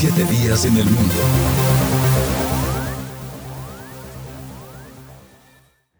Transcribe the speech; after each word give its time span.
Siete 0.00 0.24
días 0.26 0.64
en 0.64 0.76
el 0.76 0.84
mundo. 0.84 1.14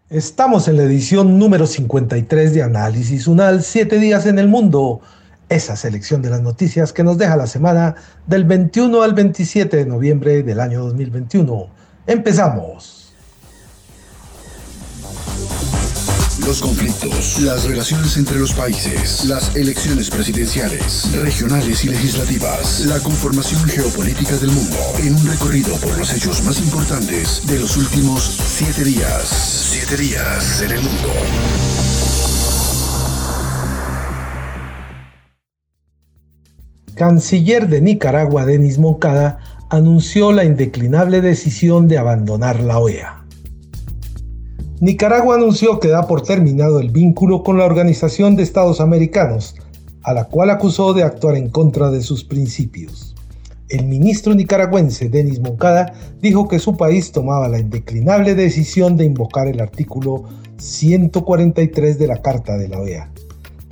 Estamos 0.08 0.68
en 0.68 0.76
la 0.76 0.84
edición 0.84 1.36
número 1.36 1.66
53 1.66 2.54
de 2.54 2.62
Análisis 2.62 3.26
Unal, 3.26 3.64
Siete 3.64 3.98
días 3.98 4.26
en 4.26 4.38
el 4.38 4.46
mundo. 4.46 5.00
Esa 5.48 5.74
selección 5.74 6.22
de 6.22 6.30
las 6.30 6.42
noticias 6.42 6.92
que 6.92 7.02
nos 7.02 7.18
deja 7.18 7.36
la 7.36 7.48
semana 7.48 7.96
del 8.28 8.44
21 8.44 9.02
al 9.02 9.14
27 9.14 9.78
de 9.78 9.86
noviembre 9.86 10.44
del 10.44 10.60
año 10.60 10.84
2021. 10.84 11.66
Empezamos. 12.06 12.97
Los 16.48 16.62
conflictos, 16.62 17.40
las 17.42 17.64
relaciones 17.64 18.16
entre 18.16 18.38
los 18.38 18.54
países, 18.54 19.26
las 19.26 19.54
elecciones 19.54 20.08
presidenciales, 20.08 21.12
regionales 21.22 21.84
y 21.84 21.88
legislativas, 21.88 22.86
la 22.86 22.98
conformación 23.00 23.62
geopolítica 23.68 24.34
del 24.38 24.52
mundo, 24.52 24.78
en 24.98 25.14
un 25.14 25.26
recorrido 25.26 25.76
por 25.76 25.98
los 25.98 26.10
hechos 26.14 26.42
más 26.44 26.58
importantes 26.60 27.46
de 27.46 27.58
los 27.58 27.76
últimos 27.76 28.22
siete 28.22 28.82
días. 28.82 29.28
Siete 29.28 30.02
días 30.02 30.62
en 30.62 30.70
el 30.70 30.80
mundo. 30.80 31.08
Canciller 36.94 37.68
de 37.68 37.82
Nicaragua, 37.82 38.46
Denis 38.46 38.78
Moncada, 38.78 39.38
anunció 39.68 40.32
la 40.32 40.44
indeclinable 40.44 41.20
decisión 41.20 41.88
de 41.88 41.98
abandonar 41.98 42.60
la 42.60 42.78
OEA. 42.78 43.17
Nicaragua 44.80 45.34
anunció 45.34 45.80
que 45.80 45.88
da 45.88 46.06
por 46.06 46.22
terminado 46.22 46.78
el 46.78 46.90
vínculo 46.90 47.42
con 47.42 47.58
la 47.58 47.64
Organización 47.64 48.36
de 48.36 48.44
Estados 48.44 48.80
Americanos, 48.80 49.56
a 50.04 50.12
la 50.12 50.26
cual 50.26 50.50
acusó 50.50 50.94
de 50.94 51.02
actuar 51.02 51.34
en 51.34 51.48
contra 51.48 51.90
de 51.90 52.00
sus 52.00 52.22
principios. 52.22 53.16
El 53.68 53.86
ministro 53.86 54.34
nicaragüense 54.34 55.08
Denis 55.08 55.40
Moncada 55.40 55.92
dijo 56.22 56.46
que 56.46 56.60
su 56.60 56.76
país 56.76 57.10
tomaba 57.10 57.48
la 57.48 57.58
indeclinable 57.58 58.36
decisión 58.36 58.96
de 58.96 59.04
invocar 59.04 59.48
el 59.48 59.60
artículo 59.60 60.22
143 60.58 61.98
de 61.98 62.06
la 62.06 62.22
Carta 62.22 62.56
de 62.56 62.68
la 62.68 62.78
OEA. 62.78 63.10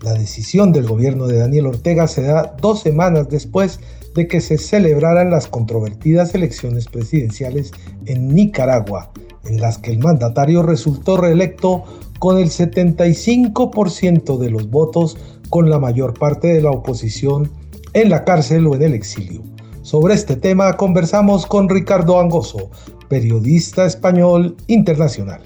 La 0.02 0.12
decisión 0.12 0.72
del 0.72 0.88
gobierno 0.88 1.28
de 1.28 1.38
Daniel 1.38 1.68
Ortega 1.68 2.08
se 2.08 2.22
da 2.22 2.56
dos 2.60 2.80
semanas 2.80 3.28
después 3.28 3.78
de 4.16 4.26
que 4.26 4.40
se 4.40 4.58
celebraran 4.58 5.30
las 5.30 5.46
controvertidas 5.46 6.34
elecciones 6.34 6.86
presidenciales 6.86 7.70
en 8.06 8.34
Nicaragua, 8.34 9.12
en 9.48 9.60
las 9.60 9.78
que 9.78 9.92
el 9.92 9.98
mandatario 9.98 10.62
resultó 10.62 11.16
reelecto 11.16 11.84
con 12.18 12.38
el 12.38 12.48
75% 12.48 14.38
de 14.38 14.50
los 14.50 14.70
votos 14.70 15.16
con 15.50 15.70
la 15.70 15.78
mayor 15.78 16.18
parte 16.18 16.48
de 16.48 16.62
la 16.62 16.70
oposición 16.70 17.50
en 17.92 18.10
la 18.10 18.24
cárcel 18.24 18.66
o 18.66 18.74
en 18.74 18.82
el 18.82 18.94
exilio. 18.94 19.42
Sobre 19.82 20.14
este 20.14 20.36
tema 20.36 20.72
conversamos 20.76 21.46
con 21.46 21.68
Ricardo 21.68 22.20
Angoso, 22.20 22.70
periodista 23.08 23.86
español 23.86 24.56
internacional. 24.66 25.42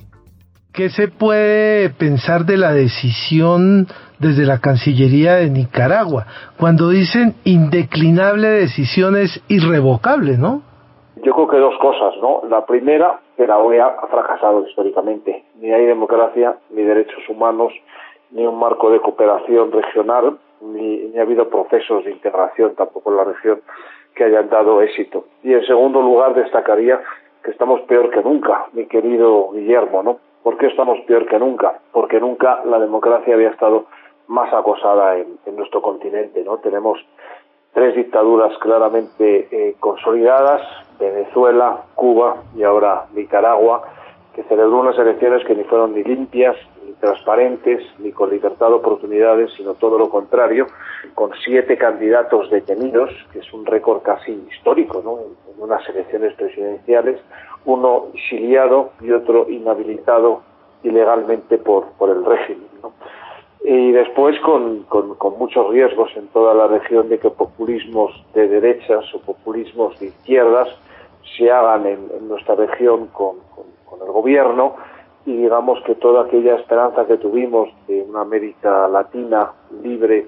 ¿Qué 0.73 0.89
se 0.89 1.09
puede 1.09 1.91
pensar 1.91 2.47
de 2.47 2.57
la 2.57 2.73
decisión 2.73 3.89
desde 4.19 4.45
la 4.45 4.61
Cancillería 4.61 5.35
de 5.35 5.51
Nicaragua 5.51 6.27
cuando 6.59 6.91
dicen 6.91 7.35
indeclinable 7.45 8.49
decisión 8.49 9.17
es 9.17 9.41
irrevocable, 9.49 10.39
no? 10.39 10.63
Yo 11.23 11.35
creo 11.35 11.49
que 11.49 11.57
dos 11.59 11.77
cosas, 11.79 12.17
¿no? 12.23 12.43
La 12.49 12.65
primera, 12.65 13.21
que 13.37 13.47
la 13.47 13.59
OEA 13.59 13.87
ha 13.87 14.07
fracasado 14.07 14.67
históricamente. 14.67 15.45
Ni 15.57 15.71
hay 15.71 15.85
democracia, 15.85 16.57
ni 16.71 16.83
derechos 16.83 17.29
humanos, 17.29 17.73
ni 18.31 18.47
un 18.47 18.59
marco 18.59 18.91
de 18.91 19.01
cooperación 19.01 19.71
regional, 19.71 20.39
ni, 20.63 21.17
ha 21.19 21.23
habido 21.23 21.49
procesos 21.49 22.05
de 22.05 22.13
integración 22.13 22.75
tampoco 22.75 23.11
en 23.11 23.17
la 23.19 23.25
región 23.25 23.61
que 24.15 24.25
hayan 24.25 24.49
dado 24.49 24.81
éxito. 24.81 25.27
Y 25.43 25.53
en 25.53 25.65
segundo 25.67 26.01
lugar, 26.01 26.35
destacaría 26.35 27.01
que 27.43 27.51
estamos 27.51 27.83
peor 27.83 28.11
que 28.11 28.23
nunca, 28.23 28.67
mi 28.73 28.87
querido 28.87 29.51
Guillermo, 29.53 30.03
¿no? 30.03 30.19
¿Por 30.43 30.57
qué 30.57 30.69
estamos 30.69 31.01
peor 31.01 31.27
que 31.27 31.39
nunca? 31.39 31.81
Porque 31.93 32.19
nunca 32.19 32.63
la 32.65 32.79
democracia 32.79 33.35
había 33.35 33.51
estado 33.51 33.87
más 34.27 34.53
acosada 34.55 35.19
en, 35.19 35.39
en 35.45 35.57
nuestro 35.57 35.83
continente, 35.83 36.43
¿no? 36.45 36.59
Tenemos 36.59 36.99
tres 37.75 37.95
dictaduras 37.95 38.57
claramente 38.59 39.49
eh, 39.51 39.77
consolidadas, 39.81 40.63
Venezuela, 41.01 41.85
Cuba 41.95 42.43
y 42.55 42.63
ahora 42.63 43.07
Nicaragua, 43.15 43.83
que 44.35 44.43
celebró 44.45 44.81
unas 44.81 44.99
elecciones 44.99 45.45
que 45.45 45.55
ni 45.55 45.65
fueron 45.65 45.95
ni 45.95 46.05
limpias, 46.05 46.57
ni 46.87 46.93
transparentes, 46.95 47.83
ni 47.99 48.13
con 48.13 48.31
libertad 48.31 48.69
de 48.69 48.75
oportunidades, 48.75 49.51
sino 49.57 49.75
todo 49.75 49.99
lo 49.99 50.09
contrario, 50.09 50.67
con 51.15 51.31
siete 51.45 51.77
candidatos 51.77 52.51
detenidos, 52.51 53.11
que 53.33 53.41
es 53.41 53.53
un 53.53 53.67
récord 53.67 54.03
casi 54.03 54.33
histórico 54.51 55.03
¿no? 55.05 55.19
en, 55.19 55.63
unas 55.63 55.87
elecciones 55.89 56.35
presidenciales, 56.35 57.21
uno 57.67 58.07
exiliado 58.15 58.91
y 59.01 59.11
otro 59.11 59.49
inhabilitado 59.51 60.43
ilegalmente 60.83 61.59
por, 61.59 61.87
por 61.99 62.09
el 62.09 62.25
régimen. 62.25 62.69
y 63.63 63.93
después 63.93 64.41
con, 64.41 64.85
con, 64.85 65.39
muchos 65.39 65.69
riesgos 65.71 66.11
en 66.17 66.29
toda 66.29 66.55
la 66.55 66.67
región 66.67 67.11
de 67.11 67.19
que 67.19 67.29
populismos 67.29 68.11
de 68.33 68.49
derechas 68.49 69.05
o 69.15 69.21
populismos 69.21 69.99
de 70.01 70.07
izquierdas 70.07 70.69
se 71.37 71.51
hagan 71.51 71.87
en, 71.87 72.29
nuestra 72.29 72.55
región 72.55 73.09
con, 73.09 73.37
el 74.01 74.13
gobierno 74.13 74.77
y 75.27 75.37
digamos 75.37 75.83
que 75.85 75.95
toda 75.95 76.25
aquella 76.25 76.57
esperanza 76.57 77.07
que 77.07 77.19
tuvimos 77.19 77.69
de 77.87 78.03
una 78.03 78.23
América 78.23 78.89
Latina 78.89 79.53
libre, 79.83 80.27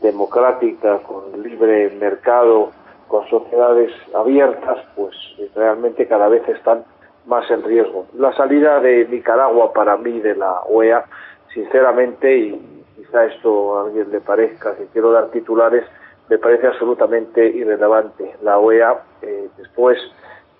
democrática, 0.00 0.98
con 1.00 1.42
libre 1.42 1.90
mercado, 2.00 2.70
con 3.08 3.28
sociedades 3.28 3.92
abiertas, 4.14 4.78
pues 4.96 5.14
realmente 5.54 6.06
cada 6.06 6.28
vez 6.28 6.48
están 6.48 6.84
más 7.26 7.50
en 7.50 7.62
riesgo. 7.62 8.06
La 8.14 8.34
salida 8.34 8.80
de 8.80 9.06
Nicaragua 9.06 9.72
para 9.74 9.98
mí 9.98 10.20
de 10.20 10.34
la 10.34 10.62
OEA 10.62 11.04
sinceramente, 11.52 12.36
y 12.36 12.84
quizá 12.96 13.24
esto 13.26 13.78
a 13.78 13.82
alguien 13.84 14.10
le 14.10 14.20
parezca, 14.20 14.76
que 14.76 14.86
quiero 14.86 15.12
dar 15.12 15.30
titulares, 15.30 15.84
me 16.28 16.38
parece 16.38 16.68
absolutamente 16.68 17.44
irrelevante. 17.44 18.36
La 18.42 18.58
OEA, 18.58 19.02
eh, 19.22 19.48
después 19.56 19.98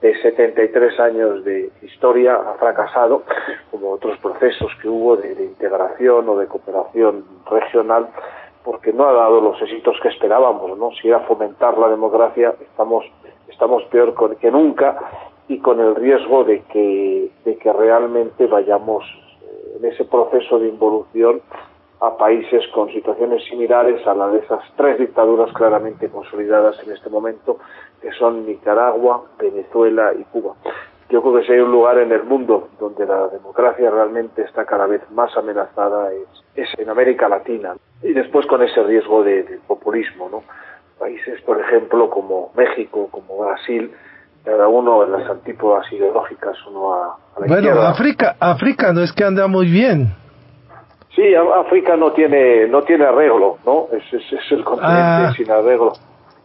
de 0.01 0.21
73 0.23 0.99
años 1.01 1.45
de 1.45 1.71
historia, 1.83 2.35
ha 2.35 2.55
fracasado, 2.55 3.23
como 3.71 3.91
otros 3.91 4.19
procesos 4.19 4.73
que 4.81 4.89
hubo 4.89 5.17
de, 5.17 5.33
integración 5.45 6.29
o 6.29 6.37
de 6.39 6.47
cooperación 6.47 7.25
regional, 7.51 8.09
porque 8.65 8.93
no 8.93 9.09
ha 9.09 9.13
dado 9.13 9.41
los 9.41 9.61
éxitos 9.61 9.99
que 10.03 10.09
esperábamos, 10.09 10.79
¿no? 10.79 10.91
Si 10.93 11.09
era 11.09 11.21
fomentar 11.21 11.77
la 11.79 11.89
democracia, 11.89 12.55
estamos, 12.61 13.05
estamos 13.49 13.83
peor 13.85 14.15
que 14.39 14.51
nunca 14.51 14.99
y 15.49 15.59
con 15.59 15.81
el 15.81 15.95
riesgo 15.95 16.45
de 16.45 16.63
que, 16.63 17.31
de 17.45 17.57
que 17.57 17.73
realmente 17.73 18.47
vayamos 18.47 19.05
en 19.77 19.85
ese 19.85 20.05
proceso 20.05 20.59
de 20.59 20.69
involución 20.69 21.43
a 22.01 22.17
países 22.17 22.67
con 22.75 22.89
situaciones 22.91 23.45
similares 23.45 24.07
a 24.07 24.15
la 24.15 24.29
de 24.29 24.39
esas 24.39 24.61
tres 24.77 24.99
dictaduras 24.99 25.53
claramente 25.53 26.09
consolidadas 26.09 26.77
en 26.85 26.93
este 26.93 27.11
momento, 27.11 27.59
que 28.01 28.11
son 28.13 28.47
Nicaragua, 28.47 29.25
Venezuela 29.39 30.13
y 30.19 30.25
Cuba. 30.25 30.55
Yo 31.11 31.21
creo 31.21 31.35
que 31.35 31.47
si 31.47 31.53
hay 31.53 31.59
un 31.59 31.73
lugar 31.73 31.99
en 31.99 32.13
el 32.13 32.23
mundo 32.23 32.69
donde 32.79 33.05
la 33.05 33.29
democracia 33.29 33.91
realmente 33.91 34.43
está 34.43 34.65
cada 34.65 34.87
vez 34.87 35.03
más 35.11 35.37
amenazada 35.37 36.11
es, 36.55 36.69
en 36.79 36.89
América 36.89 37.29
Latina. 37.29 37.75
Y 38.03 38.13
después 38.13 38.47
con 38.47 38.63
ese 38.63 38.83
riesgo 38.83 39.23
de, 39.23 39.59
populismo, 39.67 40.29
¿no? 40.31 40.43
Países, 40.99 41.41
por 41.43 41.61
ejemplo, 41.61 42.09
como 42.09 42.53
México, 42.57 43.09
como 43.11 43.39
Brasil, 43.39 43.91
cada 44.45 44.69
uno 44.69 45.05
en 45.05 45.13
las 45.13 45.29
antípodas 45.29 45.91
ideológicas, 45.93 46.57
uno 46.67 46.95
a, 46.95 47.19
la 47.41 47.47
bueno, 47.47 47.83
África, 47.83 48.37
África 48.39 48.93
no 48.93 49.03
es 49.03 49.13
que 49.13 49.25
anda 49.25 49.49
muy 49.49 49.67
bien. 49.67 50.15
Sí, 51.15 51.35
África 51.35 51.97
no 51.97 52.13
tiene 52.13 52.69
no 52.69 52.83
tiene 52.83 53.05
arreglo, 53.05 53.59
¿no? 53.67 53.89
Es, 53.93 54.13
es, 54.13 54.53
el 54.53 54.63
continente 54.65 54.95
ah. 54.97 55.33
sin 55.37 55.51
arreglo. 55.51 55.93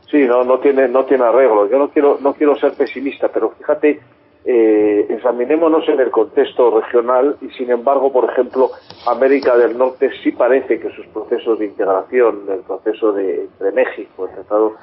Sí, 0.09 0.25
no 0.25 0.43
no 0.43 0.59
tiene 0.59 0.87
no 0.87 1.05
tiene 1.05 1.23
arreglo. 1.23 1.69
Yo 1.69 1.77
no 1.77 1.89
quiero 1.89 2.17
no 2.19 2.33
quiero 2.33 2.55
ser 2.55 2.73
pesimista, 2.73 3.27
pero 3.29 3.51
fíjate, 3.51 3.99
eh, 4.47 5.07
examinémonos 5.09 5.89
en 5.89 5.99
el 5.99 6.11
contexto 6.11 6.79
regional 6.79 7.35
y 7.41 7.49
sin 7.51 7.71
embargo, 7.71 8.11
por 8.11 8.29
ejemplo, 8.29 8.69
América 9.07 9.57
del 9.57 9.77
Norte 9.77 10.11
sí 10.23 10.31
parece 10.31 10.79
que 10.79 10.91
sus 10.91 11.07
procesos 11.07 11.57
de 11.57 11.65
integración, 11.65 12.43
el 12.49 12.59
proceso 12.59 13.11
de 13.11 13.45
entre 13.45 13.71
México, 13.71 14.27
el 14.27 14.35
tratado 14.35 14.73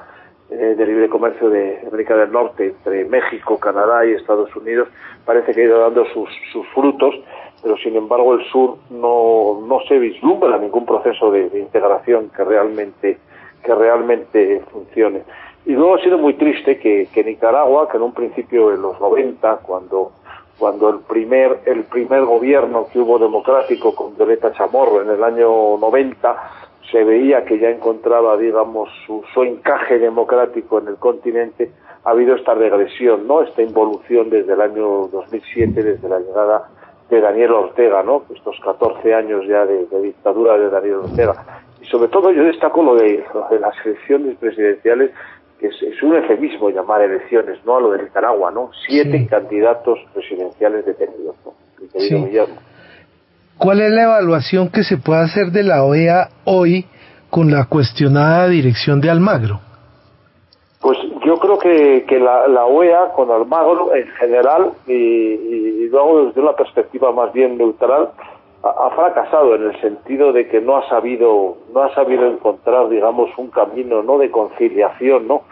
eh, 0.50 0.75
de 0.76 0.85
libre 0.85 1.08
comercio 1.08 1.49
de 1.49 1.78
América 1.87 2.17
del 2.17 2.32
Norte 2.32 2.67
entre 2.67 3.05
México, 3.05 3.58
Canadá 3.58 4.05
y 4.05 4.12
Estados 4.14 4.55
Unidos 4.56 4.88
parece 5.25 5.52
que 5.52 5.62
ha 5.62 5.64
ido 5.64 5.78
dando 5.78 6.05
sus, 6.06 6.28
sus 6.52 6.67
frutos, 6.75 7.14
pero 7.62 7.76
sin 7.76 7.97
embargo 7.97 8.35
el 8.35 8.44
sur 8.50 8.76
no, 8.91 9.61
no 9.67 9.81
se 9.88 9.99
vislumbra 9.99 10.59
ningún 10.59 10.85
proceso 10.85 11.31
de, 11.31 11.47
integración 11.59 12.31
que 12.31 12.44
realmente, 12.44 13.19
que 13.64 13.75
realmente 13.75 14.62
funcione. 14.73 15.23
Y 15.64 15.73
luego 15.73 15.94
ha 15.94 16.03
sido 16.03 16.19
muy 16.19 16.35
triste 16.35 16.79
que, 16.79 17.25
Nicaragua, 17.25 17.88
que 17.88 17.97
en 17.97 18.03
un 18.03 18.12
principio 18.12 18.73
en 18.73 18.82
los 18.82 19.00
90, 19.00 19.59
cuando 19.59 20.12
cuando 20.59 20.91
el 20.91 21.00
primer 21.00 21.61
el 21.64 21.85
primer 21.85 22.25
gobierno 22.25 22.87
que 22.93 23.00
hubo 23.00 23.19
democrático 23.19 23.94
con 23.97 24.17
Violeta 24.17 24.53
Chamorro 24.53 25.03
en 25.03 25.11
el 25.11 25.25
año 25.25 25.76
90 25.79 26.37
se 26.93 27.03
veía 27.03 27.44
que 27.44 27.59
ya 27.59 27.70
encontraba, 27.70 28.37
digamos, 28.37 28.88
su, 29.06 29.43
encaje 29.43 29.99
democrático 29.99 30.79
en 30.79 30.88
el 30.88 30.97
continente, 30.97 31.73
ha 32.05 32.11
habido 32.11 32.37
esta 32.37 32.55
regresión, 32.55 33.26
¿no? 33.26 33.43
Esta 33.43 33.62
involución 33.62 34.29
desde 34.29 34.53
el 34.53 34.61
año 34.61 35.09
2007, 35.09 35.82
desde 35.82 36.09
la 36.09 36.19
llegada 36.20 36.69
de 37.12 37.20
Daniel 37.20 37.53
Ortega, 37.53 38.03
¿no? 38.03 38.23
Estos 38.35 38.56
14 38.64 39.14
años 39.14 39.43
ya 39.47 39.67
de, 39.67 39.87
dictadura 40.00 40.56
de 40.56 40.70
Daniel 40.70 40.94
Ortega. 41.05 41.35
Y 41.82 41.87
sobre 41.87 42.09
todo 42.09 42.32
yo 42.32 42.43
destaco 42.44 42.82
lo 42.82 42.94
de, 42.94 43.23
las 43.61 43.75
elecciones 43.85 44.38
presidenciales, 44.38 45.11
que 45.61 45.67
es, 45.67 46.03
un 46.03 46.17
eufemismo 46.17 46.70
llamar 46.70 47.03
elecciones, 47.03 47.59
¿no? 47.67 47.76
A 47.76 47.81
lo 47.82 47.91
de 47.93 48.05
Nicaragua, 48.05 48.50
¿no? 48.50 48.70
Siete 48.87 49.26
candidatos 49.26 49.99
presidenciales 50.14 50.87
detenidos, 50.87 51.37
¿no? 51.44 51.53
Mi 51.79 51.88
querido 51.88 52.47
¿Cuál 53.59 53.82
es 53.82 53.91
la 53.91 54.05
evaluación 54.05 54.70
que 54.70 54.82
se 54.82 54.97
puede 54.97 55.20
hacer 55.20 55.53
de 55.53 55.64
la 55.64 55.85
OEA 55.85 56.31
hoy 56.44 56.87
con 57.29 57.50
la 57.50 57.67
cuestionada 57.67 58.49
dirección 58.49 59.03
de 59.03 59.11
Almagro? 59.11 59.61
Pues 60.81 60.99
yo 61.24 61.38
creo 61.38 61.58
que, 61.58 62.04
que 62.06 62.19
la, 62.19 62.64
OEA 62.66 63.12
con 63.14 63.30
Almagro 63.30 63.94
en 63.94 64.06
general 64.08 64.72
y, 64.86 65.88
luego 65.88 66.26
desde 66.26 66.40
una 66.40 66.54
perspectiva 66.54 67.12
más 67.12 67.32
bien 67.32 67.58
neutral 67.58 68.10
ha, 68.62 68.90
fracasado 68.90 69.54
en 69.54 69.64
el 69.64 69.80
sentido 69.80 70.32
de 70.32 70.48
que 70.48 70.60
no 70.60 70.76
ha 70.76 70.88
sabido 70.88 71.56
no 71.74 71.82
ha 71.82 71.94
sabido 71.94 72.26
encontrar 72.26 72.88
digamos 72.88 73.30
un 73.36 73.50
camino 73.50 74.02
no 74.02 74.19
de 74.19 74.30
conciliación 74.30 75.28
no 75.28 75.42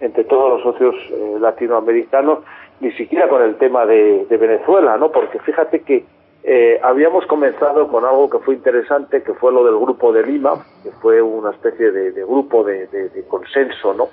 entre 0.00 0.24
todos 0.24 0.50
los 0.50 0.62
socios 0.62 0.94
eh, 1.10 1.36
latinoamericanos 1.40 2.40
ni 2.80 2.92
siquiera 2.92 3.28
con 3.28 3.42
el 3.42 3.56
tema 3.56 3.86
de, 3.86 4.26
de 4.26 4.36
Venezuela 4.36 4.96
no 4.98 5.10
porque 5.10 5.40
fíjate 5.40 5.80
que 5.80 6.04
eh, 6.50 6.80
habíamos 6.82 7.26
comenzado 7.26 7.88
con 7.88 8.06
algo 8.06 8.30
que 8.30 8.38
fue 8.38 8.54
interesante, 8.54 9.22
que 9.22 9.34
fue 9.34 9.52
lo 9.52 9.66
del 9.66 9.76
grupo 9.76 10.14
de 10.14 10.22
Lima, 10.22 10.54
que 10.82 10.90
fue 10.92 11.20
una 11.20 11.50
especie 11.50 11.92
de, 11.92 12.24
grupo 12.24 12.64
de, 12.64 12.88
consenso, 13.28 13.92
¿no? 13.92 14.08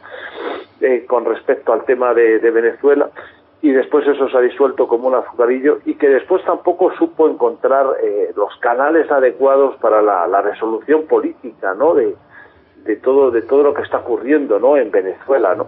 Eh, 0.82 1.06
con 1.08 1.24
respecto 1.24 1.72
al 1.72 1.86
tema 1.86 2.14
de, 2.14 2.40
Venezuela, 2.40 3.10
y 3.62 3.72
después 3.72 4.06
eso 4.06 4.28
se 4.28 4.38
ha 4.38 4.42
disuelto 4.42 4.86
como 4.86 5.08
un 5.08 5.16
azucarillo, 5.16 5.80
y 5.86 5.96
que 5.96 6.10
después 6.10 6.44
tampoco 6.44 6.92
supo 6.98 7.30
encontrar 7.30 7.86
eh, 8.04 8.34
los 8.36 8.54
canales 8.58 9.10
adecuados 9.10 9.78
para 9.78 10.02
la, 10.02 10.28
la 10.28 10.42
resolución 10.42 11.04
política, 11.08 11.74
¿no? 11.74 11.94
De, 11.94 12.18
de 12.84 12.98
todo 12.98 13.32
de 13.32 13.44
todo 13.44 13.64
lo 13.64 13.74
que 13.74 13.84
está 13.84 14.00
ocurriendo, 14.00 14.60
¿no? 14.60 14.76
En 14.76 14.92
Venezuela, 14.92 15.56
¿no? 15.56 15.68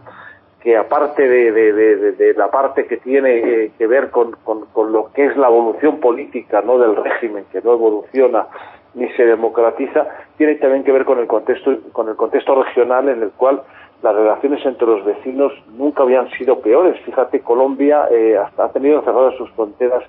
Que 0.67 0.75
aparte 0.75 1.25
de, 1.25 2.33
la 2.35 2.51
parte 2.51 2.87
que 2.87 2.97
tiene 2.97 3.37
eh, 3.37 3.71
que 3.77 3.87
ver 3.87 4.11
con, 4.11 4.35
lo 4.75 5.13
que 5.13 5.27
es 5.27 5.37
la 5.37 5.47
evolución 5.47 6.01
política 6.01 6.61
no 6.61 6.77
del 6.77 6.93
régimen 6.93 7.45
que 7.53 7.61
no 7.61 7.71
evoluciona 7.71 8.47
ni 8.93 9.07
se 9.13 9.25
democratiza 9.25 10.05
tiene 10.35 10.55
también 10.55 10.83
que 10.83 10.91
ver 10.91 11.05
con 11.05 11.19
el 11.19 11.27
contexto 11.27 11.73
con 11.93 12.09
el 12.09 12.17
contexto 12.17 12.61
regional 12.61 13.07
en 13.07 13.23
el 13.23 13.29
cual 13.29 13.61
las 14.03 14.13
relaciones 14.13 14.65
entre 14.65 14.87
los 14.87 15.05
vecinos 15.05 15.53
nunca 15.77 16.03
habían 16.03 16.29
sido 16.31 16.59
peores. 16.59 16.99
Fíjate 17.05 17.39
Colombia 17.39 18.09
eh, 18.11 18.37
hasta 18.37 18.65
ha 18.65 18.71
tenido 18.73 19.01
cerradas 19.03 19.35
sus 19.37 19.49
fronteras 19.51 20.03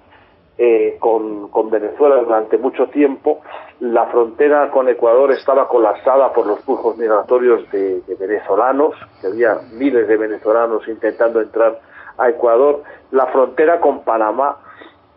eh, 0.58 0.96
con, 0.98 1.70
Venezuela 1.70 2.16
durante 2.16 2.58
mucho 2.58 2.88
tiempo. 2.88 3.40
La 3.80 4.06
frontera 4.06 4.70
con 4.70 4.88
Ecuador 4.88 5.30
estaba 5.32 5.68
colapsada 5.68 6.32
por 6.32 6.46
los 6.46 6.60
flujos 6.60 6.96
migratorios 6.96 7.70
de, 7.70 8.02
venezolanos, 8.18 8.94
que 9.20 9.28
había 9.28 9.58
miles 9.72 10.08
de 10.08 10.16
venezolanos 10.16 10.86
intentando 10.88 11.40
entrar 11.40 11.78
a 12.16 12.28
Ecuador. 12.28 12.82
La 13.12 13.26
frontera 13.26 13.80
con 13.80 14.02
Panamá 14.02 14.56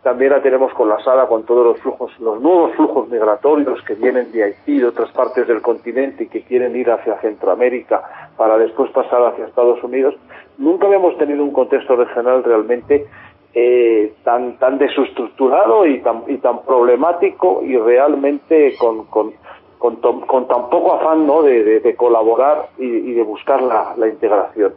también 0.02 0.32
la 0.32 0.42
tenemos 0.42 0.72
colapsada 0.74 1.26
con 1.26 1.44
todos 1.44 1.64
los 1.64 1.80
flujos, 1.80 2.12
los 2.20 2.40
nuevos 2.40 2.74
flujos 2.74 3.08
migratorios 3.08 3.80
que 3.82 3.94
vienen 3.94 4.30
de 4.32 4.44
Haití 4.44 4.76
y 4.76 4.78
de 4.80 4.86
otras 4.86 5.10
partes 5.12 5.46
del 5.46 5.62
continente 5.62 6.24
y 6.24 6.28
que 6.28 6.42
quieren 6.42 6.76
ir 6.76 6.90
hacia 6.90 7.20
Centroamérica 7.20 8.30
para 8.36 8.58
después 8.58 8.90
pasar 8.90 9.24
hacia 9.26 9.46
Estados 9.46 9.82
Unidos. 9.82 10.14
Nunca 10.58 10.86
habíamos 10.86 11.16
tenido 11.18 11.42
un 11.42 11.52
contexto 11.52 11.96
regional 11.96 12.44
realmente 12.44 13.06
eh, 13.54 14.14
tan 14.24 14.58
tan 14.58 14.78
desestructurado 14.78 15.86
y 15.86 16.00
tan 16.00 16.22
y 16.26 16.38
tan 16.38 16.62
problemático 16.62 17.62
y 17.62 17.76
realmente 17.76 18.74
con 18.78 19.04
con, 19.06 19.34
con, 19.78 19.96
con 19.96 20.48
tan 20.48 20.70
poco 20.70 20.94
afán 20.94 21.26
¿no? 21.26 21.42
de, 21.42 21.80
de, 21.80 21.96
colaborar 21.96 22.68
y, 22.78 23.12
de 23.12 23.22
buscar 23.24 23.60
la, 23.60 23.94
la, 23.96 24.08
integración. 24.08 24.72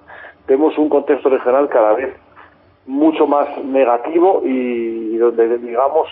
Tenemos 0.48 0.75
un 0.80 0.89
contexto 0.89 1.30
regional 1.30 1.69
cada 1.69 1.94
vez 1.94 2.16
mucho 2.88 3.27
más 3.27 3.48
negativo 3.63 4.42
y, 4.44 5.16
donde 5.18 5.57
digamos 5.60 6.10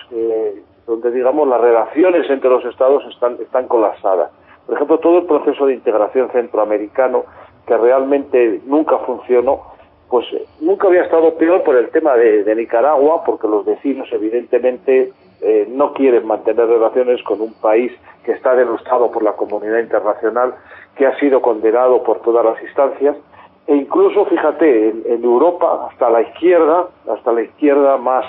donde 0.85 1.11
digamos 1.11 1.47
las 1.47 1.59
relaciones 1.59 2.29
entre 2.29 2.49
los 2.49 2.63
estados 2.65 3.03
están 3.11 3.37
están 3.41 3.67
colapsadas. 3.67 4.31
Por 4.65 4.75
ejemplo, 4.75 4.99
todo 4.99 5.17
el 5.17 5.25
proceso 5.25 5.65
de 5.65 5.73
integración 5.73 6.29
centroamericano 6.31 7.25
que 7.67 7.75
realmente 7.77 8.61
nunca 8.65 8.99
funcionó 8.99 9.72
pues 10.13 10.31
eh, 10.31 10.45
nunca 10.61 10.89
había 10.89 11.05
estado 11.05 11.33
peor 11.39 11.63
por 11.63 11.75
el 11.75 11.89
tema 11.89 12.15
de, 12.15 12.55
Nicaragua, 12.55 13.23
porque 13.25 13.47
los 13.47 13.65
vecinos 13.65 14.07
evidentemente 14.11 15.11
eh, 15.41 15.65
no 15.71 15.91
quieren 15.93 16.27
mantener 16.27 16.67
relaciones 16.67 17.23
con 17.23 17.41
un 17.41 17.51
país 17.55 17.91
que 18.23 18.33
está 18.33 18.53
denostado 18.53 19.09
por 19.09 19.23
la 19.23 19.31
comunidad 19.31 19.79
internacional, 19.79 20.53
que 20.95 21.07
ha 21.07 21.17
sido 21.17 21.41
condenado 21.41 22.03
por 22.03 22.21
todas 22.21 22.45
las 22.45 22.61
instancias, 22.61 23.17
e 23.65 23.75
incluso, 23.75 24.25
fíjate, 24.25 24.89
en, 24.89 25.23
Europa, 25.23 25.87
hasta 25.89 26.11
la 26.11 26.21
izquierda, 26.21 26.89
hasta 27.11 27.31
la 27.31 27.41
izquierda 27.41 27.97
más, 27.97 28.25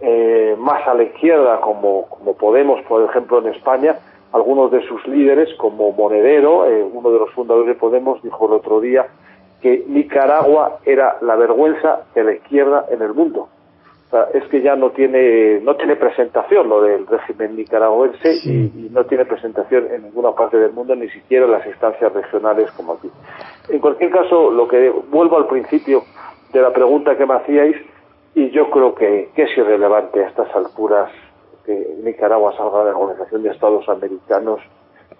eh, 0.00 0.54
más 0.60 0.86
a 0.86 0.94
la 0.94 1.02
izquierda, 1.02 1.60
como, 1.60 2.06
como 2.06 2.34
Podemos, 2.34 2.80
por 2.82 3.02
ejemplo, 3.02 3.40
en 3.40 3.48
España, 3.48 3.96
algunos 4.30 4.70
de 4.70 4.86
sus 4.86 5.04
líderes, 5.08 5.52
como 5.56 5.90
Monedero, 5.90 6.66
uno 6.92 7.10
de 7.10 7.18
los 7.18 7.30
fundadores 7.32 7.66
de 7.66 7.74
Podemos, 7.74 8.22
dijo 8.22 8.46
el 8.46 8.52
otro 8.52 8.80
día 8.80 9.08
que 9.60 9.84
Nicaragua 9.86 10.78
era 10.84 11.18
la 11.20 11.36
vergüenza 11.36 12.00
de 12.14 12.24
la 12.24 12.32
izquierda 12.32 12.86
en 12.90 13.02
el 13.02 13.12
mundo. 13.14 13.48
O 14.06 14.10
sea, 14.10 14.26
es 14.34 14.42
que 14.48 14.60
ya 14.60 14.74
no 14.74 14.90
tiene 14.90 15.60
no 15.60 15.76
tiene 15.76 15.94
presentación 15.94 16.68
lo 16.68 16.82
del 16.82 17.06
régimen 17.06 17.54
nicaragüense 17.54 18.34
y, 18.44 18.88
no 18.90 19.04
tiene 19.04 19.24
presentación 19.24 19.86
en 19.92 20.02
ninguna 20.02 20.32
parte 20.32 20.56
del 20.56 20.72
mundo, 20.72 20.96
ni 20.96 21.08
siquiera 21.10 21.44
en 21.44 21.52
las 21.52 21.64
instancias 21.64 22.12
regionales 22.12 22.72
como 22.72 22.94
aquí. 22.94 23.08
En 23.68 23.78
cualquier 23.78 24.10
caso, 24.10 24.50
lo 24.50 24.66
que 24.66 24.90
vuelvo 25.10 25.36
al 25.36 25.46
principio 25.46 26.02
de 26.52 26.60
la 26.60 26.72
pregunta 26.72 27.16
que 27.16 27.24
me 27.24 27.34
hacíais, 27.34 27.76
y 28.34 28.50
yo 28.50 28.68
creo 28.70 28.96
que, 28.96 29.28
que 29.36 29.44
es 29.44 29.56
irrelevante 29.56 30.24
a 30.24 30.28
estas 30.28 30.52
alturas 30.56 31.12
que 31.64 31.94
Nicaragua 32.02 32.56
salga 32.56 32.84
de 32.84 32.90
la 32.90 32.98
Organización 32.98 33.44
de 33.44 33.50
Estados 33.50 33.88
Americanos, 33.88 34.60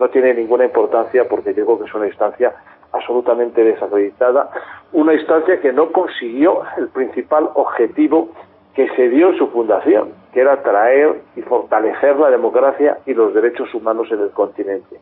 no 0.00 0.09
tiene 0.09 0.35
ninguna 0.35 0.64
importancia 0.64 1.28
porque 1.28 1.54
yo 1.54 1.64
creo 1.64 1.78
que 1.78 1.85
es 1.85 1.94
una 1.94 2.06
instancia 2.06 2.54
absolutamente 2.92 3.62
desacreditada, 3.62 4.50
una 4.92 5.14
instancia 5.14 5.61
que 5.61 5.73
no 5.73 5.92
consiguió 5.92 6.62
el 6.76 6.88
principal 6.88 7.50
objetivo 7.54 8.30
que 8.75 8.88
se 8.97 9.09
dio 9.09 9.30
en 9.30 9.38
su 9.38 9.49
fundación, 9.49 10.11
que 10.32 10.40
era 10.40 10.62
traer 10.62 11.20
y 11.37 11.42
fortalecer 11.42 12.16
la 12.16 12.30
democracia 12.30 12.99
y 13.06 13.14
los 13.14 13.35
derechos 13.35 13.73
humanos 13.75 14.09
en 14.11 14.20
el 14.20 14.30
continente. 14.30 14.97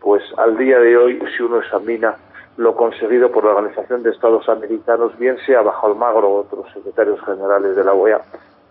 Pues 0.00 0.22
al 0.36 0.56
día 0.56 0.78
de 0.78 0.96
hoy, 0.96 1.20
si 1.36 1.42
uno 1.42 1.58
examina 1.58 2.16
lo 2.56 2.74
conseguido 2.74 3.30
por 3.30 3.44
la 3.44 3.50
Organización 3.50 4.02
de 4.02 4.10
Estados 4.10 4.48
Americanos, 4.48 5.16
bien 5.18 5.36
sea 5.46 5.62
bajo 5.62 5.86
Almagro 5.86 6.28
o 6.28 6.40
otros 6.40 6.66
secretarios 6.72 7.20
generales 7.24 7.76
de 7.76 7.84
la 7.84 7.92
OEA, 7.92 8.20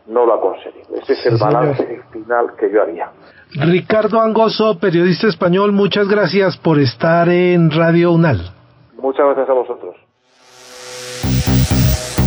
no 0.07 0.25
lo 0.25 0.33
ha 0.33 0.41
conseguido. 0.41 0.87
Ese 1.01 1.13
es 1.13 1.25
el 1.25 1.37
balance 1.37 2.01
final 2.11 2.53
que 2.57 2.71
yo 2.71 2.81
haría. 2.81 3.11
Ricardo 3.51 4.21
Angoso, 4.21 4.77
periodista 4.79 5.27
español, 5.27 5.71
muchas 5.71 6.07
gracias 6.07 6.57
por 6.57 6.79
estar 6.79 7.29
en 7.29 7.71
Radio 7.71 8.11
UNAL. 8.11 8.56
Muchas 9.01 9.25
gracias 9.25 9.49
a 9.49 9.53
vosotros. 9.53 9.95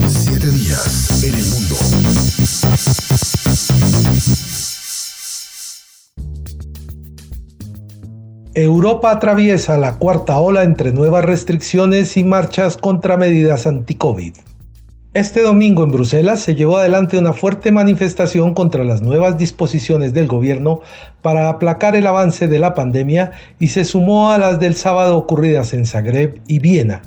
Siete 0.08 0.46
días 0.50 1.24
en 1.24 1.34
el 1.34 1.46
mundo. 1.50 1.76
Europa 8.54 9.12
atraviesa 9.12 9.78
la 9.78 9.96
cuarta 9.98 10.38
ola 10.38 10.62
entre 10.64 10.92
nuevas 10.92 11.24
restricciones 11.24 12.16
y 12.16 12.24
marchas 12.24 12.76
contra 12.76 13.16
medidas 13.16 13.66
anti-COVID. 13.66 14.49
Este 15.12 15.42
domingo 15.42 15.82
en 15.82 15.90
Bruselas 15.90 16.38
se 16.38 16.54
llevó 16.54 16.76
adelante 16.76 17.18
una 17.18 17.32
fuerte 17.32 17.72
manifestación 17.72 18.54
contra 18.54 18.84
las 18.84 19.02
nuevas 19.02 19.36
disposiciones 19.36 20.14
del 20.14 20.28
gobierno 20.28 20.82
para 21.20 21.48
aplacar 21.48 21.96
el 21.96 22.06
avance 22.06 22.46
de 22.46 22.60
la 22.60 22.74
pandemia 22.74 23.32
y 23.58 23.68
se 23.68 23.84
sumó 23.84 24.30
a 24.30 24.38
las 24.38 24.60
del 24.60 24.76
sábado 24.76 25.18
ocurridas 25.18 25.74
en 25.74 25.84
Zagreb 25.84 26.40
y 26.46 26.60
Viena. 26.60 27.02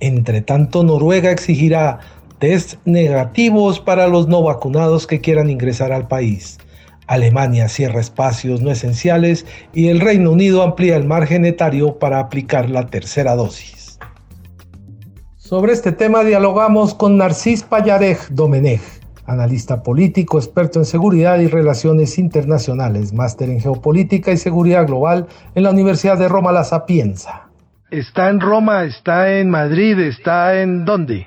Entre 0.00 0.40
tanto, 0.40 0.82
Noruega 0.82 1.30
exigirá 1.30 2.00
test 2.38 2.76
negativos 2.86 3.80
para 3.80 4.08
los 4.08 4.28
no 4.28 4.42
vacunados 4.42 5.06
que 5.06 5.20
quieran 5.20 5.50
ingresar 5.50 5.92
al 5.92 6.08
país. 6.08 6.58
Alemania 7.06 7.68
cierra 7.68 8.00
espacios 8.00 8.62
no 8.62 8.70
esenciales 8.70 9.44
y 9.74 9.88
el 9.88 10.00
Reino 10.00 10.30
Unido 10.30 10.62
amplía 10.62 10.96
el 10.96 11.04
margen 11.04 11.44
etario 11.44 11.98
para 11.98 12.18
aplicar 12.18 12.70
la 12.70 12.86
tercera 12.86 13.36
dosis. 13.36 13.81
Sobre 15.52 15.74
este 15.74 15.92
tema 15.92 16.24
dialogamos 16.24 16.94
con 16.94 17.18
Narcís 17.18 17.62
Payarej 17.62 18.16
Domenech, 18.30 18.80
analista 19.26 19.82
político, 19.82 20.38
experto 20.38 20.78
en 20.78 20.86
seguridad 20.86 21.40
y 21.40 21.46
relaciones 21.46 22.18
internacionales, 22.18 23.12
máster 23.12 23.50
en 23.50 23.60
geopolítica 23.60 24.32
y 24.32 24.38
seguridad 24.38 24.86
global 24.86 25.26
en 25.54 25.64
la 25.64 25.70
Universidad 25.70 26.16
de 26.16 26.28
Roma 26.28 26.52
La 26.52 26.64
Sapienza. 26.64 27.50
¿Está 27.90 28.30
en 28.30 28.40
Roma? 28.40 28.84
¿Está 28.84 29.30
en 29.30 29.50
Madrid? 29.50 29.98
¿Está 29.98 30.58
en 30.62 30.86
dónde? 30.86 31.26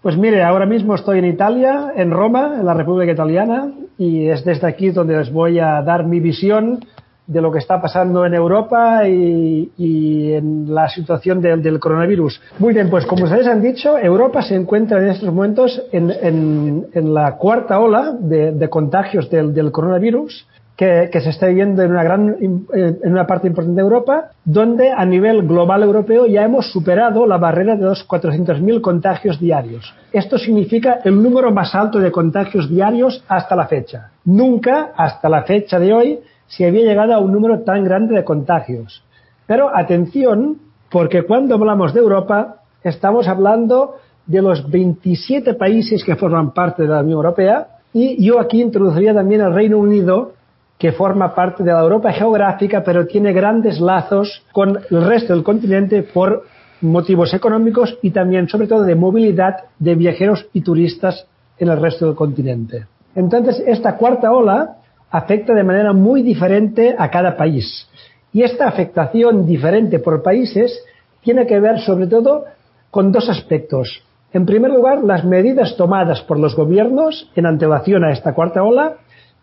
Pues 0.00 0.16
mire, 0.16 0.44
ahora 0.44 0.66
mismo 0.66 0.94
estoy 0.94 1.18
en 1.18 1.24
Italia, 1.24 1.92
en 1.96 2.12
Roma, 2.12 2.54
en 2.60 2.66
la 2.66 2.74
República 2.74 3.10
Italiana, 3.10 3.72
y 3.98 4.28
es 4.28 4.44
desde 4.44 4.68
aquí 4.68 4.90
donde 4.90 5.16
les 5.16 5.32
voy 5.32 5.58
a 5.58 5.82
dar 5.82 6.06
mi 6.06 6.20
visión 6.20 6.84
de 7.30 7.40
lo 7.40 7.52
que 7.52 7.60
está 7.60 7.80
pasando 7.80 8.26
en 8.26 8.34
Europa 8.34 9.06
y, 9.08 10.32
en 10.32 10.74
la 10.74 10.88
situación 10.88 11.40
del 11.40 11.78
coronavirus. 11.78 12.40
Muy 12.58 12.74
bien, 12.74 12.90
pues 12.90 13.06
como 13.06 13.24
ustedes 13.24 13.46
han 13.46 13.62
dicho, 13.62 13.96
Europa 13.96 14.42
se 14.42 14.56
encuentra 14.56 14.98
en 14.98 15.10
estos 15.10 15.32
momentos 15.32 15.80
en, 15.92 17.14
la 17.14 17.36
cuarta 17.36 17.78
ola 17.78 18.16
de, 18.18 18.68
contagios 18.68 19.30
del, 19.30 19.70
coronavirus. 19.70 20.46
Que, 20.76 21.10
se 21.12 21.28
está 21.28 21.46
viviendo 21.46 21.82
en 21.82 21.90
una 21.90 22.02
gran 22.02 22.36
en 22.40 23.12
una 23.12 23.26
parte 23.26 23.46
importante 23.46 23.76
de 23.76 23.82
Europa, 23.82 24.30
donde 24.44 24.90
a 24.90 25.04
nivel 25.04 25.46
global 25.46 25.82
europeo 25.82 26.26
ya 26.26 26.42
hemos 26.42 26.72
superado 26.72 27.26
la 27.26 27.36
barrera 27.36 27.76
de 27.76 27.84
los 27.84 28.08
400.000 28.08 28.80
contagios 28.80 29.38
diarios. 29.38 29.94
Esto 30.10 30.38
significa 30.38 31.00
el 31.04 31.22
número 31.22 31.52
más 31.52 31.74
alto 31.74 31.98
de 31.98 32.10
contagios 32.10 32.70
diarios 32.70 33.22
hasta 33.28 33.54
la 33.54 33.66
fecha. 33.66 34.12
Nunca, 34.30 34.92
hasta 34.96 35.28
la 35.28 35.42
fecha 35.42 35.80
de 35.80 35.92
hoy, 35.92 36.20
si 36.46 36.64
había 36.64 36.84
llegado 36.84 37.14
a 37.14 37.18
un 37.18 37.32
número 37.32 37.62
tan 37.62 37.82
grande 37.82 38.14
de 38.14 38.22
contagios. 38.22 39.02
Pero 39.44 39.76
atención, 39.76 40.58
porque 40.88 41.24
cuando 41.24 41.56
hablamos 41.56 41.92
de 41.92 41.98
Europa, 41.98 42.62
estamos 42.84 43.26
hablando 43.26 43.96
de 44.26 44.40
los 44.40 44.70
27 44.70 45.54
países 45.54 46.04
que 46.04 46.14
forman 46.14 46.52
parte 46.52 46.84
de 46.84 46.88
la 46.90 47.00
Unión 47.00 47.16
Europea 47.16 47.78
y 47.92 48.24
yo 48.24 48.38
aquí 48.38 48.62
introduciría 48.62 49.12
también 49.12 49.40
al 49.40 49.52
Reino 49.52 49.78
Unido, 49.78 50.34
que 50.78 50.92
forma 50.92 51.34
parte 51.34 51.64
de 51.64 51.72
la 51.72 51.80
Europa 51.80 52.12
geográfica, 52.12 52.84
pero 52.84 53.08
tiene 53.08 53.32
grandes 53.32 53.80
lazos 53.80 54.44
con 54.52 54.78
el 54.90 55.04
resto 55.06 55.34
del 55.34 55.42
continente 55.42 56.04
por 56.04 56.44
motivos 56.82 57.34
económicos 57.34 57.98
y 58.00 58.12
también, 58.12 58.48
sobre 58.48 58.68
todo, 58.68 58.84
de 58.84 58.94
movilidad 58.94 59.56
de 59.80 59.96
viajeros 59.96 60.46
y 60.52 60.60
turistas 60.60 61.26
en 61.58 61.68
el 61.68 61.80
resto 61.80 62.06
del 62.06 62.14
continente. 62.14 62.86
Entonces, 63.14 63.62
esta 63.66 63.96
cuarta 63.96 64.32
ola 64.32 64.76
afecta 65.10 65.54
de 65.54 65.64
manera 65.64 65.92
muy 65.92 66.22
diferente 66.22 66.94
a 66.96 67.10
cada 67.10 67.36
país. 67.36 67.88
Y 68.32 68.42
esta 68.42 68.68
afectación 68.68 69.44
diferente 69.46 69.98
por 69.98 70.22
países 70.22 70.84
tiene 71.22 71.46
que 71.46 71.58
ver 71.58 71.80
sobre 71.80 72.06
todo 72.06 72.44
con 72.90 73.12
dos 73.12 73.28
aspectos. 73.28 74.02
En 74.32 74.46
primer 74.46 74.70
lugar, 74.70 75.02
las 75.02 75.24
medidas 75.24 75.76
tomadas 75.76 76.22
por 76.22 76.38
los 76.38 76.54
gobiernos 76.54 77.30
en 77.34 77.46
antelación 77.46 78.04
a 78.04 78.12
esta 78.12 78.32
cuarta 78.32 78.62
ola 78.62 78.98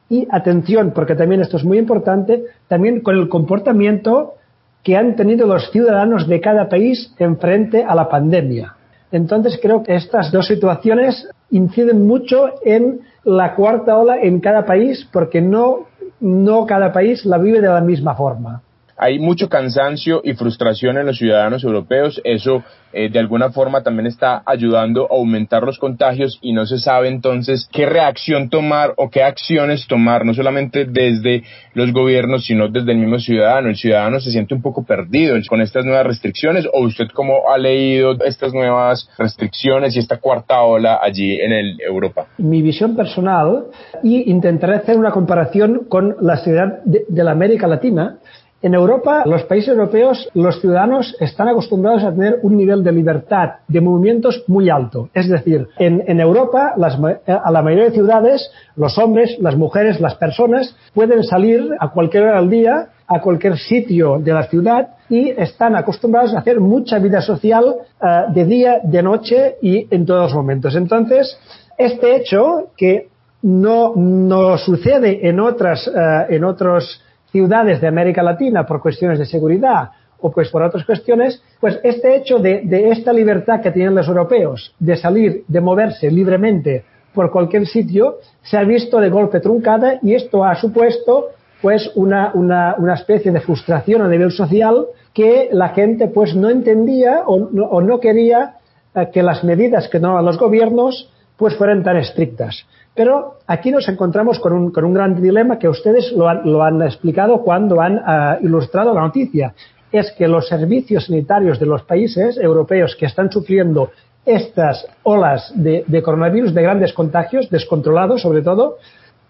y 0.10 0.26
atención, 0.32 0.92
porque 0.96 1.16
también 1.16 1.42
esto 1.42 1.58
es 1.58 1.66
muy 1.66 1.78
importante, 1.78 2.46
también 2.70 3.02
con 3.02 3.18
el 3.18 3.28
comportamiento 3.28 4.36
que 4.84 4.96
han 4.96 5.18
tenido 5.18 5.46
los 5.46 5.70
ciudadanos 5.72 6.28
de 6.30 6.40
cada 6.40 6.70
país 6.70 7.14
en 7.20 7.38
frente 7.38 7.84
a 7.84 7.94
la 7.94 8.08
pandemia. 8.08 8.76
Entonces 9.12 9.60
creo 9.62 9.84
que 9.84 9.96
estas 9.96 10.32
dos 10.32 10.48
situaciones 10.48 11.28
inciden 11.52 12.06
mucho 12.06 12.52
en 12.64 13.02
la 13.24 13.56
cuarta 13.56 13.98
ola 13.98 14.20
en 14.22 14.40
cada 14.40 14.66
país 14.66 15.08
porque 15.12 15.42
no, 15.42 15.88
no 16.20 16.66
cada 16.66 16.92
país 16.92 17.26
la 17.26 17.38
vive 17.38 17.62
de 17.62 17.68
la 17.68 17.82
misma 17.82 18.16
forma 18.16 18.62
hay 18.98 19.20
mucho 19.20 19.48
cansancio 19.48 20.22
y 20.24 20.34
frustración 20.34 20.98
en 20.98 21.06
los 21.06 21.18
ciudadanos 21.18 21.64
europeos. 21.64 22.20
Eso 22.24 22.64
eh, 22.94 23.10
de 23.10 23.20
alguna 23.20 23.52
forma 23.52 23.84
también 23.84 24.08
está 24.08 24.42
ayudando 24.46 25.04
a 25.04 25.16
aumentar 25.16 25.64
los 25.64 25.78
contagios 25.78 26.40
y 26.42 26.54
no 26.54 26.66
se 26.66 26.80
sabe 26.80 27.10
entonces 27.10 27.70
qué 27.72 27.86
reacción 27.86 28.50
tomar 28.50 28.94
o 28.98 29.10
qué 29.10 29.24
acciones 29.24 29.86
tomar, 29.88 30.26
no 30.26 30.34
solamente 30.34 30.86
desde 30.86 31.44
los 31.74 31.92
gobiernos, 31.94 32.46
sino 32.46 32.70
desde 32.70 32.94
el 32.94 32.98
mismo 32.98 33.20
ciudadano. 33.20 33.70
El 33.70 33.76
ciudadano 33.76 34.20
se 34.20 34.32
siente 34.32 34.56
un 34.56 34.62
poco 34.62 34.84
perdido 34.84 35.36
con 35.48 35.62
estas 35.62 35.86
nuevas 35.86 36.08
restricciones 36.08 36.66
o 36.74 36.82
usted 36.82 37.08
cómo 37.14 37.52
ha 37.54 37.58
leído 37.58 38.14
estas 38.24 38.54
nuevas 38.54 39.10
restricciones 39.18 39.96
y 39.96 40.00
esta 40.00 40.18
cuarta 40.18 40.62
ola 40.62 41.00
allí 41.02 41.40
en 41.40 41.52
el 41.52 41.80
Europa. 41.82 42.28
Mi 42.38 42.62
visión 42.62 42.96
personal 42.96 43.66
y 44.02 44.32
intentaré 44.32 44.76
hacer 44.76 44.98
una 44.98 45.12
comparación 45.12 45.86
con 45.88 46.16
la 46.22 46.38
ciudad 46.38 46.80
de 46.84 47.24
la 47.24 47.32
América 47.32 47.68
Latina 47.68 48.18
en 48.62 48.74
Europa, 48.74 49.24
los 49.26 49.44
países 49.44 49.70
europeos, 49.70 50.30
los 50.34 50.60
ciudadanos 50.60 51.16
están 51.20 51.48
acostumbrados 51.48 52.04
a 52.04 52.12
tener 52.12 52.40
un 52.42 52.58
nivel 52.58 52.84
de 52.84 52.92
libertad 52.92 53.50
de 53.68 53.82
movimientos 53.82 54.44
muy 54.48 54.70
alto. 54.70 55.10
Es 55.14 55.30
decir, 55.30 55.68
en, 55.78 56.20
Europa, 56.20 56.74
a 56.76 57.52
la 57.52 57.62
mayoría 57.62 57.86
de 57.86 57.92
ciudades, 57.92 58.50
los 58.76 58.98
hombres, 58.98 59.38
las 59.40 59.56
mujeres, 59.56 60.02
las 60.02 60.16
personas 60.16 60.76
pueden 60.94 61.24
salir 61.24 61.70
a 61.80 61.92
cualquier 61.92 62.24
hora 62.24 62.42
del 62.42 62.50
día 62.50 62.90
a 63.08 63.22
cualquier 63.22 63.58
sitio 63.58 64.20
de 64.20 64.34
la 64.34 64.44
ciudad 64.48 64.90
y 65.10 65.30
están 65.30 65.76
acostumbrados 65.76 66.34
a 66.34 66.40
hacer 66.40 66.60
mucha 66.60 67.00
vida 67.00 67.22
social 67.22 67.76
eh, 68.02 68.06
de 68.34 68.46
día, 68.46 68.80
de 68.84 69.02
noche 69.02 69.56
y 69.62 69.88
en 69.90 70.06
todos 70.06 70.24
los 70.24 70.34
momentos. 70.34 70.76
Entonces, 70.76 71.40
este 71.78 72.18
hecho 72.18 72.72
que 72.76 73.08
no, 73.44 73.94
no 73.96 74.58
sucede 74.58 75.30
en 75.30 75.40
otras, 75.40 75.88
eh, 75.88 76.36
en 76.36 76.44
otros 76.44 77.02
ciudades 77.32 77.82
de 77.82 77.88
América 77.88 78.24
Latina 78.24 78.66
por 78.66 78.82
cuestiones 78.82 79.20
de 79.20 79.26
seguridad 79.26 79.92
o 80.20 80.32
pues 80.32 80.50
por 80.50 80.64
otras 80.64 80.86
cuestiones, 80.86 81.42
pues 81.60 81.80
este 81.84 82.16
hecho 82.16 82.40
de, 82.40 82.90
esta 82.92 83.14
libertad 83.14 83.62
que 83.62 83.72
tienen 83.72 83.96
los 83.96 84.08
europeos 84.08 84.74
de 84.80 84.98
salir, 84.98 85.44
de 85.48 85.62
moverse 85.62 86.10
libremente 86.10 86.86
por 87.14 87.32
cualquier 87.32 87.68
sitio, 87.68 88.18
se 88.42 88.58
ha 88.58 88.64
visto 88.64 89.00
de 89.00 89.10
golpe 89.10 89.40
truncada 89.40 90.00
y 90.02 90.14
esto 90.14 90.44
ha 90.44 90.56
supuesto 90.56 91.30
pues 91.62 91.92
una, 91.96 92.34
una, 92.36 92.94
especie 92.94 93.32
de 93.32 93.40
frustración 93.40 94.04
a 94.04 94.08
nivel 94.08 94.32
social 94.32 94.86
que 95.14 95.50
la 95.52 95.70
gente 95.70 96.08
pues 96.08 96.36
no 96.36 96.50
entendía 96.50 97.24
o 97.26 97.82
no, 97.82 98.00
quería 98.00 98.58
eh, 98.94 99.10
que 99.12 99.24
las 99.24 99.44
medidas 99.44 99.88
que 99.88 100.00
tomaban 100.00 100.26
los 100.26 100.38
gobiernos 100.38 101.12
pues 101.36 101.56
fueran 101.56 101.84
tan 101.84 101.98
estrictas. 101.98 102.66
Pero 102.98 103.36
aquí 103.46 103.70
nos 103.70 103.88
encontramos 103.88 104.40
con 104.40 104.54
un, 104.54 104.72
con 104.72 104.84
un 104.84 104.92
gran 104.92 105.22
dilema 105.22 105.60
que 105.60 105.70
ustedes 105.70 106.12
lo 106.14 106.28
han, 106.28 106.52
lo 106.52 106.64
han 106.64 106.82
explicado 106.82 107.44
cuando 107.44 107.80
han 107.80 108.02
ah, 108.04 108.40
ilustrado 108.42 108.92
la 108.92 109.02
noticia. 109.02 109.54
Es 109.92 110.12
que 110.14 110.28
los 110.28 110.48
servicios 110.48 111.06
sanitarios 111.06 111.60
de 111.60 111.68
los 111.68 111.84
países 111.84 112.40
europeos 112.40 112.96
que 112.96 113.06
están 113.06 113.32
sufriendo 113.32 113.92
estas 114.26 114.84
olas 115.04 115.54
de, 115.54 116.02
coronavirus, 116.02 116.56
de 116.56 116.64
grandes 116.64 116.92
contagios, 116.92 117.52
descontrolados 117.52 118.24
sobre 118.24 118.42
todo, 118.42 118.78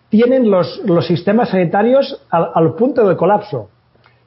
tienen 0.08 0.50
los, 0.50 0.82
los 0.86 1.06
sistemas 1.06 1.50
sanitarios 1.50 2.26
al, 2.30 2.74
punto 2.76 3.06
de 3.06 3.18
colapso. 3.18 3.70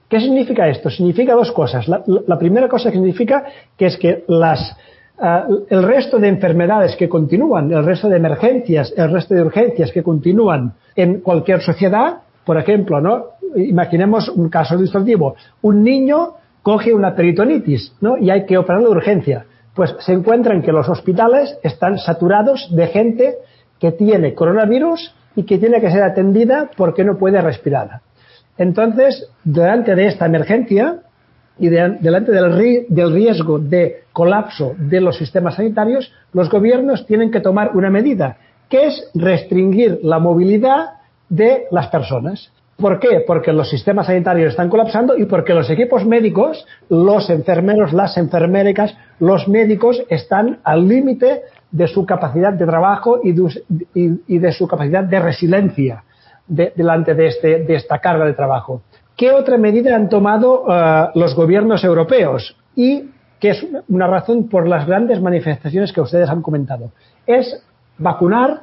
¿Qué 0.07 0.21
significa 0.21 0.69
esto? 0.69 0.91
Significa 0.91 1.33
dos 1.33 1.51
cosas. 1.51 1.89
La, 1.89 2.03
la 2.07 2.39
primera 2.39 2.69
cosa 2.69 2.91
que 2.91 2.99
significa 2.99 3.47
que 3.79 3.87
es 3.87 3.97
que 3.97 4.23
las, 4.29 4.77
Ah, 5.23 5.47
el 5.69 5.83
resto 5.83 6.19
de 6.19 6.29
enfermedades 6.29 6.97
que 6.97 7.07
continúan, 7.07 7.71
el 7.71 7.85
resto 7.85 8.09
de 8.09 8.17
emergencias, 8.17 8.95
el 8.97 9.13
resto 9.13 9.35
de 9.35 9.43
urgencias 9.43 9.93
que 9.93 10.03
continúan 10.03 10.73
en 10.97 11.21
cualquier 11.21 11.61
sociedad, 11.61 12.23
por 12.43 12.57
ejemplo, 12.57 13.03
¿no? 13.03 13.25
Imaginemos 13.55 14.31
un 14.31 14.49
caso 14.49 14.77
ilustrativo. 14.77 15.35
Un 15.61 15.83
niño 15.83 16.37
coge 16.63 16.95
una 16.95 17.15
peritonitis, 17.15 17.93
¿no? 18.01 18.17
Y 18.17 18.31
hay 18.31 18.47
que 18.47 18.57
operar 18.57 18.81
de 18.81 18.89
urgencia. 18.89 19.45
Pues 19.75 19.95
se 19.99 20.15
encuentran 20.15 20.63
que 20.63 20.73
los 20.73 20.89
hospitales 20.89 21.59
están 21.63 21.99
saturados 21.99 22.75
de 22.75 22.87
gente 22.87 23.35
que 23.79 23.93
tiene 23.93 24.35
coronavirus 24.35 25.15
y 25.37 25.43
que 25.43 25.59
tiene 25.59 25.83
que 25.83 25.91
ser 25.91 26.03
atendida 26.03 26.71
porque 26.79 27.05
no 27.05 27.19
puede 27.19 27.43
respirar. 27.43 28.01
Entonces, 28.57 29.31
delante 29.45 29.95
de 29.95 30.07
esta 30.07 30.25
emergencia, 30.25 31.01
y 31.61 31.69
delante 31.69 32.33
del, 32.33 33.13
riesgo 33.13 33.59
de 33.59 34.05
colapso 34.13 34.75
de 34.79 35.01
los 35.01 35.19
sistemas 35.19 35.57
sanitarios, 35.57 36.11
los 36.33 36.49
gobiernos 36.49 37.07
tienen 37.07 37.31
que 37.31 37.41
tomar 37.41 37.77
una 37.77 37.91
medida, 37.91 38.39
que 38.71 38.87
es 38.87 39.11
restringir 39.15 40.01
la 40.03 40.19
movilidad 40.19 40.95
de 41.29 41.67
las 41.71 41.89
personas. 41.89 42.51
¿Por 42.77 42.99
qué? 42.99 43.23
Porque 43.27 43.53
los 43.53 43.69
sistemas 43.69 44.07
sanitarios 44.07 44.53
están 44.53 44.71
colapsando 44.71 45.19
y 45.19 45.27
porque 45.27 45.53
los 45.53 45.69
equipos 45.69 46.07
médicos, 46.07 46.67
los 46.89 47.29
enfermeros, 47.29 47.93
las 47.93 48.17
enfermeras, 48.17 48.97
los 49.19 49.47
médicos 49.47 50.03
están 50.09 50.61
al 50.65 50.89
límite 50.89 51.43
de 51.71 51.87
su 51.89 52.07
capacidad 52.07 52.55
de 52.55 52.65
trabajo 52.65 53.21
y 53.23 54.39
de, 54.39 54.53
su 54.53 54.67
capacidad 54.67 55.05
de 55.05 55.21
resiliencia 55.21 56.05
delante 56.49 57.15
de, 57.15 57.27
este, 57.27 57.65
de 57.65 57.75
esta 57.75 57.99
carga 57.99 58.25
de 58.25 58.33
trabajo. 58.33 58.83
¿Qué 59.21 59.33
otra 59.33 59.59
medida 59.59 59.95
han 59.95 60.09
tomado 60.09 60.65
eh, 60.67 61.09
los 61.15 61.35
gobiernos 61.35 61.85
europeos? 61.85 62.57
Y 62.75 63.11
que 63.39 63.51
es 63.51 63.67
una 63.87 64.07
razón 64.07 64.49
por 64.49 64.67
las 64.67 64.87
grandes 64.87 65.21
manifestaciones 65.21 65.93
que 65.93 66.01
ustedes 66.01 66.31
han 66.31 66.41
comentado. 66.41 66.93
Es 67.27 67.63
vacunar 67.99 68.63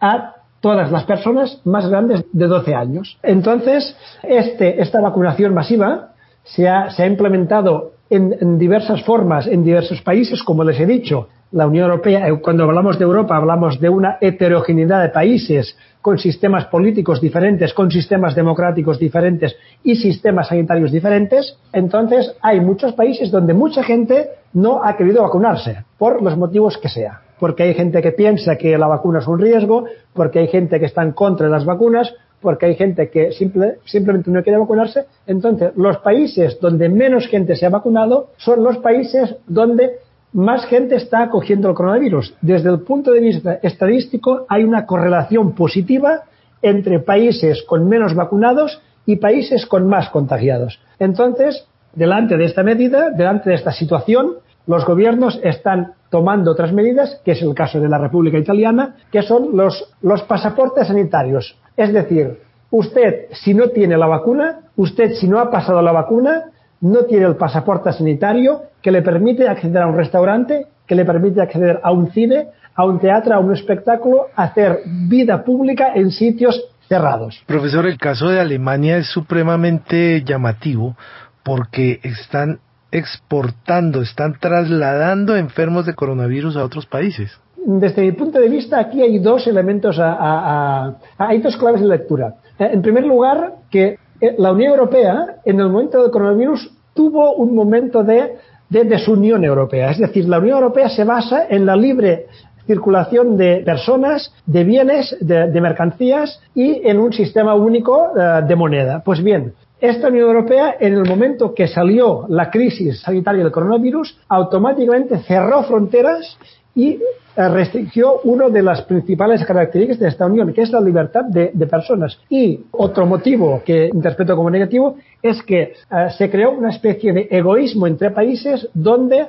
a 0.00 0.34
todas 0.60 0.90
las 0.90 1.04
personas 1.04 1.60
más 1.64 1.88
grandes 1.88 2.24
de 2.32 2.46
12 2.48 2.74
años. 2.74 3.16
Entonces, 3.22 3.96
este, 4.24 4.82
esta 4.82 5.00
vacunación 5.00 5.54
masiva 5.54 6.14
se 6.42 6.68
ha, 6.68 6.90
se 6.90 7.04
ha 7.04 7.06
implementado 7.06 7.92
en, 8.10 8.36
en, 8.40 8.58
diversas 8.58 9.04
formas 9.04 9.46
en 9.46 9.62
diversos 9.62 10.02
países, 10.02 10.42
como 10.42 10.64
les 10.64 10.80
he 10.80 10.86
dicho. 10.86 11.28
La 11.52 11.66
Unión 11.66 11.84
Europea, 11.84 12.28
eh, 12.28 12.40
cuando 12.40 12.64
hablamos 12.64 12.98
de 12.98 13.04
Europa, 13.04 13.36
hablamos 13.36 13.78
de 13.78 13.88
una 13.88 14.16
heterogeneidad 14.20 15.02
de 15.02 15.10
países 15.10 15.76
con 16.00 16.18
sistemas 16.18 16.64
políticos 16.66 17.20
diferentes, 17.20 17.74
con 17.74 17.90
sistemas 17.90 18.34
democráticos 18.34 18.98
diferentes 18.98 19.54
y 19.84 19.96
sistemas 19.96 20.48
sanitarios 20.48 20.90
diferentes. 20.90 21.58
Entonces, 21.72 22.34
hay 22.40 22.60
muchos 22.60 22.94
países 22.94 23.30
donde 23.30 23.54
mucha 23.54 23.82
gente 23.82 24.30
no 24.54 24.82
ha 24.82 24.96
querido 24.96 25.22
vacunarse, 25.22 25.84
por 25.98 26.22
los 26.22 26.36
motivos 26.36 26.78
que 26.78 26.88
sea 26.88 27.20
porque 27.42 27.64
hay 27.64 27.74
gente 27.74 28.00
que 28.00 28.12
piensa 28.12 28.54
que 28.54 28.78
la 28.78 28.86
vacuna 28.86 29.18
es 29.18 29.26
un 29.26 29.40
riesgo, 29.40 29.86
porque 30.14 30.38
hay 30.38 30.46
gente 30.46 30.78
que 30.78 30.86
está 30.86 31.02
en 31.02 31.10
contra 31.10 31.46
de 31.46 31.52
las 31.52 31.64
vacunas, 31.64 32.14
porque 32.40 32.66
hay 32.66 32.76
gente 32.76 33.10
que 33.10 33.32
simple, 33.32 33.78
simplemente 33.84 34.30
no 34.30 34.44
quiere 34.44 34.60
vacunarse. 34.60 35.06
Entonces, 35.26 35.72
los 35.74 35.96
países 35.98 36.60
donde 36.60 36.88
menos 36.88 37.26
gente 37.26 37.56
se 37.56 37.66
ha 37.66 37.70
vacunado 37.70 38.28
son 38.36 38.62
los 38.62 38.78
países 38.78 39.34
donde 39.48 39.90
más 40.32 40.64
gente 40.66 40.96
está 40.96 41.22
acogiendo 41.22 41.68
el 41.68 41.74
coronavirus. 41.74 42.34
Desde 42.40 42.70
el 42.70 42.80
punto 42.80 43.12
de 43.12 43.20
vista 43.20 43.58
estadístico, 43.62 44.46
hay 44.48 44.64
una 44.64 44.86
correlación 44.86 45.54
positiva 45.54 46.22
entre 46.62 47.00
países 47.00 47.62
con 47.64 47.88
menos 47.88 48.14
vacunados 48.14 48.80
y 49.04 49.16
países 49.16 49.66
con 49.66 49.88
más 49.88 50.08
contagiados. 50.10 50.80
Entonces, 50.98 51.66
delante 51.94 52.36
de 52.36 52.44
esta 52.44 52.62
medida, 52.62 53.10
delante 53.10 53.50
de 53.50 53.56
esta 53.56 53.72
situación, 53.72 54.36
los 54.66 54.86
gobiernos 54.86 55.40
están 55.42 55.94
tomando 56.08 56.52
otras 56.52 56.72
medidas, 56.72 57.20
que 57.24 57.32
es 57.32 57.42
el 57.42 57.54
caso 57.54 57.80
de 57.80 57.88
la 57.88 57.98
República 57.98 58.38
Italiana, 58.38 58.96
que 59.10 59.22
son 59.22 59.56
los, 59.56 59.92
los 60.02 60.22
pasaportes 60.22 60.86
sanitarios. 60.86 61.56
Es 61.76 61.92
decir, 61.92 62.38
usted 62.70 63.26
si 63.32 63.54
no 63.54 63.68
tiene 63.70 63.96
la 63.96 64.06
vacuna, 64.06 64.60
usted 64.76 65.14
si 65.14 65.26
no 65.26 65.40
ha 65.40 65.50
pasado 65.50 65.82
la 65.82 65.92
vacuna, 65.92 66.52
no 66.82 67.04
tiene 67.04 67.26
el 67.26 67.36
pasaporte 67.36 67.92
sanitario 67.92 68.62
que 68.82 68.90
le 68.90 69.02
permite 69.02 69.48
acceder 69.48 69.82
a 69.82 69.86
un 69.86 69.96
restaurante, 69.96 70.66
que 70.86 70.94
le 70.94 71.04
permite 71.04 71.40
acceder 71.40 71.80
a 71.82 71.92
un 71.92 72.10
cine, 72.10 72.48
a 72.74 72.84
un 72.84 72.98
teatro, 72.98 73.34
a 73.34 73.38
un 73.38 73.52
espectáculo, 73.52 74.26
hacer 74.36 74.80
vida 75.08 75.44
pública 75.44 75.92
en 75.94 76.10
sitios 76.10 76.60
cerrados. 76.88 77.42
Profesor, 77.46 77.86
el 77.86 77.98
caso 77.98 78.28
de 78.28 78.40
Alemania 78.40 78.98
es 78.98 79.06
supremamente 79.06 80.22
llamativo 80.24 80.96
porque 81.42 82.00
están 82.02 82.58
exportando, 82.90 84.02
están 84.02 84.38
trasladando 84.38 85.36
enfermos 85.36 85.86
de 85.86 85.94
coronavirus 85.94 86.56
a 86.56 86.64
otros 86.64 86.86
países? 86.86 87.32
Desde 87.64 88.02
mi 88.02 88.12
punto 88.12 88.38
de 88.38 88.48
vista, 88.48 88.78
aquí 88.78 89.02
hay 89.02 89.18
dos 89.18 89.46
elementos, 89.46 89.96
a, 90.00 90.94
hay 91.16 91.40
dos 91.40 91.56
claves 91.56 91.80
de 91.80 91.86
lectura. 91.86 92.34
Eh, 92.58 92.70
en 92.72 92.82
primer 92.82 93.04
lugar, 93.04 93.54
que 93.70 93.98
la 94.38 94.52
Unión 94.52 94.72
Europea, 94.72 95.36
en 95.44 95.60
el 95.60 95.68
momento 95.68 96.02
del 96.02 96.10
coronavirus, 96.10 96.70
tuvo 96.94 97.34
un 97.34 97.54
momento 97.54 98.02
de, 98.04 98.38
desunión 98.68 99.44
europea. 99.44 99.90
Es 99.90 99.98
decir, 99.98 100.28
la 100.28 100.38
Unión 100.38 100.56
Europea 100.56 100.88
se 100.88 101.04
basa 101.04 101.46
en 101.48 101.66
la 101.66 101.76
libre 101.76 102.26
circulación 102.66 103.36
de 103.36 103.62
personas, 103.66 104.32
de 104.46 104.64
bienes, 104.64 105.16
de, 105.20 105.60
mercancías 105.60 106.40
y 106.54 106.80
en 106.88 106.98
un 106.98 107.12
sistema 107.12 107.54
único 107.54 108.12
eh, 108.16 108.42
de 108.46 108.56
moneda. 108.56 109.02
Pues 109.04 109.22
bien, 109.22 109.52
esta 109.80 110.08
Unión 110.08 110.28
Europea, 110.28 110.76
en 110.78 110.94
el 110.94 111.04
momento 111.04 111.54
que 111.54 111.66
salió 111.66 112.24
la 112.28 112.50
crisis 112.50 113.00
sanitaria 113.00 113.42
del 113.42 113.52
coronavirus, 113.52 114.16
automáticamente 114.28 115.18
cerró 115.18 115.64
fronteras 115.64 116.38
y 116.74 116.98
eh, 117.34 117.48
restringió 117.48 118.20
una 118.24 118.48
de 118.48 118.62
las 118.62 118.82
principales 118.82 119.44
características 119.44 119.98
de 119.98 120.08
esta 120.08 120.26
unión, 120.26 120.52
que 120.52 120.62
es 120.62 120.70
la 120.70 120.80
libertad 120.80 121.24
de, 121.24 121.48
personas. 121.66 122.18
Y 122.28 122.60
otro 122.72 123.06
motivo 123.06 123.62
que 123.64 123.90
interpreto 123.92 124.36
como 124.36 124.50
negativo 124.50 124.96
es 125.22 125.42
que 125.42 125.62
eh, 125.62 125.74
se 126.16 126.30
creó 126.30 126.52
una 126.52 126.70
especie 126.70 127.12
de 127.12 127.28
egoísmo 127.30 127.86
entre 127.86 128.10
países 128.10 128.68
donde 128.74 129.20
eh, 129.20 129.28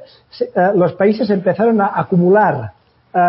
los 0.75 0.93
países 0.93 1.29
empezaron 1.29 1.79
a 1.81 1.91
acumular 1.95 2.73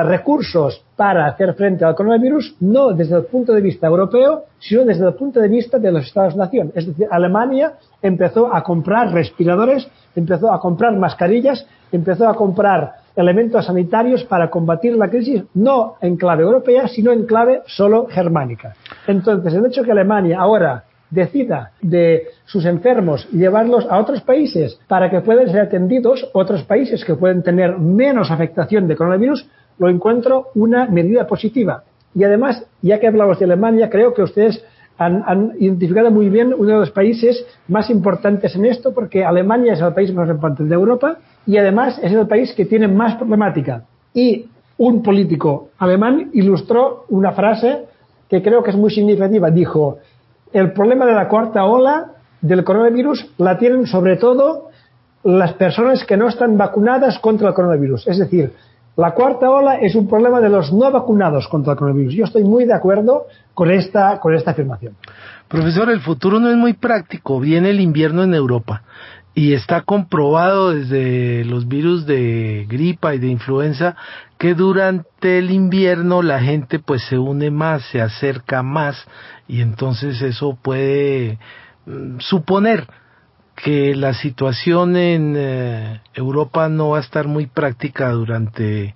recursos 0.06 0.82
para 0.96 1.26
hacer 1.26 1.52
frente 1.52 1.84
al 1.84 1.94
coronavirus, 1.94 2.56
no 2.60 2.94
desde 2.94 3.16
el 3.16 3.24
punto 3.24 3.52
de 3.52 3.60
vista 3.60 3.86
europeo, 3.86 4.44
sino 4.58 4.82
desde 4.82 5.06
el 5.06 5.12
punto 5.12 5.40
de 5.40 5.48
vista 5.48 5.78
de 5.78 5.92
los 5.92 6.06
Estados-nación. 6.06 6.72
Es 6.74 6.86
decir, 6.86 7.06
Alemania 7.10 7.74
empezó 8.00 8.50
a 8.50 8.62
comprar 8.62 9.12
respiradores, 9.12 9.86
empezó 10.16 10.50
a 10.50 10.58
comprar 10.58 10.96
mascarillas, 10.96 11.66
empezó 11.92 12.26
a 12.26 12.34
comprar 12.34 13.03
elementos 13.16 13.66
sanitarios 13.66 14.24
para 14.24 14.50
combatir 14.50 14.96
la 14.96 15.08
crisis, 15.08 15.44
no 15.54 15.94
en 16.00 16.16
clave 16.16 16.42
europea, 16.42 16.88
sino 16.88 17.12
en 17.12 17.26
clave 17.26 17.62
solo 17.66 18.06
germánica. 18.08 18.74
Entonces, 19.06 19.54
el 19.54 19.66
hecho 19.66 19.84
que 19.84 19.92
Alemania 19.92 20.40
ahora 20.40 20.84
decida 21.10 21.72
de 21.80 22.28
sus 22.44 22.64
enfermos 22.64 23.28
llevarlos 23.30 23.86
a 23.88 23.98
otros 23.98 24.20
países 24.22 24.80
para 24.88 25.10
que 25.10 25.20
puedan 25.20 25.48
ser 25.48 25.60
atendidos, 25.60 26.28
otros 26.32 26.64
países 26.64 27.04
que 27.04 27.14
pueden 27.14 27.42
tener 27.42 27.78
menos 27.78 28.30
afectación 28.30 28.88
de 28.88 28.96
coronavirus, 28.96 29.48
lo 29.78 29.88
encuentro 29.88 30.48
una 30.54 30.86
medida 30.86 31.26
positiva. 31.26 31.84
Y 32.14 32.24
además, 32.24 32.64
ya 32.80 33.00
que 33.00 33.08
hablamos 33.08 33.38
de 33.38 33.44
Alemania, 33.44 33.90
creo 33.90 34.14
que 34.14 34.22
ustedes 34.22 34.64
han, 34.98 35.52
identificado 35.58 36.10
muy 36.10 36.28
bien 36.28 36.54
uno 36.56 36.70
de 36.70 36.78
los 36.78 36.90
países 36.90 37.44
más 37.68 37.90
importantes 37.90 38.54
en 38.54 38.64
esto, 38.64 38.94
porque 38.94 39.24
Alemania 39.24 39.72
es 39.72 39.80
el 39.80 39.92
país 39.92 40.12
más 40.14 40.28
importante 40.28 40.64
de 40.64 40.74
Europa 40.74 41.18
y 41.46 41.56
además 41.56 41.98
es 42.02 42.12
el 42.12 42.26
país 42.26 42.52
que 42.54 42.64
tiene 42.64 42.88
más 42.88 43.16
problemática. 43.16 43.84
Y 44.12 44.46
un 44.78 45.02
político 45.02 45.70
alemán 45.78 46.30
ilustró 46.32 47.04
una 47.08 47.32
frase 47.32 47.86
que 48.28 48.42
creo 48.42 48.62
que 48.62 48.70
es 48.70 48.76
muy 48.76 48.90
significativa. 48.90 49.50
Dijo, 49.50 49.98
el 50.52 50.72
problema 50.72 51.06
de 51.06 51.12
la 51.12 51.28
cuarta 51.28 51.64
ola 51.64 52.12
del 52.40 52.64
coronavirus 52.64 53.32
la 53.38 53.58
tienen 53.58 53.86
sobre 53.86 54.16
todo 54.16 54.68
las 55.24 55.54
personas 55.54 56.04
que 56.04 56.16
no 56.16 56.28
están 56.28 56.56
vacunadas 56.56 57.18
contra 57.18 57.48
el 57.48 57.54
coronavirus. 57.54 58.06
Es 58.06 58.18
decir, 58.18 58.52
la 58.96 59.12
cuarta 59.12 59.50
ola 59.50 59.76
es 59.76 59.94
un 59.94 60.08
problema 60.08 60.40
de 60.40 60.48
los 60.48 60.72
no 60.72 60.90
vacunados 60.90 61.48
contra 61.48 61.72
el 61.72 61.78
coronavirus. 61.78 62.14
Yo 62.14 62.24
estoy 62.24 62.44
muy 62.44 62.64
de 62.64 62.74
acuerdo 62.74 63.26
con 63.52 63.70
esta, 63.70 64.20
con 64.20 64.34
esta 64.34 64.52
afirmación. 64.52 64.94
Profesor, 65.48 65.90
el 65.90 66.00
futuro 66.00 66.38
no 66.38 66.48
es 66.48 66.56
muy 66.56 66.74
práctico. 66.74 67.40
Viene 67.40 67.70
el 67.70 67.80
invierno 67.80 68.22
en 68.22 68.34
Europa 68.34 68.82
y 69.34 69.52
está 69.52 69.82
comprobado 69.82 70.70
desde 70.70 71.44
los 71.44 71.66
virus 71.66 72.06
de 72.06 72.66
gripa 72.68 73.14
y 73.14 73.18
de 73.18 73.26
influenza 73.26 73.96
que 74.38 74.54
durante 74.54 75.38
el 75.38 75.50
invierno 75.50 76.22
la 76.22 76.40
gente 76.40 76.78
pues 76.78 77.02
se 77.08 77.18
une 77.18 77.50
más, 77.50 77.82
se 77.90 78.00
acerca 78.00 78.62
más 78.62 79.04
y 79.48 79.60
entonces 79.60 80.22
eso 80.22 80.56
puede 80.62 81.38
mm, 81.86 82.18
suponer 82.20 82.86
que 83.64 83.94
la 83.94 84.12
situación 84.12 84.94
en 84.94 85.34
eh, 85.38 86.00
Europa 86.12 86.68
no 86.68 86.90
va 86.90 86.98
a 86.98 87.00
estar 87.00 87.26
muy 87.26 87.46
práctica 87.46 88.10
durante 88.10 88.94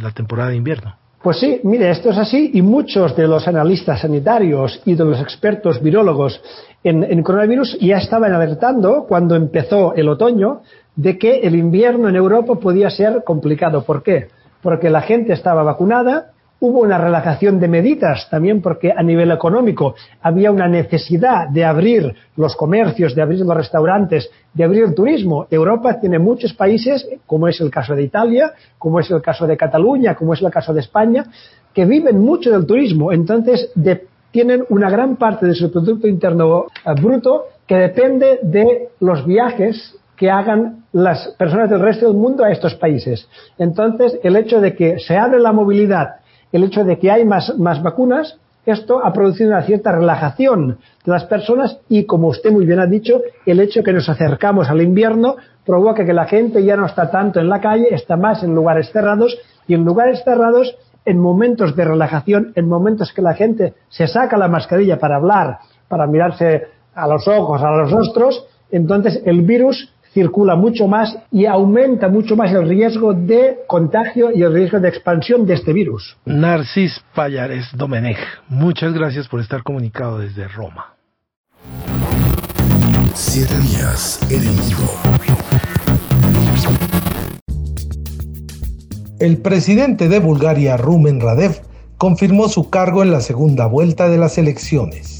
la 0.00 0.12
temporada 0.12 0.50
de 0.50 0.56
invierno. 0.56 0.94
Pues 1.20 1.40
sí, 1.40 1.60
mire, 1.64 1.90
esto 1.90 2.10
es 2.10 2.18
así 2.18 2.52
y 2.54 2.62
muchos 2.62 3.16
de 3.16 3.26
los 3.26 3.48
analistas 3.48 4.02
sanitarios 4.02 4.80
y 4.84 4.94
de 4.94 5.04
los 5.04 5.20
expertos 5.20 5.82
virólogos 5.82 6.40
en, 6.84 7.02
en, 7.02 7.20
coronavirus 7.24 7.78
ya 7.80 7.96
estaban 7.96 8.32
alertando 8.32 9.06
cuando 9.08 9.34
empezó 9.34 9.92
el 9.96 10.08
otoño 10.08 10.60
de 10.94 11.18
que 11.18 11.40
el 11.40 11.56
invierno 11.56 12.08
en 12.08 12.14
Europa 12.14 12.54
podía 12.60 12.90
ser 12.90 13.24
complicado. 13.24 13.82
¿Por 13.82 14.04
qué? 14.04 14.28
Porque 14.62 14.88
la 14.88 15.00
gente 15.00 15.32
estaba 15.32 15.64
vacunada, 15.64 16.30
Hubo 16.62 16.80
una 16.80 16.98
relajación 16.98 17.58
de 17.58 17.68
medidas 17.68 18.28
también 18.30 18.60
porque 18.60 18.92
a 18.94 19.02
nivel 19.02 19.30
económico 19.30 19.94
había 20.20 20.50
una 20.50 20.68
necesidad 20.68 21.48
de 21.48 21.64
abrir 21.64 22.14
los 22.36 22.54
comercios, 22.54 23.14
de 23.14 23.22
abrir 23.22 23.40
los 23.40 23.56
restaurantes, 23.56 24.30
de 24.52 24.64
abrir 24.64 24.84
el 24.84 24.94
turismo. 24.94 25.46
Europa 25.50 25.98
tiene 25.98 26.18
muchos 26.18 26.52
países, 26.52 27.08
como 27.24 27.48
es 27.48 27.58
el 27.62 27.70
caso 27.70 27.94
de 27.94 28.02
Italia, 28.02 28.52
como 28.76 29.00
es 29.00 29.10
el 29.10 29.22
caso 29.22 29.46
de 29.46 29.56
Cataluña, 29.56 30.14
como 30.14 30.34
es 30.34 30.42
el 30.42 30.50
caso 30.50 30.74
de 30.74 30.80
España, 30.80 31.24
que 31.72 31.86
viven 31.86 32.20
mucho 32.20 32.50
del 32.50 32.66
turismo. 32.66 33.10
Entonces, 33.10 33.72
tienen 34.30 34.64
una 34.68 34.90
gran 34.90 35.16
parte 35.16 35.46
de 35.46 35.54
su 35.54 35.72
Producto 35.72 36.06
Interno 36.06 36.66
eh, 36.84 37.00
Bruto 37.00 37.46
que 37.66 37.76
depende 37.76 38.40
de 38.42 38.90
los 39.00 39.24
viajes 39.24 39.96
que 40.16 40.30
hagan 40.30 40.84
las 40.92 41.28
personas 41.38 41.70
del 41.70 41.80
resto 41.80 42.06
del 42.06 42.16
mundo 42.16 42.44
a 42.44 42.50
estos 42.50 42.74
países. 42.74 43.26
Entonces, 43.56 44.18
el 44.22 44.36
hecho 44.36 44.60
de 44.60 44.74
que 44.74 44.98
se 44.98 45.16
abre 45.16 45.40
la 45.40 45.52
movilidad 45.52 46.19
el 46.52 46.64
hecho 46.64 46.84
de 46.84 46.98
que 46.98 47.10
hay 47.10 47.24
más, 47.24 47.58
más 47.58 47.82
vacunas, 47.82 48.38
esto 48.66 49.04
ha 49.04 49.12
producido 49.12 49.50
una 49.50 49.62
cierta 49.62 49.92
relajación 49.92 50.78
de 51.04 51.12
las 51.12 51.24
personas 51.24 51.78
y, 51.88 52.04
como 52.04 52.28
usted 52.28 52.52
muy 52.52 52.66
bien 52.66 52.78
ha 52.78 52.86
dicho, 52.86 53.22
el 53.46 53.60
hecho 53.60 53.80
de 53.80 53.84
que 53.84 53.92
nos 53.92 54.08
acercamos 54.08 54.68
al 54.68 54.82
invierno 54.82 55.36
provoca 55.64 56.04
que 56.04 56.12
la 56.12 56.26
gente 56.26 56.62
ya 56.62 56.76
no 56.76 56.86
está 56.86 57.10
tanto 57.10 57.40
en 57.40 57.48
la 57.48 57.60
calle, 57.60 57.88
está 57.90 58.16
más 58.16 58.42
en 58.42 58.54
lugares 58.54 58.90
cerrados 58.92 59.38
y 59.66 59.74
en 59.74 59.84
lugares 59.84 60.22
cerrados, 60.24 60.76
en 61.06 61.18
momentos 61.18 61.74
de 61.74 61.84
relajación, 61.84 62.52
en 62.54 62.68
momentos 62.68 63.12
que 63.12 63.22
la 63.22 63.34
gente 63.34 63.74
se 63.88 64.06
saca 64.06 64.36
la 64.36 64.48
mascarilla 64.48 64.98
para 64.98 65.16
hablar, 65.16 65.58
para 65.88 66.06
mirarse 66.06 66.66
a 66.94 67.06
los 67.06 67.26
ojos, 67.26 67.62
a 67.62 67.70
los 67.70 67.90
rostros, 67.90 68.46
entonces 68.70 69.22
el 69.24 69.40
virus 69.42 69.92
circula 70.12 70.56
mucho 70.56 70.86
más 70.86 71.16
y 71.30 71.46
aumenta 71.46 72.08
mucho 72.08 72.36
más 72.36 72.52
el 72.52 72.68
riesgo 72.68 73.14
de 73.14 73.58
contagio 73.66 74.30
y 74.34 74.42
el 74.42 74.52
riesgo 74.52 74.80
de 74.80 74.88
expansión 74.88 75.46
de 75.46 75.54
este 75.54 75.72
virus. 75.72 76.16
Narcis 76.24 77.00
Payares 77.14 77.66
Domenech, 77.74 78.18
muchas 78.48 78.92
gracias 78.92 79.28
por 79.28 79.40
estar 79.40 79.62
comunicado 79.62 80.18
desde 80.18 80.48
Roma. 80.48 80.94
Siete 83.14 83.54
días 83.60 84.20
en 84.30 84.42
el 84.42 84.52
mundo. 84.52 85.40
El 89.20 89.36
presidente 89.36 90.08
de 90.08 90.18
Bulgaria, 90.18 90.78
Rumen 90.78 91.20
Radev, 91.20 91.60
confirmó 91.98 92.48
su 92.48 92.70
cargo 92.70 93.02
en 93.02 93.12
la 93.12 93.20
segunda 93.20 93.66
vuelta 93.66 94.08
de 94.08 94.16
las 94.16 94.38
elecciones. 94.38 95.19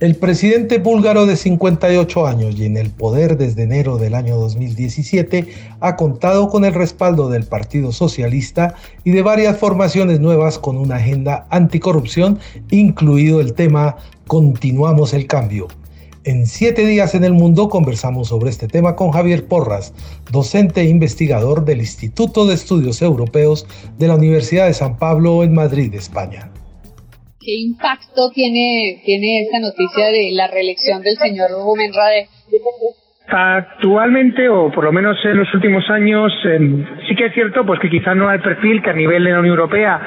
El 0.00 0.16
presidente 0.16 0.78
búlgaro 0.78 1.26
de 1.26 1.36
58 1.36 2.26
años 2.26 2.58
y 2.58 2.64
en 2.64 2.78
el 2.78 2.88
poder 2.88 3.36
desde 3.36 3.64
enero 3.64 3.98
del 3.98 4.14
año 4.14 4.36
2017 4.36 5.46
ha 5.78 5.96
contado 5.96 6.48
con 6.48 6.64
el 6.64 6.72
respaldo 6.72 7.28
del 7.28 7.44
Partido 7.44 7.92
Socialista 7.92 8.76
y 9.04 9.10
de 9.10 9.20
varias 9.20 9.58
formaciones 9.58 10.18
nuevas 10.18 10.58
con 10.58 10.78
una 10.78 10.96
agenda 10.96 11.46
anticorrupción, 11.50 12.38
incluido 12.70 13.42
el 13.42 13.52
tema 13.52 13.96
Continuamos 14.26 15.12
el 15.12 15.26
cambio. 15.26 15.68
En 16.24 16.46
siete 16.46 16.86
días 16.86 17.14
en 17.14 17.24
el 17.24 17.34
mundo 17.34 17.68
conversamos 17.68 18.28
sobre 18.28 18.48
este 18.48 18.68
tema 18.68 18.96
con 18.96 19.10
Javier 19.10 19.46
Porras, 19.48 19.92
docente 20.32 20.80
e 20.80 20.88
investigador 20.88 21.66
del 21.66 21.80
Instituto 21.80 22.46
de 22.46 22.54
Estudios 22.54 23.02
Europeos 23.02 23.66
de 23.98 24.08
la 24.08 24.14
Universidad 24.14 24.64
de 24.64 24.72
San 24.72 24.96
Pablo 24.96 25.44
en 25.44 25.52
Madrid, 25.52 25.92
España. 25.92 26.50
¿Qué 27.40 27.54
impacto 27.54 28.30
tiene, 28.34 29.00
tiene 29.02 29.40
esta 29.40 29.60
noticia 29.60 30.08
de 30.08 30.28
la 30.32 30.46
reelección 30.48 31.00
del 31.00 31.16
señor 31.16 31.48
Rubén 31.50 31.90
Rade? 31.94 32.28
Actualmente, 33.28 34.46
o 34.50 34.70
por 34.70 34.84
lo 34.84 34.92
menos 34.92 35.16
en 35.24 35.38
los 35.38 35.54
últimos 35.54 35.88
años, 35.88 36.30
em, 36.44 36.84
sí 37.08 37.14
que 37.14 37.26
es 37.26 37.32
cierto 37.32 37.64
pues 37.64 37.80
que 37.80 37.88
quizá 37.88 38.14
no 38.14 38.28
hay 38.28 38.40
perfil 38.40 38.82
que 38.82 38.90
a 38.90 38.92
nivel 38.92 39.24
de 39.24 39.30
la 39.30 39.38
Unión 39.38 39.54
Europea 39.54 40.00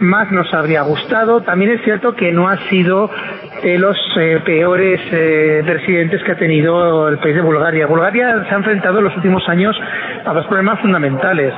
más 0.00 0.30
nos 0.32 0.52
habría 0.54 0.80
gustado. 0.82 1.42
También 1.42 1.72
es 1.72 1.82
cierto 1.82 2.14
que 2.14 2.32
no 2.32 2.48
ha 2.48 2.56
sido 2.70 3.10
de 3.62 3.78
los 3.78 3.96
eh, 4.16 4.40
peores 4.44 5.00
eh, 5.12 5.62
presidentes 5.66 6.22
que 6.22 6.32
ha 6.32 6.38
tenido 6.38 7.08
el 7.08 7.18
país 7.18 7.34
de 7.34 7.42
Bulgaria. 7.42 7.86
Bulgaria 7.86 8.46
se 8.48 8.54
ha 8.54 8.58
enfrentado 8.58 8.98
en 8.98 9.04
los 9.04 9.16
últimos 9.16 9.46
años 9.48 9.76
a 10.24 10.32
dos 10.32 10.46
problemas 10.46 10.80
fundamentales. 10.80 11.52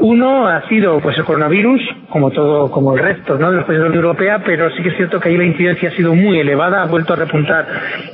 Uno 0.00 0.46
ha 0.46 0.66
sido 0.68 1.00
pues 1.00 1.16
el 1.18 1.24
coronavirus, 1.24 1.80
como 2.08 2.30
todo, 2.30 2.70
como 2.70 2.94
el 2.94 3.02
resto 3.02 3.38
¿no? 3.38 3.50
de 3.50 3.58
los 3.58 3.64
países 3.64 3.78
de 3.78 3.84
la 3.84 3.90
Unión 3.90 4.04
Europea, 4.04 4.42
pero 4.44 4.70
sí 4.70 4.82
que 4.82 4.88
es 4.90 4.96
cierto 4.96 5.20
que 5.20 5.28
ahí 5.28 5.36
la 5.36 5.44
incidencia 5.44 5.88
ha 5.88 5.92
sido 5.92 6.14
muy 6.14 6.38
elevada, 6.38 6.82
ha 6.82 6.86
vuelto 6.86 7.12
a 7.12 7.16
repuntar 7.16 7.66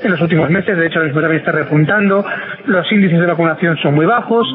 en 0.02 0.10
los 0.10 0.20
últimos 0.20 0.50
meses, 0.50 0.76
de 0.76 0.86
hecho 0.86 1.00
también 1.00 1.36
está 1.36 1.52
repuntando, 1.52 2.24
los 2.66 2.90
índices 2.92 3.18
de 3.18 3.26
vacunación 3.26 3.76
son 3.78 3.94
muy 3.94 4.06
bajos, 4.06 4.46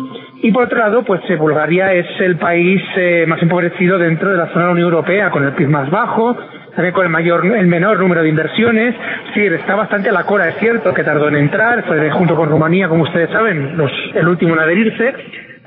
y 0.41 0.51
por 0.51 0.65
otro 0.65 0.77
lado, 0.77 1.03
pues 1.03 1.21
eh, 1.29 1.35
Bulgaria 1.35 1.93
es 1.93 2.05
el 2.19 2.37
país 2.37 2.81
más 3.27 3.41
empobrecido 3.41 3.97
dentro 3.97 4.29
de 4.29 4.37
la 4.37 4.47
zona 4.47 4.59
de 4.59 4.65
la 4.65 4.71
Unión 4.73 4.89
Europea, 4.89 5.31
con 5.31 5.43
el 5.43 5.53
PIB 5.53 5.69
más 5.69 5.89
bajo, 5.89 6.37
también 6.75 6.93
con 6.93 7.05
el 7.05 7.09
mayor, 7.09 7.45
el 7.45 7.67
menor 7.67 7.99
número 7.99 8.21
de 8.21 8.29
inversiones. 8.29 8.95
Sí, 9.33 9.41
está 9.45 9.75
bastante 9.75 10.09
a 10.09 10.11
la 10.11 10.23
cora, 10.23 10.49
es 10.49 10.57
cierto, 10.57 10.93
que 10.93 11.03
tardó 11.03 11.29
en 11.29 11.37
entrar, 11.37 11.83
fue 11.85 12.09
junto 12.11 12.35
con 12.35 12.49
Rumanía, 12.49 12.87
como 12.89 13.03
ustedes 13.03 13.29
saben, 13.31 13.77
los, 13.77 13.91
el 14.13 14.27
último 14.27 14.53
en 14.53 14.59
adherirse. 14.59 15.15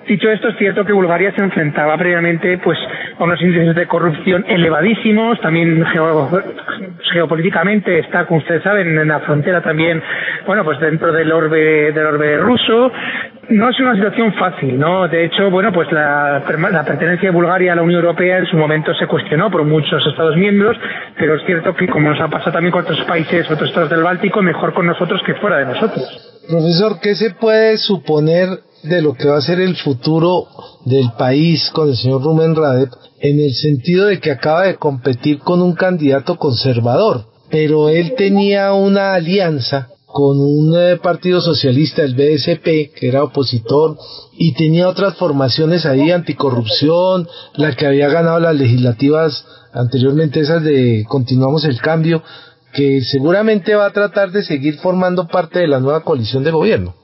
Dicho 0.09 0.31
esto, 0.31 0.49
es 0.49 0.57
cierto 0.57 0.87
que 0.87 0.95
Bulgaria 0.95 1.35
se 1.37 1.43
enfrentaba 1.43 1.99
previamente 1.99 2.57
pues, 2.65 2.79
a 3.19 3.25
unos 3.25 3.39
índices 3.43 3.77
de 3.77 3.87
corrupción 3.87 4.43
elevadísimos, 4.49 5.39
también 5.43 5.85
geopolíticamente 7.13 7.99
está, 7.99 8.25
como 8.25 8.41
ustedes 8.41 8.63
saben, 8.63 8.99
en 8.99 9.07
la 9.07 9.21
frontera 9.21 9.61
también, 9.61 10.03
bueno, 10.47 10.65
pues 10.65 10.81
dentro 10.81 11.13
del 11.13 11.31
orbe, 11.31 11.93
del 11.93 12.07
orbe 12.07 12.39
ruso, 12.39 12.91
no 13.51 13.69
es 13.69 13.79
una 13.81 13.97
situación 13.97 14.33
fácil, 14.33 14.79
¿no? 14.79 15.09
De 15.09 15.27
hecho, 15.27 15.51
bueno, 15.51 15.73
pues 15.75 15.93
la, 15.93 16.43
la, 16.73 16.85
pertenencia 16.85 17.29
de 17.29 17.37
Bulgaria 17.37 17.73
a 17.73 17.77
la 17.77 17.83
Unión 17.83 18.01
Europea 18.01 18.39
en 18.39 18.47
su 18.47 18.57
momento 18.57 18.95
se 18.95 19.07
cuestionó 19.07 19.51
por 19.51 19.65
muchos 19.65 20.07
Estados 20.07 20.37
miembros, 20.37 20.75
pero 21.19 21.35
es 21.35 21.45
cierto 21.45 21.75
que 21.75 21.87
como 21.87 22.09
nos 22.09 22.21
ha 22.21 22.29
pasado 22.29 22.53
también 22.53 22.73
con 22.73 22.81
otros 22.81 23.03
países, 23.03 23.51
otros 23.51 23.69
estados 23.69 23.91
del 23.91 24.03
Báltico, 24.03 24.41
mejor 24.41 24.73
con 24.73 24.87
nosotros 24.87 25.21
que 25.27 25.35
fuera 25.35 25.59
de 25.59 25.67
nosotros. 25.67 26.45
Profesor, 26.49 26.99
¿qué 27.03 27.15
se 27.15 27.35
puede 27.35 27.77
suponer 27.77 28.49
de 28.83 29.03
lo 29.03 29.15
que 29.15 29.29
va 29.29 29.39
a 29.39 29.43
ser 29.43 29.61
el 29.61 29.77
futuro 29.77 30.47
del 30.85 31.11
país 31.19 31.71
con 31.73 31.89
el 31.89 31.97
señor 31.97 32.23
Rumen 32.23 32.55
Radev 32.55 32.91
en 33.21 33.41
el 33.41 33.55
sentido 33.55 34.07
de 34.07 34.21
que 34.21 34.31
acaba 34.31 34.65
de 34.65 34.77
competir 34.77 35.41
con 35.41 35.61
un 35.61 35.75
candidato 35.75 36.37
conservador, 36.37 37.27
pero 37.51 37.89
él 37.89 38.15
tenía 38.17 38.73
una 38.73 39.15
alianza 39.15 39.89
con 40.07 40.41
un 40.41 40.75
eh, 40.77 40.97
partido 40.97 41.41
socialista, 41.41 42.03
el 42.03 42.15
BSP, 42.15 42.95
que 42.95 43.09
era 43.09 43.23
opositor, 43.23 43.99
y 44.33 44.55
tenía 44.55 44.89
otras 44.89 45.17
formaciones 45.17 45.85
ahí, 45.85 46.11
anticorrupción, 46.11 47.29
la 47.55 47.77
que 47.77 47.87
había 47.87 48.09
ganado 48.09 48.41
las 48.41 48.57
legislativas 48.57 49.45
anteriormente, 49.73 50.41
esas 50.41 50.65
de 50.65 51.05
Continuamos 51.07 51.65
el 51.65 51.79
Cambio, 51.81 52.23
que 52.73 53.03
seguramente 53.03 53.75
va 53.75 53.87
a 53.87 53.93
tratar 53.93 54.31
de 54.31 54.43
seguir 54.43 54.79
formando 54.79 55.29
parte 55.29 55.59
de 55.59 55.69
la 55.69 55.79
nueva 55.79 56.03
coalición 56.03 56.43
de 56.43 56.53
gobierno. 56.53 56.95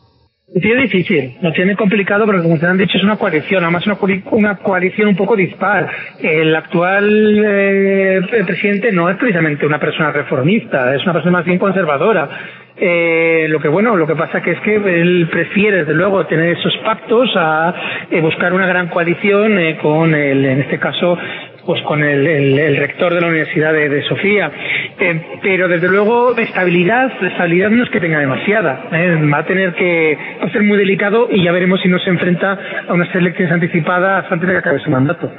Tiene 0.53 0.83
difícil, 0.83 1.37
lo 1.41 1.53
tiene 1.53 1.75
complicado 1.75 2.27
porque 2.27 2.43
como 2.43 2.55
ustedes 2.55 2.71
han 2.71 2.79
dicho 2.79 2.99
es 2.99 3.03
una 3.03 3.17
coalición, 3.17 3.65
además 3.65 3.87
una, 3.87 3.99
una 4.31 4.57
coalición 4.57 5.09
un 5.09 5.17
poco 5.17 5.35
dispar. 5.35 5.91
El 6.21 6.55
actual 6.55 7.43
eh, 7.45 8.21
presidente 8.47 8.93
no 8.93 9.09
es 9.09 9.17
precisamente 9.17 9.67
una 9.67 9.81
persona 9.81 10.13
reformista, 10.13 10.95
es 10.95 11.03
una 11.03 11.15
persona 11.15 11.39
más 11.39 11.47
bien 11.47 11.59
conservadora. 11.59 12.29
Eh, 12.77 13.47
lo 13.49 13.61
que 13.61 13.69
bueno, 13.69 13.97
lo 13.97 14.07
que 14.07 14.17
pasa 14.17 14.43
que 14.43 14.51
es 14.51 14.61
que 14.61 14.75
él 14.75 15.29
prefiere 15.31 15.79
desde 15.79 15.95
luego 15.95 16.27
tener 16.27 16.57
esos 16.59 16.77
pactos 16.85 17.31
a 17.37 17.73
eh, 18.11 18.21
buscar 18.21 18.53
una 18.53 18.67
gran 18.67 18.89
coalición 18.89 19.59
eh, 19.59 19.79
con 19.81 20.13
el, 20.13 20.45
en 20.45 20.61
este 20.61 20.81
caso, 20.81 21.17
pues 21.66 21.83
con 21.83 22.03
el, 22.03 22.27
el, 22.27 22.77
rector 22.77 23.14
de 23.14 23.20
la 23.20 23.29
Universidad 23.29 23.72
de, 23.72 24.03
Sofía. 24.09 24.50
Eh, 24.98 25.20
pero 25.42 25.68
desde 25.68 25.88
luego 25.88 26.37
estabilidad, 26.37 27.11
estabilidad 27.22 27.70
no 27.70 27.85
es 27.85 27.90
que 27.90 28.00
tenga 28.00 28.18
demasiada. 28.18 28.88
¿eh? 28.92 29.18
Va 29.33 29.38
a 29.38 29.46
tener 29.46 29.74
que 29.74 30.18
va 30.40 30.46
a 30.46 30.53
ser 30.53 30.62
muy 30.62 30.79
delicado 30.79 31.29
y 31.31 31.42
ya 31.44 31.53
veremos 31.53 31.81
si 31.83 31.88
no 31.88 31.98
se 31.98 32.11
enfrenta 32.11 32.59
a 32.88 32.92
unas 32.92 33.14
elecciones 33.14 33.53
anticipadas 33.53 34.31
antes 34.31 34.46
de 34.46 34.55
que 34.55 34.59
acabe 34.59 34.79
su 34.81 34.90
mandato. 34.90 35.31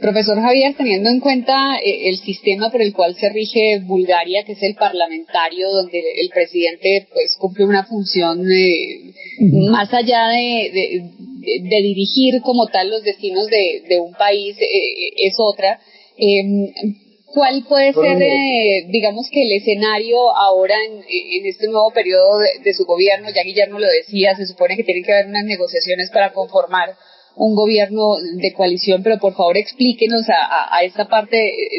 Profesor 0.00 0.40
Javier, 0.40 0.74
teniendo 0.76 1.10
en 1.10 1.20
cuenta 1.20 1.76
eh, 1.84 2.08
el 2.08 2.16
sistema 2.18 2.70
por 2.70 2.80
el 2.80 2.92
cual 2.92 3.16
se 3.16 3.28
rige 3.30 3.80
Bulgaria, 3.84 4.44
que 4.44 4.52
es 4.52 4.62
el 4.62 4.74
parlamentario, 4.74 5.68
donde 5.70 5.98
el 5.98 6.28
presidente 6.30 7.08
pues 7.12 7.36
cumple 7.38 7.64
una 7.64 7.84
función 7.84 8.40
eh, 8.50 9.12
más 9.70 9.92
allá 9.92 10.28
de, 10.28 10.70
de, 10.72 11.10
dirigir 11.62 12.40
como 12.42 12.66
tal 12.66 12.90
los 12.90 13.02
destinos 13.02 13.46
de, 13.46 14.00
un 14.00 14.12
país, 14.14 14.56
eh, 14.60 15.10
es 15.16 15.34
otra. 15.38 15.80
Em, 16.16 16.72
¿Cuál 17.32 17.62
puede 17.68 17.92
ser, 17.92 18.90
digamos 18.90 19.28
que 19.30 19.42
el 19.42 19.52
escenario 19.52 20.34
ahora 20.34 20.76
en, 20.86 20.94
en 20.94 21.46
este 21.46 21.66
nuevo 21.66 21.90
periodo 21.90 22.38
de, 22.64 22.74
su 22.74 22.86
gobierno? 22.86 23.28
Ya 23.34 23.42
Guillermo 23.42 23.78
lo 23.78 23.86
decía, 23.86 24.34
se 24.34 24.46
supone 24.46 24.76
que 24.76 24.84
tienen 24.84 25.04
que 25.04 25.12
haber 25.12 25.26
unas 25.26 25.44
negociaciones 25.44 26.10
para 26.10 26.32
conformar 26.32 26.96
un 27.36 27.54
gobierno 27.54 28.16
de 28.16 28.52
coalición, 28.52 29.02
pero 29.02 29.18
por 29.18 29.34
favor 29.34 29.56
explíquenos 29.58 30.28
a, 30.28 30.76
a, 30.76 30.82
esta 30.82 31.06
parte 31.06 31.36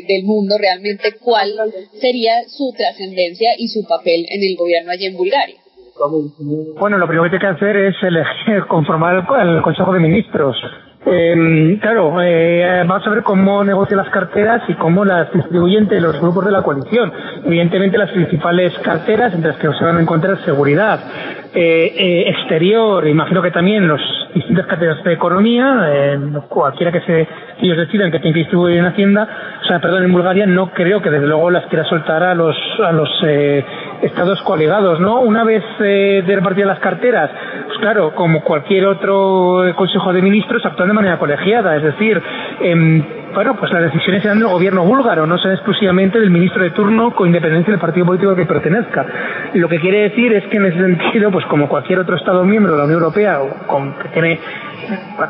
del 0.08 0.23
mundo 0.23 0.58
realmente 0.58 1.15
cuál 1.19 1.53
sería 1.99 2.47
su 2.47 2.71
trascendencia 2.77 3.49
y 3.58 3.67
su 3.67 3.84
papel 3.86 4.25
en 4.29 4.43
el 4.43 4.55
gobierno 4.55 4.91
allí 4.91 5.08
en 5.08 5.17
Bulgaria. 5.17 5.58
Bueno, 6.80 6.98
lo 6.98 7.08
primero 7.08 7.30
que 7.30 7.36
hay 7.36 7.40
que 7.40 7.48
hacer 7.48 7.76
es 7.76 7.96
elegir, 8.02 8.66
conformar 8.68 9.26
el 9.42 9.62
Consejo 9.62 9.94
de 9.94 10.00
Ministros. 10.00 10.56
Eh, 11.06 11.78
claro, 11.82 12.22
eh, 12.22 12.84
vamos 12.86 13.08
a 13.08 13.10
ver 13.10 13.24
cómo 13.24 13.64
negocia 13.64 13.96
las 13.96 14.10
carteras 14.10 14.62
y 14.68 14.74
cómo 14.74 15.06
las 15.06 15.32
distribuyen 15.32 15.88
los 16.02 16.20
grupos 16.20 16.46
de 16.46 16.52
la 16.52 16.62
coalición. 16.62 17.12
Evidentemente, 17.46 17.98
las 17.98 18.12
principales 18.12 18.78
carteras 18.80 19.34
entre 19.34 19.52
las 19.52 19.60
que 19.60 19.70
se 19.74 19.86
van 19.86 19.98
a 19.98 20.02
encontrar 20.02 20.44
seguridad, 20.44 21.00
eh, 21.54 21.94
eh, 21.96 22.30
exterior, 22.30 23.08
imagino 23.08 23.42
que 23.42 23.52
también 23.52 23.88
los 23.88 24.02
distintas 24.34 24.68
carteras 24.68 25.04
de 25.04 25.14
economía, 25.14 25.88
eh, 25.88 26.20
cualquiera 26.48 26.92
que 26.92 27.02
se 27.02 27.28
ellos 27.62 27.78
decidan 27.78 28.12
que 28.12 28.20
tienen 28.20 28.34
que 28.34 28.40
distribuir 28.40 28.78
en 28.78 28.86
Hacienda, 28.86 29.28
o 29.62 29.66
sea, 29.66 29.80
perdón, 29.80 30.04
en 30.04 30.14
Bulgaria 30.14 30.46
no 30.46 30.72
creo 30.72 31.02
que 31.02 31.10
desde 31.10 31.28
luego 31.28 31.50
las 31.50 31.66
quiera 31.66 31.84
soltar 31.86 32.24
a 32.24 32.34
los 32.34 32.56
a 32.84 32.92
los 32.92 33.10
eh, 33.26 33.66
estados 34.02 34.42
colegados, 34.44 35.00
¿no? 35.00 35.22
Una 35.22 35.44
vez 35.44 35.64
eh, 35.80 36.24
de 36.26 36.36
repartir 36.36 36.66
las 36.66 36.80
carteras, 36.80 37.30
pues 37.66 37.78
claro, 37.80 38.14
como 38.16 38.44
cualquier 38.44 38.86
otro 38.86 39.64
Consejo 39.76 40.14
de 40.14 40.22
Ministros, 40.22 40.66
actúan 40.66 40.90
de 40.90 40.94
manera 40.94 41.18
colegiada, 41.18 41.76
es 41.76 41.84
decir, 41.84 42.22
eh, 42.62 43.18
bueno, 43.34 43.56
pues 43.56 43.72
las 43.72 43.84
decisiones 43.84 44.22
serán 44.22 44.39
del 44.39 44.48
gobierno 44.48 44.84
búlgaro, 44.84 45.26
no 45.26 45.38
son 45.38 45.52
exclusivamente 45.52 46.20
del 46.20 46.32
ministro 46.32 46.63
de 46.63 46.72
turno 46.72 47.12
con 47.15 47.28
independencia 47.28 47.72
del 47.72 47.80
partido 47.80 48.06
político 48.06 48.32
al 48.32 48.38
que 48.38 48.46
pertenezca. 48.46 49.06
Lo 49.54 49.68
que 49.68 49.80
quiere 49.80 50.10
decir 50.10 50.34
es 50.34 50.46
que 50.48 50.58
en 50.58 50.65
ese 50.65 50.80
sentido, 50.80 51.32
pues 51.32 51.46
como 51.46 51.68
cualquier 51.68 52.00
otro 52.00 52.15
Estado 52.15 52.44
miembro 52.44 52.74
de 52.74 52.78
la 52.80 52.84
Unión 52.86 53.00
Europea, 53.02 53.39
con, 53.68 53.94
que 53.94 54.10
tiene 54.10 54.39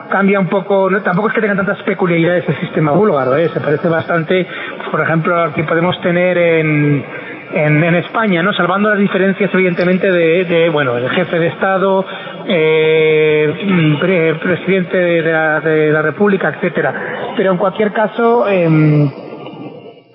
cambia 0.10 0.40
un 0.40 0.48
poco, 0.48 0.90
no, 0.90 1.02
tampoco 1.02 1.30
es 1.30 1.34
que 1.34 1.42
tenga 1.42 1.56
tantas 1.56 1.82
peculiaridades 1.84 2.48
el 2.48 2.60
sistema 2.60 2.92
búlgaro, 2.92 3.36
¿eh? 3.36 3.50
se 3.50 3.60
parece 3.60 3.90
bastante, 3.90 4.48
por 4.92 5.02
ejemplo, 5.02 5.36
al 5.36 5.54
que 5.54 5.64
podemos 5.64 6.00
tener 6.02 6.38
en 6.38 7.06
en, 7.54 7.96
España, 7.96 8.44
¿no? 8.44 8.54
Salvando 8.54 8.90
las 8.90 9.00
diferencias, 9.00 9.50
evidentemente, 9.54 10.12
de, 10.12 10.70
bueno, 10.70 10.98
el 10.98 11.10
jefe 11.10 11.40
de 11.40 11.48
Estado, 11.48 12.06
eh, 12.48 14.38
presidente 14.42 14.98
de 14.98 15.22
la, 15.22 15.60
de 15.60 15.92
la, 15.92 16.02
República, 16.02 16.50
etcétera. 16.50 17.34
Pero 17.36 17.52
en 17.52 17.58
cualquier 17.58 17.92
caso, 17.92 18.48
eh, 18.48 18.68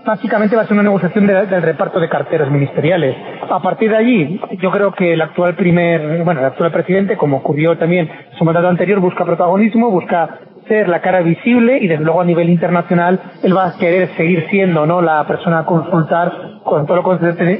básicamente 0.05 0.57
va 0.57 0.62
a 0.62 0.66
ser 0.66 0.75
una 0.75 0.83
negociación 0.83 1.27
del 1.27 1.62
reparto 1.62 1.99
de 1.99 2.09
carteras 2.09 2.51
ministeriales. 2.51 3.16
A 3.51 3.61
partir 3.61 3.90
de 3.90 3.97
allí, 3.97 4.40
yo 4.61 4.70
creo 4.70 4.92
que 4.92 5.14
el 5.14 5.23
actual 5.23 5.55
primer, 5.55 6.23
bueno, 6.23 6.40
el 6.40 6.47
actual 6.47 6.70
presidente, 6.70 7.16
como 7.16 7.38
ocurrió 7.38 7.77
también 7.77 8.09
en 8.09 8.38
su 8.38 8.44
mandato 8.44 8.68
anterior, 8.68 9.01
busca 9.01 9.25
protagonismo, 9.25 9.90
busca 9.90 10.40
ser 10.68 10.88
la 10.88 11.00
cara 11.00 11.22
visible 11.22 11.79
y 11.81 11.88
desde 11.88 12.05
luego 12.05 12.20
a 12.20 12.24
nivel 12.24 12.48
internacional 12.48 13.20
él 13.42 13.57
va 13.57 13.68
a 13.68 13.77
querer 13.77 14.11
seguir 14.16 14.46
siendo 14.50 14.87
no 14.87 15.03
la 15.03 15.27
persona 15.27 15.61
a 15.61 15.66
consultar 15.66 16.61
con 16.64 16.87
todo 16.87 16.96
lo 16.96 17.03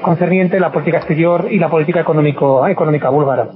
concerniente 0.01 0.57
a 0.57 0.61
la 0.61 0.73
política 0.73 0.99
exterior 0.99 1.49
y 1.51 1.59
la 1.59 1.69
política 1.69 2.01
económico, 2.01 2.67
económica 2.67 3.11
búlgara. 3.11 3.49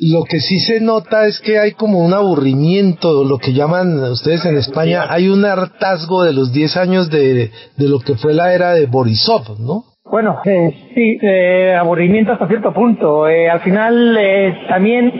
Lo 0.00 0.22
que 0.22 0.38
sí 0.38 0.60
se 0.60 0.80
nota 0.80 1.26
es 1.26 1.40
que 1.40 1.58
hay 1.58 1.72
como 1.72 1.98
un 1.98 2.14
aburrimiento, 2.14 3.24
lo 3.24 3.38
que 3.38 3.52
llaman 3.52 3.98
ustedes 4.04 4.44
en 4.44 4.56
España, 4.56 5.06
hay 5.08 5.28
un 5.28 5.44
hartazgo 5.44 6.22
de 6.22 6.32
los 6.32 6.52
10 6.52 6.76
años 6.76 7.10
de, 7.10 7.50
de 7.76 7.88
lo 7.88 7.98
que 7.98 8.14
fue 8.14 8.32
la 8.32 8.54
era 8.54 8.74
de 8.74 8.86
Borisov, 8.86 9.58
¿no? 9.58 9.84
Bueno, 10.10 10.40
eh, 10.44 10.70
sí, 10.94 11.18
eh, 11.20 11.74
aburrimiento 11.78 12.32
hasta 12.32 12.48
cierto 12.48 12.72
punto. 12.72 13.28
Eh, 13.28 13.50
al 13.50 13.60
final, 13.60 14.16
eh, 14.18 14.54
también, 14.68 15.12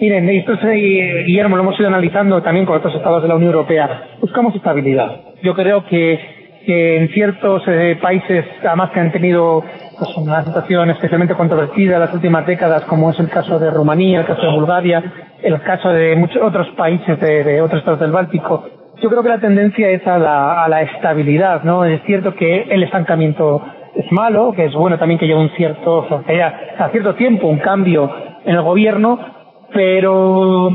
miren, 0.00 0.28
esto 0.28 0.52
es, 0.54 1.26
Guillermo, 1.26 1.56
lo 1.56 1.62
hemos 1.62 1.78
ido 1.78 1.88
analizando 1.88 2.42
también 2.42 2.66
con 2.66 2.76
otros 2.76 2.94
estados 2.94 3.22
de 3.22 3.28
la 3.28 3.36
Unión 3.36 3.52
Europea. 3.52 4.16
Buscamos 4.20 4.54
estabilidad. 4.54 5.20
Yo 5.42 5.54
creo 5.54 5.84
que, 5.86 6.18
que 6.64 6.96
en 6.96 7.08
ciertos 7.08 7.62
países, 8.00 8.44
además 8.64 8.90
que 8.90 9.00
han 9.00 9.12
tenido 9.12 9.62
pues 9.98 10.16
una 10.16 10.42
situación 10.44 10.90
especialmente 10.90 11.34
controvertida 11.34 11.94
en 11.94 12.00
las 12.00 12.14
últimas 12.14 12.46
décadas, 12.46 12.84
como 12.84 13.10
es 13.10 13.18
el 13.18 13.28
caso 13.28 13.58
de 13.58 13.70
Rumanía, 13.70 14.20
el 14.20 14.26
caso 14.26 14.42
de 14.42 14.52
Bulgaria, 14.52 15.02
el 15.42 15.60
caso 15.62 15.88
de 15.90 16.16
muchos 16.16 16.42
otros 16.42 16.68
países 16.76 17.18
de, 17.20 17.60
otros 17.60 17.80
estados 17.80 18.00
del 18.00 18.12
Báltico. 18.12 18.68
Yo 19.02 19.10
creo 19.10 19.22
que 19.22 19.28
la 19.28 19.40
tendencia 19.40 19.90
es 19.90 20.06
a 20.06 20.18
la, 20.18 20.64
a 20.64 20.68
la 20.68 20.82
estabilidad, 20.82 21.62
¿no? 21.64 21.84
Es 21.84 22.00
cierto 22.06 22.34
que 22.34 22.62
el 22.62 22.82
estancamiento 22.82 23.62
es 23.94 24.10
malo, 24.12 24.52
que 24.52 24.66
es 24.66 24.74
bueno 24.74 24.98
también 24.98 25.18
que 25.18 25.26
haya 25.26 25.36
un 25.36 25.50
cierto, 25.50 25.98
o 25.98 26.24
a 26.26 26.88
cierto 26.90 27.14
tiempo 27.14 27.46
un 27.46 27.58
cambio 27.58 28.10
en 28.44 28.54
el 28.54 28.62
gobierno, 28.62 29.35
pero 29.72 30.70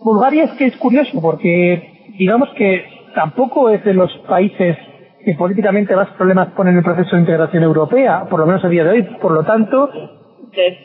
Bulgaria 0.00 0.44
es 0.44 0.50
que 0.52 0.66
es 0.66 0.76
curioso 0.76 1.20
porque 1.20 2.14
digamos 2.18 2.48
que 2.56 2.84
tampoco 3.14 3.70
es 3.70 3.84
de 3.84 3.94
los 3.94 4.12
países 4.28 4.76
que 5.24 5.34
políticamente 5.34 5.96
más 5.96 6.08
problemas 6.10 6.48
ponen 6.48 6.76
el 6.76 6.84
proceso 6.84 7.16
de 7.16 7.22
integración 7.22 7.64
europea, 7.64 8.26
por 8.30 8.38
lo 8.38 8.46
menos 8.46 8.64
a 8.64 8.68
día 8.68 8.84
de 8.84 8.90
hoy. 8.90 9.02
Por 9.20 9.32
lo 9.32 9.42
tanto, 9.42 9.90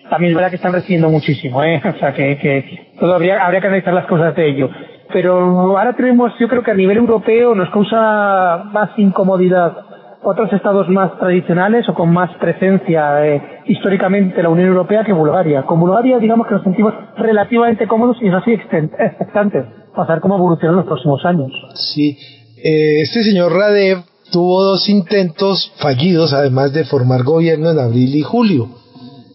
también 0.09 0.31
es 0.31 0.35
verdad 0.35 0.49
que 0.49 0.55
están 0.55 0.73
recibiendo 0.73 1.09
muchísimo, 1.09 1.63
¿eh? 1.63 1.79
O 1.95 1.99
sea, 1.99 2.13
que, 2.13 2.37
que 2.37 2.93
todo 2.99 3.13
habría 3.13 3.61
que 3.61 3.67
analizar 3.67 3.93
las 3.93 4.07
cosas 4.07 4.35
de 4.35 4.49
ello. 4.49 4.69
Pero 5.13 5.77
ahora 5.77 5.93
tenemos, 5.93 6.31
yo 6.39 6.47
creo 6.47 6.63
que 6.63 6.71
a 6.71 6.75
nivel 6.75 6.97
europeo 6.97 7.53
nos 7.53 7.69
causa 7.69 8.63
más 8.71 8.89
incomodidad 8.97 9.90
otros 10.23 10.51
estados 10.53 10.87
más 10.89 11.17
tradicionales 11.19 11.87
o 11.89 11.93
con 11.93 12.11
más 12.13 12.29
presencia 12.37 13.25
eh, 13.25 13.41
históricamente 13.65 14.41
la 14.43 14.49
Unión 14.49 14.69
Europea 14.69 15.03
que 15.03 15.13
Bulgaria. 15.13 15.63
Con 15.63 15.79
Bulgaria 15.79 16.19
digamos 16.19 16.47
que 16.47 16.53
nos 16.53 16.63
sentimos 16.63 16.93
relativamente 17.17 17.87
cómodos 17.87 18.17
y 18.21 18.29
así 18.29 18.51
expectantes 18.53 19.65
para 19.95 20.13
ver 20.13 20.21
cómo 20.21 20.35
evolucionan 20.35 20.77
los 20.77 20.85
próximos 20.85 21.25
años. 21.25 21.51
Sí, 21.73 22.17
eh, 22.63 23.01
este 23.01 23.23
señor 23.23 23.51
Radev 23.53 24.03
tuvo 24.31 24.63
dos 24.63 24.87
intentos 24.89 25.73
fallidos, 25.77 26.33
además 26.33 26.73
de 26.73 26.85
formar 26.85 27.23
gobierno 27.23 27.71
en 27.71 27.79
abril 27.79 28.15
y 28.15 28.21
julio. 28.21 28.69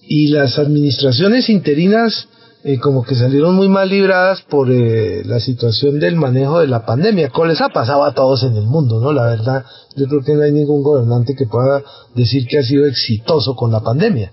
Y 0.09 0.29
las 0.29 0.59
administraciones 0.59 1.51
interinas 1.51 2.29
eh, 2.67 2.81
como 2.81 3.05
que 3.05 3.15
salieron 3.15 3.55
muy 3.55 3.69
mal 3.69 3.89
libradas 3.89 4.43
por 4.43 4.69
eh, 4.73 5.23
la 5.25 5.39
situación 5.39 6.01
del 6.01 6.17
manejo 6.17 6.59
de 6.59 6.67
la 6.67 6.85
pandemia, 6.85 7.31
como 7.31 7.47
les 7.47 7.61
ha 7.61 7.69
pasado 7.69 8.03
a 8.03 8.13
todos 8.13 8.43
en 8.43 8.57
el 8.57 8.67
mundo, 8.67 8.99
¿no? 9.01 9.13
La 9.13 9.23
verdad, 9.23 9.63
yo 9.97 10.07
creo 10.09 10.21
que 10.27 10.35
no 10.35 10.43
hay 10.43 10.51
ningún 10.51 10.83
gobernante 10.83 11.37
que 11.39 11.47
pueda 11.47 11.83
decir 12.17 12.45
que 12.49 12.59
ha 12.59 12.63
sido 12.63 12.85
exitoso 12.85 13.55
con 13.55 13.71
la 13.71 13.83
pandemia. 13.83 14.33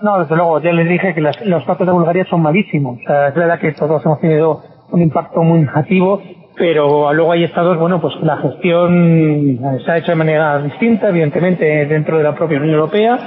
No, 0.00 0.18
desde 0.18 0.34
luego, 0.34 0.62
ya 0.62 0.72
les 0.72 0.88
dije 0.88 1.14
que 1.14 1.20
los 1.20 1.66
datos 1.66 1.86
de 1.86 1.92
Bulgaria 1.92 2.24
son 2.30 2.40
malísimos. 2.40 3.00
O 3.00 3.06
sea, 3.06 3.28
es 3.28 3.34
verdad 3.34 3.60
que 3.60 3.72
todos 3.72 4.02
hemos 4.02 4.20
tenido 4.20 4.62
un 4.90 5.02
impacto 5.02 5.42
muy 5.42 5.60
negativo 5.60 6.22
pero 6.58 7.12
luego 7.12 7.32
hay 7.32 7.44
estados, 7.44 7.78
bueno, 7.78 8.00
pues 8.00 8.14
la 8.22 8.36
gestión 8.38 9.58
se 9.84 9.90
ha 9.90 9.98
hecho 9.98 10.12
de 10.12 10.16
manera 10.16 10.58
distinta, 10.58 11.08
evidentemente, 11.08 11.86
dentro 11.86 12.18
de 12.18 12.24
la 12.24 12.34
propia 12.34 12.58
Unión 12.58 12.74
Europea, 12.74 13.18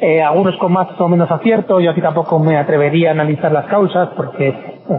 eh, 0.00 0.22
algunos 0.22 0.56
con 0.58 0.72
más 0.72 0.88
o 0.98 1.08
menos 1.08 1.30
acierto, 1.30 1.80
yo 1.80 1.90
aquí 1.90 2.00
tampoco 2.00 2.38
me 2.38 2.56
atrevería 2.56 3.08
a 3.08 3.12
analizar 3.12 3.50
las 3.50 3.66
causas 3.66 4.10
porque 4.16 4.54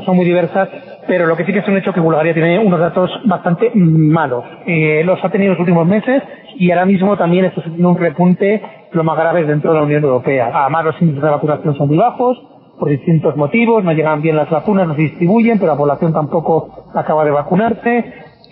son 0.05 0.15
muy 0.15 0.25
diversas, 0.25 0.69
pero 1.07 1.25
lo 1.27 1.37
que 1.37 1.45
sí 1.45 1.53
que 1.53 1.59
es 1.59 1.67
un 1.67 1.77
hecho 1.77 1.93
que 1.93 1.99
Bulgaria 1.99 2.33
tiene 2.33 2.59
unos 2.59 2.79
datos 2.79 3.09
bastante 3.25 3.71
malos. 3.75 4.43
Eh, 4.65 5.03
los 5.05 5.23
ha 5.23 5.29
tenido 5.29 5.51
en 5.51 5.57
los 5.57 5.59
últimos 5.59 5.87
meses 5.87 6.23
y 6.55 6.71
ahora 6.71 6.85
mismo 6.85 7.15
también 7.15 7.45
está 7.45 7.61
teniendo 7.61 7.89
un 7.89 7.97
repunte 7.97 8.61
lo 8.91 9.03
más 9.03 9.17
grave 9.17 9.45
dentro 9.45 9.71
de 9.71 9.79
la 9.79 9.85
Unión 9.85 10.03
Europea. 10.03 10.49
Además, 10.51 10.85
los 10.85 11.01
índices 11.01 11.23
de 11.23 11.29
vacunación 11.29 11.77
son 11.77 11.87
muy 11.87 11.97
bajos, 11.97 12.37
por 12.79 12.89
distintos 12.89 13.35
motivos, 13.35 13.83
no 13.83 13.91
llegan 13.91 14.21
bien 14.21 14.35
las 14.35 14.49
vacunas, 14.49 14.87
no 14.87 14.95
se 14.95 15.01
distribuyen, 15.01 15.59
pero 15.59 15.71
la 15.71 15.77
población 15.77 16.13
tampoco 16.13 16.85
acaba 16.93 17.25
de 17.25 17.31
vacunarse, 17.31 18.05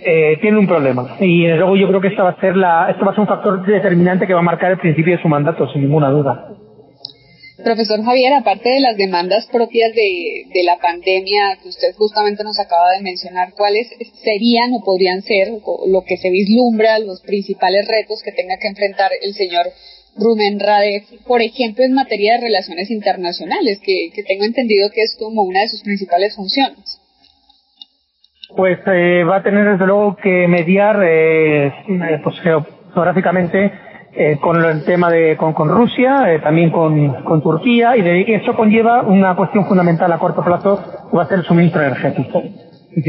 eh, 0.03 0.37
tiene 0.41 0.57
un 0.57 0.67
problema. 0.67 1.17
Y 1.19 1.47
luego 1.47 1.75
yo 1.75 1.87
creo 1.87 2.01
que 2.01 2.09
esta 2.09 2.23
va 2.23 2.31
a 2.31 2.39
ser 2.39 2.55
la, 2.55 2.89
esto 2.89 3.05
va 3.05 3.11
a 3.11 3.13
ser 3.13 3.21
un 3.21 3.27
factor 3.27 3.65
determinante 3.65 4.27
que 4.27 4.33
va 4.33 4.39
a 4.39 4.43
marcar 4.43 4.71
el 4.71 4.79
principio 4.79 5.15
de 5.15 5.21
su 5.21 5.27
mandato, 5.27 5.67
sin 5.71 5.81
ninguna 5.81 6.09
duda. 6.09 6.49
Profesor 7.63 8.03
Javier, 8.03 8.33
aparte 8.33 8.69
de 8.69 8.81
las 8.81 8.97
demandas 8.97 9.47
propias 9.47 9.93
de, 9.95 10.43
de 10.53 10.63
la 10.63 10.77
pandemia 10.77 11.57
que 11.63 11.69
usted 11.69 11.95
justamente 11.95 12.43
nos 12.43 12.59
acaba 12.59 12.91
de 12.91 13.01
mencionar, 13.01 13.53
¿cuáles 13.55 13.87
serían 14.23 14.73
o 14.73 14.83
podrían 14.83 15.21
ser 15.21 15.47
lo 15.87 16.03
que 16.03 16.17
se 16.17 16.29
vislumbra, 16.29 16.99
los 16.99 17.21
principales 17.21 17.87
retos 17.87 18.21
que 18.23 18.33
tenga 18.33 18.57
que 18.59 18.67
enfrentar 18.67 19.11
el 19.21 19.33
señor 19.33 19.67
Rumen 20.17 20.59
Radev, 20.59 21.03
por 21.27 21.41
ejemplo, 21.41 21.83
en 21.83 21.93
materia 21.93 22.33
de 22.35 22.41
relaciones 22.41 22.89
internacionales, 22.89 23.79
que, 23.83 24.11
tengo 24.23 24.45
entendido 24.45 24.89
que 24.93 25.01
es 25.01 25.15
como 25.19 25.43
una 25.43 25.61
de 25.61 25.69
sus 25.69 25.83
principales 25.83 26.35
funciones. 26.35 27.01
Pues 28.55 28.79
eh, 28.87 29.23
va 29.23 29.37
a 29.37 29.43
tener 29.43 29.69
desde 29.71 29.85
luego 29.85 30.15
que 30.15 30.47
mediar 30.47 31.03
eh, 31.03 31.67
eh 31.67 32.21
pues, 32.23 32.39
geográficamente 32.39 33.71
eh, 34.17 34.37
con 34.39 34.63
el 34.63 34.85
tema 34.85 35.11
de 35.11 35.35
con, 35.35 35.53
Rusia, 35.67 36.33
eh, 36.33 36.39
también 36.39 36.69
con, 36.69 37.21
con, 37.25 37.43
Turquía, 37.43 37.97
y 37.97 38.01
de, 38.01 38.35
eso 38.35 38.55
conlleva 38.55 39.01
una 39.01 39.35
cuestión 39.35 39.65
fundamental 39.65 40.09
a 40.13 40.19
corto 40.19 40.41
plazo, 40.41 40.81
que 41.11 41.17
va 41.17 41.23
a 41.23 41.27
ser 41.27 41.39
el 41.39 41.43
suministro 41.43 41.81
energético. 41.81 42.41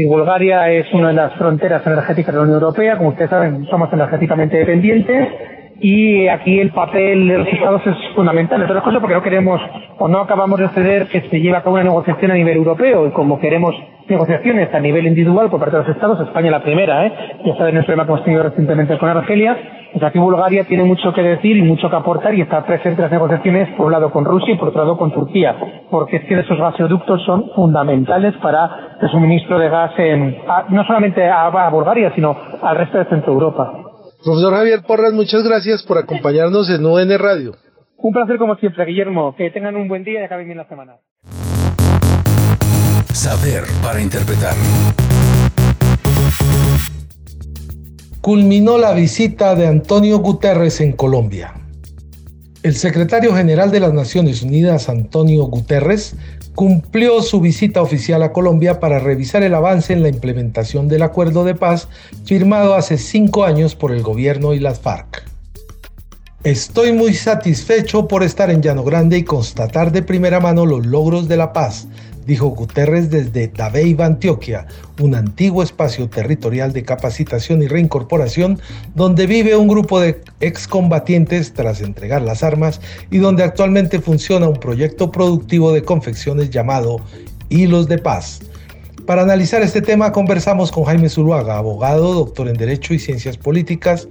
Bulgaria 0.05 0.69
es 0.69 0.93
una 0.93 1.07
de 1.07 1.13
las 1.13 1.33
fronteras 1.35 1.87
energéticas 1.87 2.33
de 2.33 2.39
la 2.39 2.43
Unión 2.43 2.61
Europea, 2.61 2.97
como 2.97 3.11
ustedes 3.11 3.29
saben, 3.29 3.65
somos 3.67 3.87
energéticamente 3.93 4.57
dependientes, 4.57 5.29
y 5.79 6.27
aquí 6.27 6.59
el 6.59 6.71
papel 6.71 7.27
de 7.27 7.37
los 7.37 7.47
estados 7.47 7.81
es 7.85 7.95
fundamental, 8.15 8.61
entre 8.61 8.73
otras 8.73 8.83
cosas 8.83 8.99
porque 8.99 9.15
no 9.15 9.21
queremos 9.21 9.61
o 9.99 10.07
no 10.07 10.19
acabamos 10.19 10.59
de 10.59 10.67
ceder 10.69 11.07
que 11.07 11.21
se 11.21 11.39
lleve 11.39 11.57
a 11.57 11.61
cabo 11.61 11.75
una 11.75 11.83
negociación 11.83 12.31
a 12.31 12.35
nivel 12.35 12.57
europeo 12.57 13.07
y 13.07 13.11
como 13.11 13.39
queremos 13.39 13.75
negociaciones 14.07 14.73
a 14.73 14.79
nivel 14.79 15.05
individual 15.05 15.49
por 15.49 15.59
parte 15.59 15.77
de 15.77 15.83
los 15.83 15.91
estados, 15.91 16.19
España 16.21 16.49
la 16.49 16.63
primera, 16.63 17.05
¿eh? 17.05 17.13
ya 17.45 17.55
saben 17.57 17.77
el 17.77 17.83
problema 17.83 18.05
que 18.05 18.11
hemos 18.11 18.23
tenido 18.23 18.43
recientemente 18.43 18.97
con 18.97 19.09
Argelia, 19.09 19.57
pues 19.91 20.03
aquí 20.03 20.17
Bulgaria 20.19 20.63
tiene 20.63 20.83
mucho 20.83 21.13
que 21.13 21.21
decir 21.21 21.57
y 21.57 21.61
mucho 21.61 21.89
que 21.89 21.95
aportar 21.95 22.33
y 22.33 22.41
está 22.41 22.65
presente 22.65 23.01
en 23.01 23.03
las 23.03 23.11
negociaciones 23.11 23.69
por 23.75 23.87
un 23.87 23.91
lado 23.91 24.11
con 24.11 24.25
Rusia 24.25 24.53
y 24.53 24.57
por 24.57 24.69
otro 24.69 24.81
lado 24.81 24.97
con 24.97 25.11
Turquía, 25.11 25.55
porque 25.89 26.17
es 26.17 26.25
que 26.25 26.39
esos 26.39 26.57
gasoductos 26.57 27.23
son 27.25 27.49
fundamentales 27.55 28.35
para 28.37 28.97
el 29.01 29.09
suministro 29.09 29.59
de 29.59 29.69
gas 29.69 29.91
en, 29.97 30.37
no 30.69 30.83
solamente 30.85 31.27
a, 31.27 31.47
a 31.47 31.69
Bulgaria, 31.69 32.11
sino 32.15 32.35
al 32.61 32.77
resto 32.77 32.97
de 32.97 33.05
Centro 33.05 33.33
Europa. 33.33 33.86
Profesor 34.23 34.53
Javier 34.53 34.81
Porras, 34.81 35.13
muchas 35.13 35.43
gracias 35.43 35.83
por 35.83 35.97
acompañarnos 35.97 36.69
en 36.69 36.85
UN 36.85 37.17
Radio. 37.17 37.55
Un 37.97 38.13
placer 38.13 38.37
como 38.37 38.55
siempre, 38.55 38.85
Guillermo. 38.85 39.35
Que 39.35 39.51
tengan 39.51 39.75
un 39.75 39.87
buen 39.87 40.03
día 40.03 40.21
y 40.21 40.23
acaben 40.23 40.47
bien 40.47 40.57
la 40.57 40.67
semana. 40.67 40.97
Saber 43.13 43.63
para 43.81 44.01
interpretar. 44.01 44.55
Culminó 48.21 48.77
la 48.77 48.93
visita 48.93 49.55
de 49.55 49.67
Antonio 49.67 50.19
Guterres 50.19 50.81
en 50.81 50.93
Colombia. 50.93 51.53
El 52.63 52.73
secretario 52.73 53.33
general 53.33 53.71
de 53.71 53.79
las 53.79 53.93
Naciones 53.93 54.41
Unidas, 54.41 54.89
Antonio 54.89 55.45
Guterres, 55.45 56.17
cumplió 56.57 57.21
su 57.21 57.39
visita 57.39 57.83
oficial 57.83 58.23
a 58.23 58.33
Colombia 58.33 58.79
para 58.79 58.97
revisar 58.97 59.43
el 59.43 59.53
avance 59.53 59.93
en 59.93 60.01
la 60.01 60.09
implementación 60.09 60.87
del 60.87 61.03
acuerdo 61.03 61.43
de 61.43 61.53
paz 61.53 61.87
firmado 62.25 62.73
hace 62.73 62.97
cinco 62.97 63.45
años 63.45 63.75
por 63.75 63.91
el 63.91 64.01
gobierno 64.01 64.55
y 64.55 64.59
las 64.59 64.79
FARC. 64.79 65.23
Estoy 66.43 66.93
muy 66.93 67.13
satisfecho 67.13 68.07
por 68.07 68.23
estar 68.23 68.49
en 68.49 68.63
Llano 68.63 68.83
Grande 68.83 69.19
y 69.19 69.23
constatar 69.23 69.91
de 69.91 70.01
primera 70.01 70.39
mano 70.39 70.65
los 70.65 70.83
logros 70.83 71.27
de 71.27 71.37
la 71.37 71.53
paz, 71.53 71.87
dijo 72.27 72.49
Guterres 72.49 73.09
desde 73.09 73.47
Dabeiba, 73.47 74.05
Antioquia, 74.05 74.67
un 75.01 75.15
antiguo 75.15 75.63
espacio 75.63 76.09
territorial 76.09 76.73
de 76.73 76.83
capacitación 76.83 77.63
y 77.63 77.67
reincorporación 77.67 78.59
donde 78.93 79.25
vive 79.25 79.55
un 79.55 79.69
grupo 79.69 80.01
de 80.01 80.21
excombatientes 80.41 81.53
tras 81.53 81.81
entregar 81.81 82.21
las 82.21 82.43
armas 82.43 82.81
y 83.09 83.19
donde 83.19 83.43
actualmente 83.43 83.99
funciona 84.01 84.49
un 84.49 84.59
proyecto 84.59 85.09
productivo 85.09 85.71
de 85.71 85.83
confecciones 85.83 86.49
llamado 86.49 86.97
Hilos 87.47 87.87
de 87.87 87.97
Paz. 87.97 88.41
Para 89.05 89.21
analizar 89.21 89.61
este 89.61 89.81
tema 89.81 90.11
conversamos 90.11 90.69
con 90.69 90.83
Jaime 90.83 91.07
Zuluaga, 91.07 91.57
abogado, 91.57 92.13
doctor 92.13 92.49
en 92.49 92.57
Derecho 92.57 92.93
y 92.93 92.99
Ciencias 92.99 93.37
Políticas, 93.37 94.09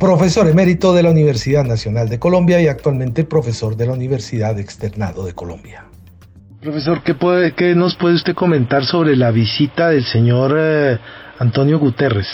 profesor 0.00 0.48
emérito 0.48 0.92
de 0.92 1.04
la 1.04 1.10
Universidad 1.10 1.64
Nacional 1.64 2.08
de 2.08 2.18
Colombia 2.18 2.60
y 2.60 2.66
actualmente 2.66 3.22
profesor 3.22 3.76
de 3.76 3.86
la 3.86 3.92
Universidad 3.92 4.58
Externado 4.58 5.24
de 5.24 5.34
Colombia. 5.34 5.84
Profesor, 6.62 7.02
¿qué, 7.02 7.14
puede, 7.14 7.56
qué 7.56 7.74
nos 7.74 7.96
puede 7.96 8.14
usted 8.14 8.34
comentar 8.34 8.84
sobre 8.84 9.16
la 9.16 9.32
visita 9.32 9.88
del 9.88 10.04
señor 10.04 10.54
eh, 10.56 10.96
Antonio 11.40 11.80
Guterres? 11.80 12.28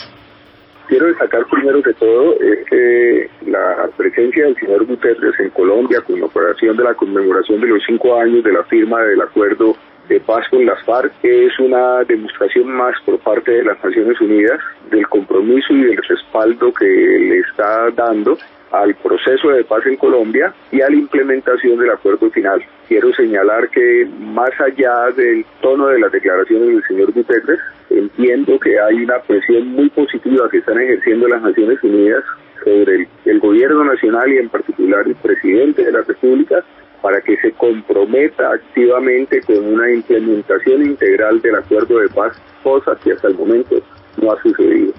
Quiero 0.86 1.06
destacar 1.06 1.46
primero 1.46 1.82
que 1.82 1.94
todo 1.94 2.34
es 2.34 2.58
que 2.68 3.30
la 3.46 3.88
presencia 3.96 4.44
del 4.44 4.54
señor 4.56 4.84
Guterres 4.84 5.32
en 5.40 5.48
Colombia 5.48 6.02
con 6.02 6.20
la 6.20 6.26
operación 6.26 6.76
de 6.76 6.84
la 6.84 6.92
conmemoración 6.92 7.58
de 7.62 7.68
los 7.68 7.82
cinco 7.86 8.20
años 8.20 8.44
de 8.44 8.52
la 8.52 8.64
firma 8.64 9.00
del 9.00 9.22
acuerdo 9.22 9.74
de 10.10 10.20
paz 10.20 10.44
con 10.50 10.66
las 10.66 10.84
FARC 10.84 11.10
es 11.22 11.58
una 11.58 12.04
demostración 12.04 12.68
más 12.68 12.96
por 13.06 13.18
parte 13.20 13.50
de 13.50 13.64
las 13.64 13.82
Naciones 13.82 14.20
Unidas 14.20 14.60
del 14.90 15.08
compromiso 15.08 15.72
y 15.72 15.84
del 15.84 16.02
respaldo 16.06 16.70
que 16.74 16.84
le 16.84 17.38
está 17.38 17.90
dando 17.92 18.36
al 18.72 18.94
proceso 18.96 19.48
de 19.48 19.64
paz 19.64 19.86
en 19.86 19.96
Colombia 19.96 20.52
y 20.70 20.82
a 20.82 20.90
la 20.90 20.96
implementación 20.96 21.78
del 21.78 21.92
acuerdo 21.92 22.30
final. 22.30 22.62
Quiero 22.88 23.12
señalar 23.12 23.68
que 23.68 24.08
más 24.18 24.50
allá 24.58 25.10
del 25.14 25.44
tono 25.60 25.88
de 25.88 25.98
las 26.00 26.10
declaraciones 26.10 26.68
del 26.68 26.82
señor 26.88 27.12
Guterres, 27.12 27.60
entiendo 27.90 28.58
que 28.58 28.80
hay 28.80 29.04
una 29.04 29.18
presión 29.20 29.68
muy 29.68 29.90
positiva 29.90 30.48
que 30.50 30.58
están 30.58 30.80
ejerciendo 30.80 31.28
las 31.28 31.42
Naciones 31.42 31.78
Unidas 31.82 32.24
sobre 32.64 33.06
el, 33.26 33.40
gobierno 33.40 33.84
nacional 33.84 34.32
y 34.32 34.38
en 34.38 34.48
particular 34.48 35.06
el 35.06 35.14
presidente 35.16 35.84
de 35.84 35.92
la 35.92 36.02
República 36.02 36.64
para 37.02 37.20
que 37.20 37.36
se 37.36 37.52
comprometa 37.52 38.52
activamente 38.52 39.40
con 39.42 39.64
una 39.64 39.92
implementación 39.92 40.82
integral 40.82 41.40
del 41.40 41.56
acuerdo 41.56 41.98
de 41.98 42.08
paz, 42.08 42.40
cosa 42.62 42.96
que 43.04 43.12
hasta 43.12 43.28
el 43.28 43.34
momento 43.34 43.76
no 44.20 44.32
ha 44.32 44.42
sucedido. 44.42 44.92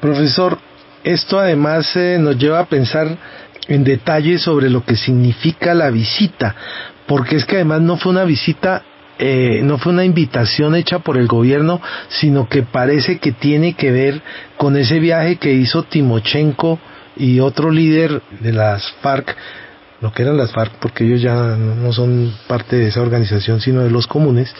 Profesor, 0.00 0.58
esto 1.02 1.38
además 1.38 1.96
eh, 1.96 2.18
nos 2.20 2.38
lleva 2.38 2.60
a 2.60 2.66
pensar 2.66 3.08
en 3.68 3.84
detalle 3.84 4.38
sobre 4.38 4.70
lo 4.70 4.84
que 4.84 4.96
significa 4.96 5.74
la 5.74 5.90
visita, 5.90 6.54
porque 7.12 7.36
es 7.36 7.44
que 7.44 7.56
además 7.56 7.82
no 7.82 7.98
fue 7.98 8.10
una 8.10 8.24
visita, 8.24 8.84
eh, 9.18 9.60
no 9.62 9.76
fue 9.76 9.92
una 9.92 10.06
invitación 10.06 10.74
hecha 10.74 11.00
por 11.00 11.18
el 11.18 11.26
gobierno, 11.26 11.78
sino 12.08 12.48
que 12.48 12.62
parece 12.62 13.18
que 13.18 13.32
tiene 13.32 13.74
que 13.74 13.92
ver 13.92 14.22
con 14.56 14.78
ese 14.78 14.98
viaje 14.98 15.36
que 15.36 15.52
hizo 15.52 15.82
Timochenko 15.82 16.78
y 17.18 17.40
otro 17.40 17.70
líder 17.70 18.22
de 18.40 18.54
las 18.54 18.90
FARC, 19.02 19.36
lo 20.00 20.10
que 20.10 20.22
eran 20.22 20.38
las 20.38 20.52
FARC, 20.52 20.72
porque 20.80 21.04
ellos 21.04 21.20
ya 21.20 21.34
no 21.34 21.92
son 21.92 22.32
parte 22.46 22.76
de 22.76 22.88
esa 22.88 23.02
organización, 23.02 23.60
sino 23.60 23.82
de 23.82 23.90
los 23.90 24.06
comunes, 24.06 24.54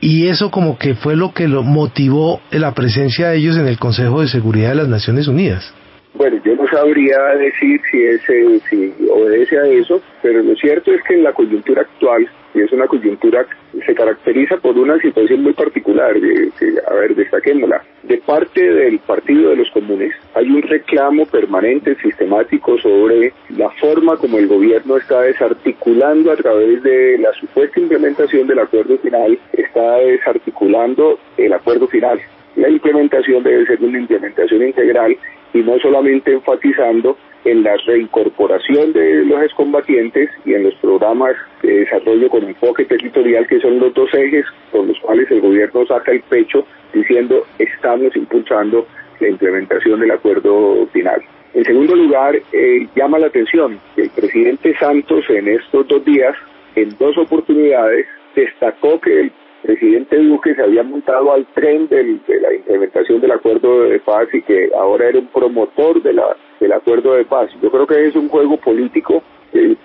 y 0.00 0.26
eso 0.26 0.50
como 0.50 0.76
que 0.78 0.96
fue 0.96 1.14
lo 1.14 1.32
que 1.32 1.46
lo 1.46 1.62
motivó 1.62 2.40
la 2.50 2.74
presencia 2.74 3.28
de 3.28 3.36
ellos 3.36 3.56
en 3.56 3.68
el 3.68 3.78
Consejo 3.78 4.20
de 4.20 4.26
Seguridad 4.26 4.70
de 4.70 4.74
las 4.74 4.88
Naciones 4.88 5.28
Unidas. 5.28 5.72
Bueno, 6.14 6.38
yo 6.44 6.54
no 6.54 6.68
sabría 6.68 7.18
decir 7.38 7.80
si, 7.90 8.02
ese, 8.02 8.60
si 8.68 8.94
obedece 9.10 9.58
a 9.58 9.66
eso, 9.66 10.00
pero 10.20 10.42
lo 10.42 10.54
cierto 10.56 10.92
es 10.92 11.02
que 11.04 11.14
en 11.14 11.24
la 11.24 11.32
coyuntura 11.32 11.82
actual, 11.82 12.28
y 12.54 12.60
es 12.60 12.70
una 12.70 12.86
coyuntura 12.86 13.46
que 13.72 13.80
se 13.82 13.94
caracteriza 13.94 14.58
por 14.58 14.76
una 14.76 14.98
situación 14.98 15.42
muy 15.42 15.54
particular, 15.54 16.14
a 16.14 16.94
ver, 16.94 17.14
destaquémosla, 17.14 17.82
de 18.02 18.18
parte 18.18 18.62
del 18.62 18.98
Partido 18.98 19.50
de 19.50 19.56
los 19.56 19.70
Comunes 19.70 20.12
hay 20.34 20.50
un 20.50 20.60
reclamo 20.60 21.24
permanente, 21.24 21.96
sistemático 22.02 22.78
sobre 22.78 23.32
la 23.48 23.70
forma 23.70 24.16
como 24.18 24.38
el 24.38 24.48
gobierno 24.48 24.98
está 24.98 25.22
desarticulando 25.22 26.30
a 26.30 26.36
través 26.36 26.82
de 26.82 27.16
la 27.18 27.32
supuesta 27.34 27.80
implementación 27.80 28.46
del 28.46 28.58
acuerdo 28.58 28.98
final, 28.98 29.38
está 29.52 29.96
desarticulando 29.96 31.18
el 31.38 31.54
acuerdo 31.54 31.88
final. 31.88 32.20
La 32.56 32.68
implementación 32.68 33.42
debe 33.42 33.66
ser 33.66 33.82
una 33.82 33.98
implementación 33.98 34.62
integral 34.62 35.16
y 35.54 35.58
no 35.58 35.78
solamente 35.78 36.32
enfatizando 36.32 37.16
en 37.44 37.62
la 37.62 37.76
reincorporación 37.86 38.92
de 38.92 39.24
los 39.24 39.42
excombatientes 39.42 40.30
y 40.44 40.54
en 40.54 40.64
los 40.64 40.74
programas 40.76 41.34
de 41.62 41.80
desarrollo 41.80 42.28
con 42.28 42.44
enfoque 42.44 42.84
territorial, 42.84 43.46
que 43.46 43.60
son 43.60 43.80
los 43.80 43.92
dos 43.94 44.12
ejes 44.14 44.46
con 44.70 44.86
los 44.86 44.98
cuales 45.00 45.30
el 45.30 45.40
gobierno 45.40 45.84
saca 45.86 46.12
el 46.12 46.22
pecho 46.22 46.64
diciendo 46.92 47.44
estamos 47.58 48.14
impulsando 48.14 48.86
la 49.20 49.28
implementación 49.28 50.00
del 50.00 50.10
acuerdo 50.10 50.86
final. 50.92 51.22
En 51.54 51.64
segundo 51.64 51.94
lugar, 51.94 52.40
eh, 52.52 52.86
llama 52.96 53.18
la 53.18 53.26
atención 53.26 53.78
que 53.94 54.02
el 54.02 54.10
presidente 54.10 54.74
Santos 54.78 55.24
en 55.28 55.48
estos 55.48 55.86
dos 55.86 56.04
días, 56.04 56.34
en 56.76 56.96
dos 56.98 57.16
oportunidades, 57.18 58.06
destacó 58.34 58.98
que 59.00 59.20
el 59.20 59.32
presidente 59.62 60.16
Duque 60.18 60.54
se 60.54 60.62
había 60.62 60.82
montado 60.82 61.32
al 61.32 61.46
tren 61.54 61.88
de 61.88 62.20
la 62.40 62.54
implementación 62.54 63.20
del 63.20 63.32
acuerdo 63.32 63.82
de 63.82 64.00
paz 64.00 64.28
y 64.32 64.42
que 64.42 64.70
ahora 64.76 65.08
era 65.08 65.18
un 65.18 65.28
promotor 65.28 66.02
de 66.02 66.12
la, 66.12 66.36
del 66.60 66.72
acuerdo 66.72 67.14
de 67.14 67.24
paz. 67.24 67.50
Yo 67.62 67.70
creo 67.70 67.86
que 67.86 68.06
es 68.06 68.16
un 68.16 68.28
juego 68.28 68.56
político 68.56 69.22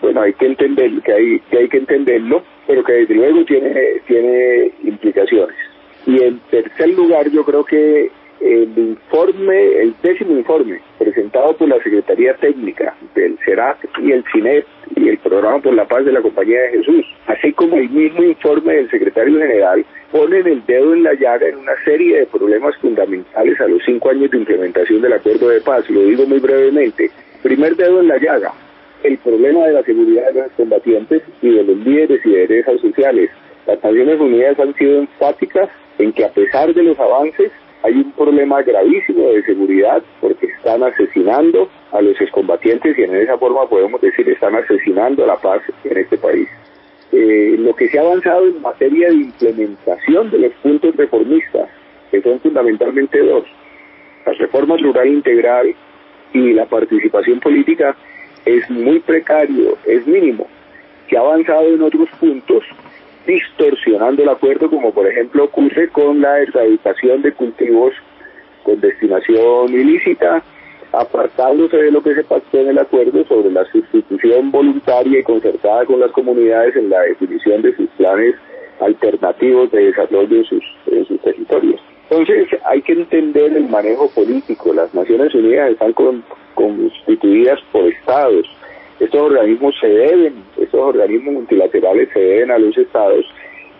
bueno 0.02 0.22
hay 0.22 0.34
que 0.34 0.46
entender 0.46 0.92
que 1.04 1.14
hay 1.14 1.40
que 1.40 1.58
hay 1.58 1.70
que 1.70 1.78
entenderlo 1.78 2.42
pero 2.66 2.84
que 2.84 2.94
desde 2.94 3.16
luego 3.16 3.44
tiene 3.46 4.02
tiene 4.08 4.72
implicaciones 4.84 5.58
y 6.06 6.24
en 6.24 6.40
tercer 6.50 6.90
lugar 6.90 7.30
yo 7.30 7.44
creo 7.44 7.66
que 7.66 8.10
el 8.40 8.78
informe, 8.78 9.82
el 9.82 9.96
décimo 10.02 10.38
informe 10.38 10.82
presentado 10.98 11.56
por 11.56 11.68
la 11.68 11.82
Secretaría 11.82 12.34
Técnica 12.36 12.96
del 13.16 13.38
CERAC 13.44 13.78
y 14.04 14.12
el 14.12 14.24
CINEP 14.32 14.66
y 14.96 15.10
el 15.10 15.18
Programa 15.18 15.60
por 15.60 15.74
la 15.74 15.86
Paz 15.86 16.06
de 16.06 16.12
la 16.12 16.22
Compañía 16.22 16.62
de 16.62 16.78
Jesús, 16.78 17.06
así 17.28 17.52
como 17.54 17.78
el 17.78 17.90
mismo 17.90 18.24
informe 18.24 18.76
del 18.76 18.90
secretario 18.90 19.40
general, 19.40 19.86
ponen 20.12 20.48
el 20.48 20.66
dedo 20.66 20.94
en 20.94 21.04
la 21.04 21.14
llaga 21.14 21.48
en 21.48 21.58
una 21.58 21.74
serie 21.84 22.20
de 22.20 22.26
problemas 22.28 22.76
fundamentales 22.78 23.60
a 23.60 23.68
los 23.68 23.82
cinco 23.86 24.10
años 24.10 24.32
de 24.32 24.38
implementación 24.38 25.02
del 25.02 25.14
acuerdo 25.14 25.50
de 25.50 25.62
paz. 25.62 25.90
Lo 25.90 26.02
digo 26.02 26.26
muy 26.26 26.40
brevemente. 26.40 27.12
Primer 27.44 27.76
dedo 27.76 28.00
en 28.00 28.08
la 28.08 28.18
llaga, 28.18 28.54
el 29.04 29.18
problema 29.20 29.66
de 29.68 29.74
la 29.74 29.84
seguridad 29.84 30.32
de 30.34 30.42
los 30.42 30.52
combatientes 30.54 31.22
y 31.42 31.50
de 31.50 31.64
los 31.64 31.78
líderes 31.78 32.26
y 32.26 32.30
derechos 32.30 32.82
sociales. 32.82 33.30
Las 33.66 33.84
Naciones 33.84 34.20
Unidas 34.20 34.60
han 34.60 34.74
sido 34.76 35.00
enfáticas 35.00 35.70
en 36.00 36.14
que 36.14 36.26
a 36.26 36.30
pesar 36.30 36.74
de 36.74 36.84
los 36.84 37.00
avances, 37.00 37.52
hay 37.84 37.94
un 37.94 38.12
problema 38.12 38.62
gravísimo 38.62 39.30
de 39.30 39.44
seguridad 39.44 40.02
porque 40.20 40.48
están 40.48 40.84
asesinando 40.84 41.70
a 41.92 42.02
los 42.02 42.20
excombatientes 42.20 42.98
y 42.98 43.04
en 43.04 43.16
esa 43.16 43.38
forma 43.38 43.68
podemos 43.68 44.02
decir 44.02 44.28
están 44.30 44.56
asesinando 44.56 45.26
la 45.26 45.38
paz 45.38 45.62
en 45.84 45.98
este 45.98 46.18
país. 46.18 46.48
Eh, 47.12 47.56
lo 47.60 47.74
que 47.76 47.88
se 47.88 47.98
ha 47.98 48.02
avanzado 48.02 48.46
en 48.46 48.62
materia 48.62 49.10
de 49.10 49.16
implementación 49.16 50.30
de 50.30 50.40
los 50.40 50.52
puntos 50.56 50.96
reformistas, 50.96 51.70
que 52.12 52.22
son 52.22 52.40
fundamentalmente 52.42 53.20
dos, 53.20 53.46
la 54.26 54.34
reforma 54.34 54.76
rural 54.78 55.08
integral 55.08 55.74
y 56.34 56.54
la 56.54 56.66
participación 56.66 57.40
política, 57.40 57.96
es 58.46 58.70
muy 58.70 59.00
precario, 59.00 59.78
es 59.86 60.06
mínimo. 60.06 60.48
Se 61.10 61.18
ha 61.18 61.22
avanzado 61.22 61.68
en 61.68 61.82
otros 61.82 62.10
puntos, 62.20 62.64
distorsionando 63.28 64.24
el 64.24 64.30
acuerdo, 64.30 64.70
como 64.70 64.92
por 64.92 65.06
ejemplo 65.06 65.44
ocurre 65.44 65.90
con 65.90 66.22
la 66.22 66.40
erradicación 66.40 67.22
de 67.22 67.34
cultivos 67.34 67.94
con 68.64 68.82
destinación 68.82 69.70
ilícita, 69.70 70.42
apartándose 70.92 71.78
de 71.78 71.92
lo 71.92 72.02
que 72.02 72.16
se 72.16 72.24
pactó 72.24 72.60
en 72.60 72.70
el 72.70 72.80
acuerdo 72.80 73.24
sobre 73.26 73.52
la 73.52 73.64
sustitución 73.66 74.52
voluntaria 74.52 75.20
y 75.20 75.24
concertada 75.24 75.86
con 75.86 76.00
las 76.00 76.12
comunidades 76.12 76.76
en 76.76 76.90
la 76.90 77.02
definición 77.02 77.62
de 77.62 77.76
sus 77.76 77.88
planes 77.98 78.36
alternativos 78.80 79.72
de 79.72 79.86
desarrollo 79.86 80.38
en 80.38 80.46
sus, 80.46 81.22
territorios. 81.22 81.82
Entonces 82.10 82.48
hay 82.66 82.82
que 82.82 82.94
entender 82.94 83.54
el 83.54 83.68
manejo 83.68 84.10
político. 84.12 84.74
Las 84.74 84.94
Naciones 84.94 85.34
Unidas 85.36 85.72
están 85.72 85.94
constituidas 86.56 87.60
por 87.72 87.86
estados 87.86 88.48
estos 89.00 89.22
organismos 89.22 89.76
se 89.80 89.88
deben, 89.88 90.44
estos 90.58 90.80
organismos 90.80 91.34
multilaterales 91.36 92.10
se 92.14 92.20
deben 92.20 92.52
a 92.52 92.58
los 92.58 92.78
estados. 92.78 93.26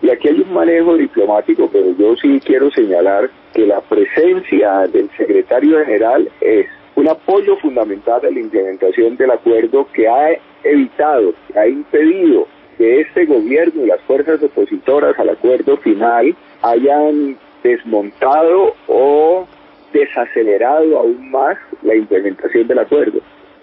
Y 0.00 0.10
aquí 0.10 0.28
hay 0.28 0.40
un 0.40 0.52
manejo 0.52 0.96
diplomático, 0.96 1.68
pero 1.72 1.86
yo 1.98 2.14
sí 2.16 2.40
quiero 2.44 2.70
señalar 2.70 3.30
que 3.52 3.66
la 3.66 3.80
presencia 3.80 4.86
del 4.86 5.10
secretario 5.16 5.84
general 5.84 6.30
es 6.40 6.66
un 6.94 7.08
apoyo 7.08 7.56
fundamental 7.56 8.20
a 8.24 8.30
la 8.30 8.40
implementación 8.40 9.16
del 9.16 9.32
acuerdo 9.32 9.88
que 9.92 10.08
ha 10.08 10.30
evitado, 10.62 11.34
que 11.52 11.58
ha 11.58 11.66
impedido 11.66 12.46
que 12.76 13.00
este 13.00 13.26
gobierno 13.26 13.82
y 13.82 13.86
las 13.86 14.00
fuerzas 14.02 14.40
opositoras 14.42 15.18
al 15.18 15.30
acuerdo 15.30 15.76
final 15.78 16.34
hayan 16.62 17.36
desmontado 17.62 18.74
o 18.86 19.46
desacelerado 19.92 20.98
aún 20.98 21.30
más 21.30 21.56
la 21.82 21.96
implementación 21.96 22.68
del 22.68 22.78
acuerdo. 22.78 23.20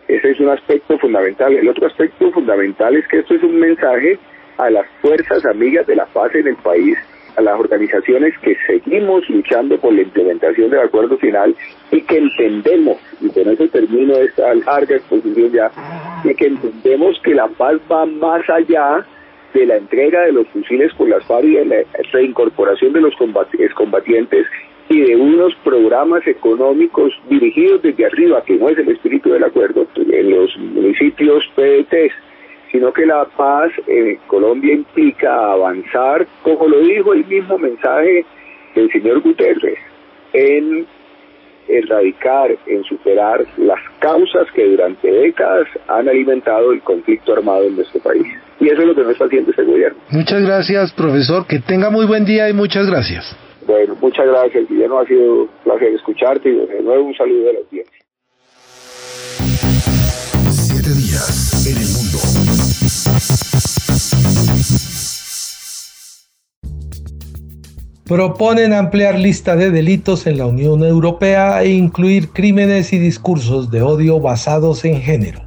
Ese 0.07 0.31
es 0.31 0.39
un 0.39 0.49
aspecto 0.49 0.97
fundamental. 0.99 1.53
El 1.53 1.67
otro 1.67 1.87
aspecto 1.87 2.31
fundamental 2.31 2.95
es 2.95 3.07
que 3.07 3.19
esto 3.19 3.35
es 3.35 3.43
un 3.43 3.59
mensaje 3.59 4.19
a 4.57 4.69
las 4.69 4.85
fuerzas 5.01 5.45
amigas 5.45 5.87
de 5.87 5.95
la 5.95 6.05
paz 6.05 6.33
en 6.35 6.47
el 6.47 6.55
país, 6.57 6.97
a 7.35 7.41
las 7.41 7.59
organizaciones 7.59 8.37
que 8.39 8.55
seguimos 8.67 9.27
luchando 9.29 9.77
por 9.79 9.93
la 9.93 10.01
implementación 10.01 10.69
del 10.69 10.81
acuerdo 10.81 11.17
final 11.17 11.55
y 11.91 12.01
que 12.01 12.17
entendemos, 12.17 12.97
y 13.19 13.29
con 13.29 13.49
eso 13.49 13.67
termino 13.67 14.15
esta 14.17 14.53
larga 14.53 14.95
exposición 14.95 15.51
ya, 15.51 15.71
y 16.23 16.33
que 16.35 16.45
entendemos 16.45 17.19
que 17.23 17.33
la 17.33 17.47
paz 17.47 17.75
va 17.91 18.05
más 18.05 18.49
allá 18.49 19.05
de 19.53 19.65
la 19.65 19.77
entrega 19.77 20.21
de 20.21 20.33
los 20.33 20.47
fusiles 20.49 20.93
por 20.93 21.09
las 21.09 21.25
FARC 21.25 21.45
y 21.45 21.65
la 21.65 21.77
reincorporación 22.11 22.93
de 22.93 23.01
los 23.01 23.13
combatientes 23.15 24.45
y 24.95 25.01
de 25.01 25.15
unos 25.17 25.53
programas 25.63 26.25
económicos 26.25 27.11
dirigidos 27.29 27.81
desde 27.81 28.05
arriba, 28.05 28.41
que 28.45 28.55
no 28.55 28.69
es 28.69 28.77
el 28.77 28.89
espíritu 28.89 29.29
del 29.29 29.43
acuerdo, 29.43 29.85
en 29.97 30.29
los 30.31 30.57
municipios 30.57 31.43
PDTs, 31.53 32.13
sino 32.71 32.93
que 32.93 33.05
la 33.05 33.25
paz 33.25 33.71
en 33.87 34.17
Colombia 34.27 34.73
implica 34.73 35.51
avanzar, 35.51 36.25
como 36.43 36.67
lo 36.67 36.79
dijo 36.79 37.13
el 37.13 37.25
mismo 37.25 37.57
mensaje 37.57 38.25
del 38.73 38.89
señor 38.91 39.19
Guterres, 39.19 39.79
en 40.31 40.85
erradicar, 41.67 42.55
en 42.65 42.83
superar 42.85 43.45
las 43.57 43.79
causas 43.99 44.47
que 44.53 44.65
durante 44.65 45.11
décadas 45.11 45.67
han 45.87 46.07
alimentado 46.07 46.71
el 46.71 46.81
conflicto 46.81 47.33
armado 47.33 47.63
en 47.63 47.75
nuestro 47.75 47.99
país. 47.99 48.27
Y 48.61 48.67
eso 48.67 48.81
es 48.81 48.87
lo 48.87 48.95
que 48.95 49.01
no 49.01 49.09
está 49.09 49.25
haciendo 49.25 49.51
este 49.51 49.63
gobierno. 49.63 49.97
Muchas 50.11 50.41
gracias, 50.41 50.93
profesor. 50.93 51.45
Que 51.47 51.59
tenga 51.59 51.89
muy 51.89 52.05
buen 52.05 52.23
día 52.23 52.49
y 52.49 52.53
muchas 52.53 52.87
gracias. 52.87 53.44
Bueno, 53.67 53.95
muchas 53.99 54.27
gracias, 54.27 54.69
Guillermo. 54.69 54.99
Ha 54.99 55.07
sido 55.07 55.43
un 55.43 55.49
placer 55.63 55.93
escucharte 55.93 56.49
y 56.49 56.53
de 56.53 56.81
nuevo 56.83 57.05
un 57.05 57.15
saludo 57.15 57.45
de 57.45 57.53
la 57.53 57.59
audiencia. 57.59 57.99
Siete 60.51 60.89
días 60.89 61.65
en 61.65 61.77
el 61.77 61.89
mundo. 61.95 62.19
Proponen 68.07 68.73
ampliar 68.73 69.17
lista 69.17 69.55
de 69.55 69.71
delitos 69.71 70.27
en 70.27 70.37
la 70.37 70.45
Unión 70.45 70.83
Europea 70.83 71.63
e 71.63 71.69
incluir 71.69 72.29
crímenes 72.29 72.93
y 72.93 72.99
discursos 72.99 73.71
de 73.71 73.81
odio 73.81 74.19
basados 74.19 74.85
en 74.85 75.01
género. 75.01 75.41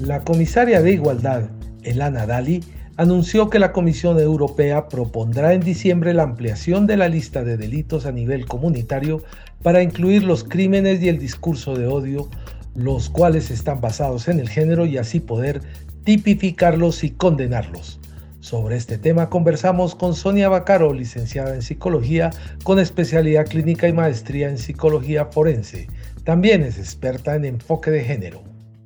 La 0.00 0.20
comisaria 0.24 0.80
de 0.80 0.92
Igualdad, 0.92 1.50
Elana 1.82 2.24
Dali, 2.24 2.62
anunció 3.00 3.48
que 3.48 3.58
la 3.58 3.72
Comisión 3.72 4.20
Europea 4.20 4.86
propondrá 4.88 5.54
en 5.54 5.62
diciembre 5.62 6.12
la 6.12 6.24
ampliación 6.24 6.86
de 6.86 6.98
la 6.98 7.08
lista 7.08 7.42
de 7.42 7.56
delitos 7.56 8.04
a 8.04 8.12
nivel 8.12 8.44
comunitario 8.44 9.22
para 9.62 9.82
incluir 9.82 10.22
los 10.22 10.44
crímenes 10.44 11.02
y 11.02 11.08
el 11.08 11.18
discurso 11.18 11.74
de 11.74 11.86
odio, 11.86 12.28
los 12.74 13.08
cuales 13.08 13.50
están 13.50 13.80
basados 13.80 14.28
en 14.28 14.38
el 14.38 14.50
género 14.50 14.84
y 14.84 14.98
así 14.98 15.18
poder 15.18 15.62
tipificarlos 16.04 17.02
y 17.02 17.12
condenarlos. 17.12 17.98
Sobre 18.40 18.76
este 18.76 18.98
tema 18.98 19.30
conversamos 19.30 19.94
con 19.94 20.14
Sonia 20.14 20.50
Bacaro, 20.50 20.92
licenciada 20.92 21.54
en 21.54 21.62
psicología 21.62 22.28
con 22.64 22.78
especialidad 22.78 23.46
clínica 23.46 23.88
y 23.88 23.94
maestría 23.94 24.50
en 24.50 24.58
psicología 24.58 25.24
forense. 25.24 25.88
También 26.24 26.60
es 26.64 26.78
experta 26.78 27.34
en 27.34 27.46
enfoque 27.46 27.90
de 27.90 28.04
género. 28.04 28.42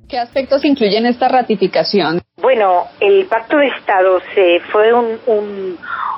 ¿Qué 0.07 0.17
aspectos 0.17 0.63
incluyen 0.63 1.05
esta 1.05 1.27
ratificación? 1.27 2.21
Bueno, 2.45 2.89
el 2.99 3.25
Pacto 3.25 3.57
de 3.57 3.69
Estado 3.69 4.21
se, 4.35 4.59
fue 4.71 4.93
un, 4.93 5.17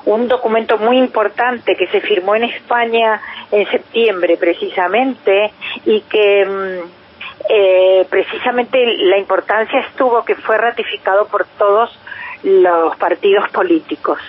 un, 0.05 0.27
documento 0.27 0.77
muy 0.77 0.97
importante 0.97 1.73
que 1.77 1.87
se 1.87 2.01
firmó 2.01 2.35
en 2.35 2.43
España 2.43 3.21
en 3.49 3.65
septiembre 3.71 4.35
precisamente 4.35 5.53
y 5.85 6.01
que 6.01 6.45
mm, 6.45 6.89
eh, 7.47 8.07
precisamente 8.09 8.77
la 9.05 9.17
importancia 9.17 9.79
estuvo 9.79 10.25
que 10.25 10.35
fue 10.35 10.57
ratificado 10.57 11.27
por 11.27 11.45
todos 11.57 11.97
los 12.43 12.93
partidos 12.97 13.49
políticos. 13.51 14.19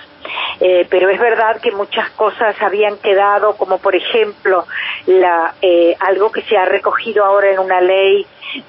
Eh, 0.60 0.86
pero 0.88 1.10
es 1.10 1.18
verdad 1.18 1.60
que 1.60 1.72
muchas 1.72 2.10
cosas 2.10 2.54
habían 2.62 2.96
quedado, 2.98 3.56
como 3.56 3.78
por 3.78 3.96
ejemplo 3.96 4.66
la, 5.06 5.52
eh, 5.62 5.96
algo 5.98 6.30
que 6.30 6.42
se 6.42 6.56
ha 6.56 6.64
recogido 6.64 7.24
ahora 7.24 7.50
en 7.50 7.58
una 7.58 7.80
ley 7.80 8.24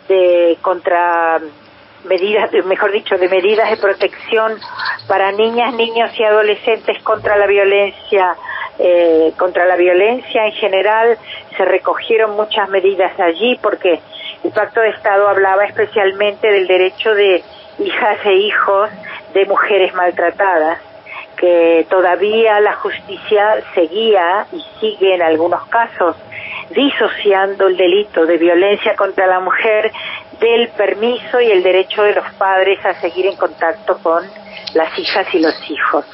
de 0.08 0.58
contra 0.64 1.40
medidas, 2.06 2.52
mejor 2.66 2.92
dicho, 2.92 3.18
de 3.18 3.28
medidas 3.28 3.70
de 3.70 3.78
protección 3.78 4.58
para 5.08 5.32
niñas, 5.32 5.74
niños 5.74 6.12
y 6.18 6.24
adolescentes 6.24 7.02
contra 7.04 7.38
la 7.38 7.48
violencia, 7.48 8.36
eh, 8.78 9.34
contra 9.38 9.66
la 9.66 9.76
violencia 9.76 10.46
en 10.46 10.54
general. 10.54 11.18
Se 11.58 11.66
recogieron 11.66 12.36
muchas 12.36 12.70
medidas 12.70 13.20
allí 13.20 13.58
porque 13.62 14.00
el 14.44 14.52
Pacto 14.52 14.82
de 14.82 14.90
Estado 14.90 15.28
hablaba 15.28 15.66
especialmente 15.66 16.48
del 16.48 16.68
derecho 16.68 17.14
de 17.14 17.44
hijas 17.80 18.18
e 18.26 18.34
hijos 18.34 18.90
de 19.34 19.46
mujeres 19.46 19.94
maltratadas 19.94 20.80
que 21.38 21.86
todavía 21.90 22.60
la 22.60 22.74
justicia 22.74 23.64
seguía 23.74 24.46
y 24.52 24.62
sigue 24.80 25.16
en 25.16 25.22
algunos 25.22 25.66
casos 25.68 26.18
disociando 26.70 27.68
el 27.68 27.78
delito 27.78 28.26
de 28.26 28.38
violencia 28.38 28.96
contra 28.96 29.26
la 29.26 29.40
mujer 29.40 29.92
del 30.40 30.70
permiso 30.70 31.42
y 31.42 31.52
el 31.52 31.64
derecho 31.64 32.04
de 32.04 32.14
los 32.14 32.26
padres 32.34 32.84
a 32.86 32.94
seguir 33.02 33.26
en 33.26 33.36
contacto 33.36 33.98
con 34.02 34.24
las 34.74 34.98
hijas 34.98 35.28
y 35.34 35.40
los 35.40 35.54
hijos. 35.70 36.06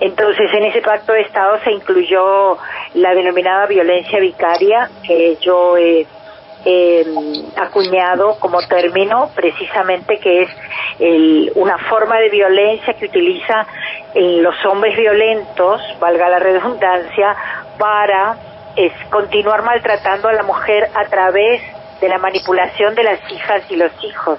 Entonces, 0.00 0.52
en 0.54 0.64
ese 0.64 0.80
pacto 0.82 1.12
de 1.12 1.22
Estado 1.22 1.58
se 1.64 1.72
incluyó 1.72 2.58
la 2.94 3.14
denominada 3.14 3.66
violencia 3.66 4.20
vicaria, 4.20 4.90
que 5.06 5.36
yo 5.40 5.76
he 5.76 6.06
acuñado 7.56 8.38
como 8.40 8.58
término, 8.66 9.30
precisamente 9.34 10.18
que 10.18 10.42
es 10.42 10.50
una 11.54 11.78
forma 11.78 12.18
de 12.18 12.28
violencia 12.28 12.94
que 12.94 13.06
utiliza 13.06 13.66
los 14.14 14.54
hombres 14.66 14.96
violentos, 14.96 15.80
valga 16.00 16.28
la 16.28 16.38
redundancia, 16.38 17.36
para 17.78 18.36
es 18.74 18.92
continuar 19.10 19.62
maltratando 19.62 20.28
a 20.28 20.32
la 20.32 20.42
mujer 20.42 20.88
a 20.94 21.04
través 21.04 21.62
de 22.00 22.08
la 22.08 22.18
manipulación 22.18 22.94
de 22.94 23.02
las 23.02 23.20
hijas 23.30 23.62
y 23.70 23.76
los 23.76 23.92
hijos. 24.02 24.38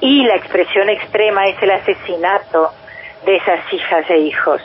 Y 0.00 0.24
la 0.24 0.36
expresión 0.36 0.88
extrema 0.88 1.46
es 1.48 1.62
el 1.62 1.70
asesinato 1.70 2.72
de 3.24 3.36
esas 3.36 3.72
hijas 3.72 4.08
e 4.10 4.18
hijos. 4.18 4.60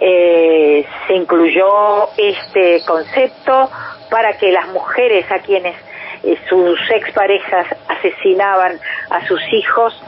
Eh, 0.00 0.86
se 1.06 1.14
incluyó 1.14 2.08
este 2.16 2.84
concepto 2.86 3.70
para 4.10 4.36
que 4.38 4.52
las 4.52 4.68
mujeres 4.68 5.30
a 5.30 5.40
quienes 5.40 5.74
eh, 6.22 6.38
sus 6.48 6.78
exparejas 6.90 7.66
asesinaban 7.88 8.78
a 9.10 9.26
sus 9.26 9.40
hijos, 9.52 10.00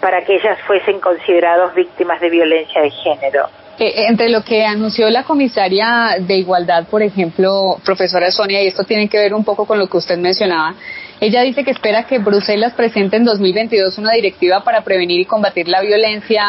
para 0.00 0.22
que 0.22 0.34
ellas 0.36 0.58
fuesen 0.66 1.00
consideradas 1.00 1.74
víctimas 1.74 2.20
de 2.20 2.28
violencia 2.28 2.82
de 2.82 2.90
género. 2.90 3.48
Eh, 3.78 4.06
entre 4.08 4.28
lo 4.28 4.44
que 4.44 4.64
anunció 4.64 5.10
la 5.10 5.24
comisaria 5.24 6.16
de 6.20 6.36
Igualdad, 6.36 6.86
por 6.86 7.02
ejemplo, 7.02 7.78
profesora 7.84 8.30
Sonia, 8.30 8.62
y 8.62 8.68
esto 8.68 8.84
tiene 8.84 9.08
que 9.08 9.18
ver 9.18 9.34
un 9.34 9.44
poco 9.44 9.66
con 9.66 9.78
lo 9.78 9.88
que 9.88 9.96
usted 9.96 10.16
mencionaba, 10.16 10.74
ella 11.20 11.42
dice 11.42 11.64
que 11.64 11.70
espera 11.70 12.04
que 12.04 12.18
Bruselas 12.18 12.74
presente 12.74 13.16
en 13.16 13.24
2022 13.24 13.98
una 13.98 14.12
directiva 14.12 14.62
para 14.62 14.82
prevenir 14.82 15.20
y 15.20 15.24
combatir 15.24 15.68
la 15.68 15.80
violencia 15.80 16.44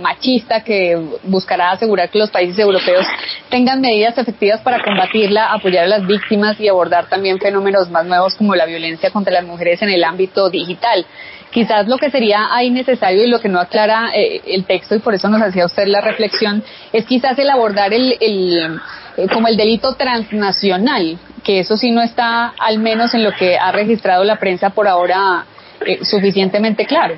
machista 0.00 0.62
que 0.62 1.00
buscará 1.22 1.70
asegurar 1.70 2.10
que 2.10 2.18
los 2.18 2.30
países 2.30 2.58
europeos 2.58 3.06
tengan 3.48 3.80
medidas 3.80 4.18
efectivas 4.18 4.60
para 4.60 4.82
combatirla, 4.82 5.52
apoyar 5.52 5.84
a 5.84 5.88
las 5.88 6.06
víctimas 6.06 6.60
y 6.60 6.68
abordar 6.68 7.08
también 7.08 7.38
fenómenos 7.38 7.88
más 7.90 8.04
nuevos 8.04 8.34
como 8.34 8.54
la 8.54 8.66
violencia 8.66 9.10
contra 9.10 9.32
las 9.32 9.44
mujeres 9.44 9.80
en 9.82 9.90
el 9.90 10.04
ámbito 10.04 10.50
digital. 10.50 11.06
Quizás 11.50 11.88
lo 11.88 11.96
que 11.98 12.10
sería 12.10 12.54
ahí 12.54 12.70
necesario 12.70 13.24
y 13.24 13.28
lo 13.28 13.40
que 13.40 13.48
no 13.48 13.58
aclara 13.58 14.10
eh, 14.14 14.40
el 14.46 14.64
texto 14.64 14.94
y 14.94 15.00
por 15.00 15.14
eso 15.14 15.28
nos 15.28 15.42
hacía 15.42 15.66
usted 15.66 15.86
la 15.86 16.00
reflexión 16.00 16.62
es 16.92 17.04
quizás 17.06 17.38
el 17.38 17.50
abordar 17.50 17.92
el, 17.92 18.16
el 18.20 18.80
eh, 19.16 19.26
como 19.32 19.48
el 19.48 19.56
delito 19.56 19.94
transnacional, 19.96 21.18
que 21.42 21.60
eso 21.60 21.76
sí 21.76 21.90
no 21.90 22.02
está 22.02 22.54
al 22.58 22.78
menos 22.78 23.14
en 23.14 23.24
lo 23.24 23.32
que 23.32 23.58
ha 23.58 23.72
registrado 23.72 24.22
la 24.22 24.36
prensa 24.36 24.70
por 24.70 24.86
ahora 24.86 25.44
eh, 25.84 26.04
suficientemente 26.04 26.86
claro. 26.86 27.16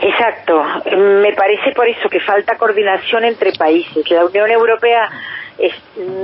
Exacto, 0.00 0.62
me 0.96 1.32
parece 1.34 1.72
por 1.76 1.88
eso 1.88 2.08
que 2.08 2.18
falta 2.20 2.56
coordinación 2.56 3.24
entre 3.24 3.52
países. 3.52 4.10
La 4.10 4.24
Unión 4.24 4.50
Europea 4.50 5.08
es, 5.62 5.74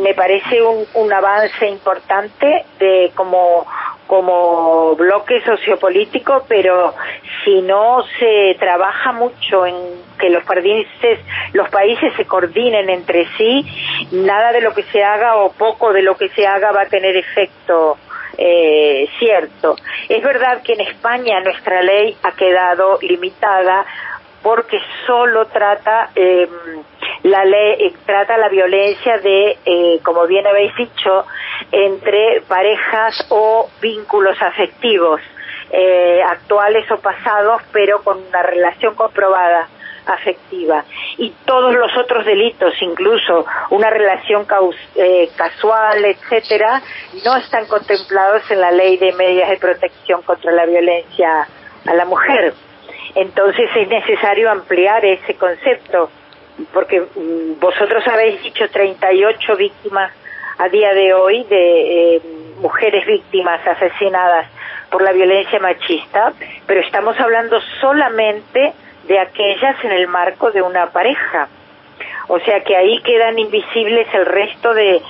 me 0.02 0.14
parece 0.14 0.60
un, 0.60 0.84
un 0.94 1.12
avance 1.12 1.66
importante 1.66 2.64
de 2.78 3.12
como 3.14 3.66
como 4.08 4.96
bloque 4.96 5.42
sociopolítico, 5.42 6.44
pero 6.48 6.94
si 7.44 7.60
no 7.60 8.02
se 8.18 8.56
trabaja 8.58 9.12
mucho 9.12 9.66
en 9.66 9.76
que 10.18 10.30
los 10.30 10.42
países, 10.44 11.20
los 11.52 11.68
países 11.68 12.14
se 12.16 12.24
coordinen 12.24 12.88
entre 12.88 13.26
sí, 13.36 13.66
nada 14.10 14.52
de 14.52 14.62
lo 14.62 14.72
que 14.72 14.82
se 14.84 15.04
haga 15.04 15.36
o 15.36 15.52
poco 15.52 15.92
de 15.92 16.00
lo 16.00 16.16
que 16.16 16.30
se 16.30 16.46
haga 16.46 16.72
va 16.72 16.82
a 16.82 16.86
tener 16.86 17.16
efecto 17.16 17.98
eh, 18.38 19.08
cierto. 19.18 19.76
Es 20.08 20.22
verdad 20.22 20.62
que 20.62 20.72
en 20.72 20.80
España 20.80 21.40
nuestra 21.40 21.82
ley 21.82 22.16
ha 22.22 22.32
quedado 22.32 22.98
limitada 23.02 23.84
porque 24.42 24.78
solo 25.06 25.46
trata 25.46 26.10
eh, 26.14 26.48
la 27.22 27.44
ley 27.44 27.94
trata 28.06 28.36
la 28.36 28.48
violencia 28.48 29.18
de, 29.18 29.58
eh, 29.64 30.00
como 30.04 30.26
bien 30.26 30.46
habéis 30.46 30.74
dicho, 30.76 31.26
entre 31.72 32.42
parejas 32.48 33.26
o 33.30 33.68
vínculos 33.80 34.40
afectivos, 34.40 35.20
eh, 35.70 36.22
actuales 36.22 36.90
o 36.90 36.98
pasados, 36.98 37.62
pero 37.72 38.02
con 38.02 38.18
una 38.28 38.42
relación 38.42 38.94
comprobada 38.94 39.68
afectiva 40.06 40.84
y 41.18 41.30
todos 41.44 41.74
los 41.74 41.94
otros 41.96 42.24
delitos, 42.24 42.72
incluso 42.80 43.44
una 43.70 43.90
relación 43.90 44.46
eh, 44.94 45.28
casual, 45.36 46.04
etcétera, 46.04 46.80
no 47.24 47.36
están 47.36 47.66
contemplados 47.66 48.50
en 48.50 48.60
la 48.60 48.70
ley 48.70 48.96
de 48.96 49.12
medidas 49.12 49.50
de 49.50 49.58
protección 49.58 50.22
contra 50.22 50.52
la 50.52 50.64
violencia 50.64 51.46
a 51.86 51.94
la 51.94 52.04
mujer. 52.06 52.54
Entonces 53.14 53.68
es 53.74 53.88
necesario 53.88 54.50
ampliar 54.50 55.04
ese 55.04 55.34
concepto, 55.34 56.10
porque 56.72 57.00
mm, 57.00 57.60
vosotros 57.60 58.06
habéis 58.06 58.42
dicho 58.42 58.68
38 58.70 59.56
víctimas 59.56 60.12
a 60.58 60.68
día 60.68 60.92
de 60.92 61.14
hoy 61.14 61.44
de 61.44 62.16
eh, 62.16 62.22
mujeres 62.60 63.06
víctimas 63.06 63.64
asesinadas 63.66 64.46
por 64.90 65.02
la 65.02 65.12
violencia 65.12 65.58
machista, 65.60 66.32
pero 66.66 66.80
estamos 66.80 67.18
hablando 67.20 67.60
solamente 67.80 68.72
de 69.06 69.18
aquellas 69.18 69.82
en 69.84 69.92
el 69.92 70.08
marco 70.08 70.50
de 70.50 70.62
una 70.62 70.86
pareja. 70.86 71.48
O 72.28 72.38
sea 72.40 72.60
que 72.60 72.76
ahí 72.76 73.00
quedan 73.02 73.38
invisibles 73.38 74.06
el 74.12 74.26
resto 74.26 74.74
de, 74.74 75.02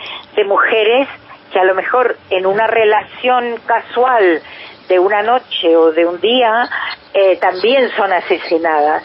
mujeres 0.47 1.09
que 1.53 1.59
a 1.59 1.65
lo 1.65 1.75
mejor 1.75 2.17
en 2.31 2.47
una 2.47 2.69
relación 2.69 3.57
casual 3.67 4.41
de 4.89 4.99
una 5.01 5.23
noche 5.23 5.77
o 5.77 5.91
de 5.91 6.07
un 6.07 6.21
día 6.21 6.69
eh, 7.13 7.37
también 7.39 7.91
son 7.97 8.13
asesinadas. 8.13 9.03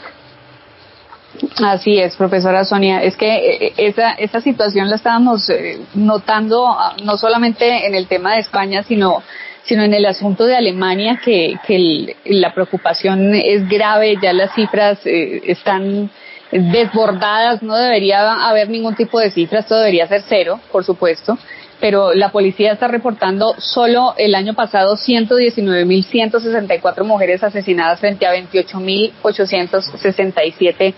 Así 1.64 2.00
es, 2.00 2.16
profesora 2.16 2.64
Sonia. 2.64 3.02
Es 3.02 3.18
que 3.18 3.68
eh, 3.68 3.74
esa, 3.78 4.12
esa 4.14 4.40
situación 4.42 4.88
la 4.90 4.98
estábamos 4.98 5.50
eh, 5.50 5.80
notando 5.96 6.68
ah, 6.68 6.96
no 7.04 7.18
solamente 7.18 7.88
en 7.88 7.96
el 7.96 8.06
tema 8.08 8.36
de 8.36 8.42
España, 8.42 8.84
sino 8.84 9.24
sino 9.66 9.84
en 9.84 9.94
el 9.94 10.06
asunto 10.06 10.46
de 10.46 10.58
Alemania, 10.58 11.22
que, 11.24 11.56
que 11.66 12.18
la 12.26 12.54
preocupación 12.54 13.34
es 13.34 13.70
grave, 13.70 14.18
ya 14.22 14.34
las 14.34 14.54
cifras 14.54 15.00
eh, 15.06 15.42
están 15.46 16.12
desbordadas, 16.52 17.64
no 17.64 17.78
debería 17.78 18.34
haber 18.46 18.68
ningún 18.70 18.96
tipo 18.96 19.22
de 19.22 19.32
cifras, 19.32 19.66
todo 19.66 19.80
debería 19.80 20.06
ser 20.08 20.22
cero, 20.28 20.60
por 20.70 20.84
supuesto, 20.84 21.38
pero 21.80 22.14
la 22.14 22.28
policía 22.30 22.74
está 22.74 22.90
reportando 22.90 23.56
solo 23.58 24.16
el 24.18 24.36
año 24.36 24.54
pasado 24.54 24.98
119.164 24.98 27.06
mujeres 27.06 27.42
asesinadas 27.44 28.02
frente 28.02 28.28
a 28.28 28.36
28.867 28.36 30.94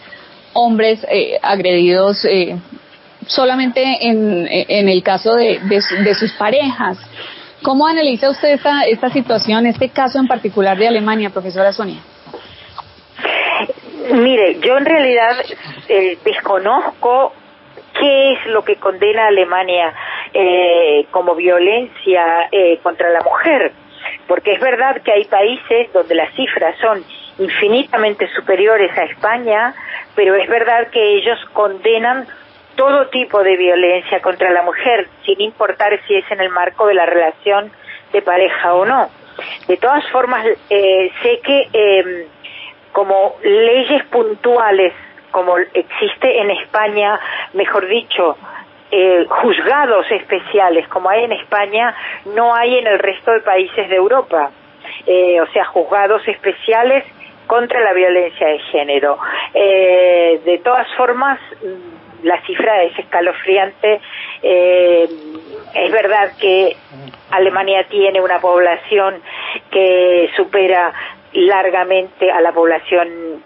hombres 0.55 1.05
eh, 1.09 1.37
agredidos 1.41 2.25
eh, 2.25 2.57
solamente 3.27 3.81
en, 4.01 4.47
en, 4.49 4.89
el 4.89 5.03
caso 5.03 5.35
de, 5.35 5.59
de, 5.59 6.15
sus 6.15 6.31
parejas. 6.33 6.97
¿Cómo 7.61 7.87
analiza 7.87 8.29
usted 8.29 8.49
esta, 8.49 8.83
esta 8.83 9.09
situación, 9.09 9.65
este 9.65 9.89
caso 9.89 10.19
en 10.19 10.27
particular 10.27 10.77
de 10.77 10.87
Alemania, 10.87 11.29
profesora 11.29 11.73
Sonia? 11.73 11.99
Mire, 14.13 14.59
yo 14.59 14.77
en 14.77 14.85
realidad 14.85 15.33
eh, 15.89 16.17
desconozco 16.23 17.33
qué 17.99 18.33
es 18.33 18.45
lo 18.47 18.63
que 18.63 18.75
condena 18.75 19.27
Alemania 19.27 19.93
eh, 20.33 21.07
como 21.11 21.33
violencia 21.35 22.49
eh, 22.51 22.79
contra 22.83 23.09
la 23.09 23.21
mujer, 23.21 23.71
porque 24.27 24.53
es 24.53 24.59
verdad 24.59 25.01
que 25.01 25.11
hay 25.11 25.25
países 25.25 25.91
donde 25.93 26.13
las 26.13 26.33
cifras 26.35 26.75
son 26.79 27.03
infinitamente 27.39 28.27
superiores 28.35 28.95
a 28.97 29.03
España, 29.03 29.73
pero 30.15 30.35
es 30.35 30.47
verdad 30.49 30.87
que 30.89 31.15
ellos 31.15 31.37
condenan 31.53 32.27
todo 32.75 33.07
tipo 33.07 33.43
de 33.43 33.55
violencia 33.55 34.21
contra 34.21 34.51
la 34.51 34.61
mujer, 34.63 35.07
sin 35.25 35.39
importar 35.41 35.99
si 36.07 36.15
es 36.15 36.29
en 36.31 36.41
el 36.41 36.49
marco 36.49 36.87
de 36.87 36.93
la 36.93 37.05
relación 37.05 37.71
de 38.11 38.21
pareja 38.21 38.73
o 38.73 38.85
no. 38.85 39.09
De 39.67 39.77
todas 39.77 40.07
formas, 40.11 40.45
eh, 40.69 41.11
sé 41.21 41.39
que 41.41 41.69
eh, 41.73 42.27
como 42.91 43.35
leyes 43.43 44.03
puntuales, 44.05 44.93
como 45.31 45.57
existe 45.57 46.39
en 46.39 46.51
España, 46.51 47.19
mejor 47.53 47.87
dicho, 47.87 48.37
eh, 48.91 49.25
juzgados 49.27 50.09
especiales, 50.11 50.87
como 50.87 51.09
hay 51.09 51.25
en 51.25 51.33
España, 51.33 51.93
no 52.33 52.55
hay 52.55 52.77
en 52.77 52.87
el 52.87 52.99
resto 52.99 53.31
de 53.31 53.41
países 53.41 53.89
de 53.89 53.95
Europa. 53.95 54.51
Eh, 55.05 55.41
o 55.41 55.47
sea, 55.47 55.65
juzgados 55.65 56.25
especiales 56.27 57.03
contra 57.47 57.79
la 57.81 57.93
violencia 57.93 58.47
de 58.47 58.59
género. 58.59 59.17
Eh, 59.53 60.41
de 60.45 60.57
todas 60.59 60.87
formas, 60.95 61.39
la 62.23 62.41
cifra 62.41 62.83
es 62.83 62.97
escalofriante. 62.97 64.01
Eh, 64.41 65.07
es 65.73 65.91
verdad 65.91 66.31
que 66.39 66.75
Alemania 67.31 67.85
tiene 67.89 68.21
una 68.21 68.39
población 68.39 69.21
que 69.71 70.29
supera 70.35 70.93
largamente 71.33 72.31
a 72.31 72.41
la 72.41 72.51
población 72.51 73.43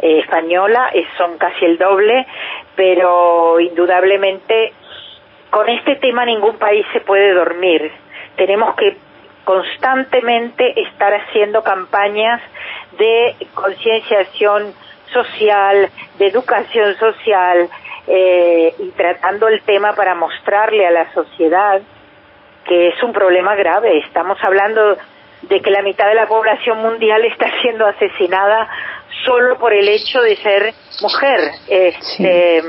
eh, 0.00 0.18
española, 0.20 0.90
son 1.16 1.38
casi 1.38 1.64
el 1.64 1.78
doble, 1.78 2.26
pero 2.76 3.60
indudablemente 3.60 4.72
con 5.50 5.68
este 5.68 5.96
tema 5.96 6.24
ningún 6.24 6.56
país 6.58 6.84
se 6.92 7.00
puede 7.00 7.32
dormir. 7.32 7.90
Tenemos 8.36 8.74
que 8.76 8.96
constantemente 9.48 10.78
estar 10.78 11.10
haciendo 11.14 11.62
campañas 11.62 12.42
de 12.98 13.34
concienciación 13.54 14.74
social, 15.10 15.88
de 16.18 16.26
educación 16.26 16.94
social 16.96 17.66
eh, 18.06 18.74
y 18.78 18.90
tratando 18.90 19.48
el 19.48 19.62
tema 19.62 19.94
para 19.94 20.14
mostrarle 20.14 20.86
a 20.86 20.90
la 20.90 21.10
sociedad 21.14 21.80
que 22.66 22.88
es 22.88 23.02
un 23.02 23.14
problema 23.14 23.54
grave. 23.54 23.96
Estamos 24.00 24.36
hablando 24.42 24.98
de 25.40 25.60
que 25.62 25.70
la 25.70 25.80
mitad 25.80 26.08
de 26.08 26.14
la 26.14 26.26
población 26.26 26.82
mundial 26.82 27.24
está 27.24 27.50
siendo 27.62 27.86
asesinada 27.86 28.68
solo 29.24 29.56
por 29.56 29.72
el 29.72 29.88
hecho 29.88 30.20
de 30.20 30.36
ser 30.36 30.74
mujer. 31.00 31.40
Este, 31.70 32.62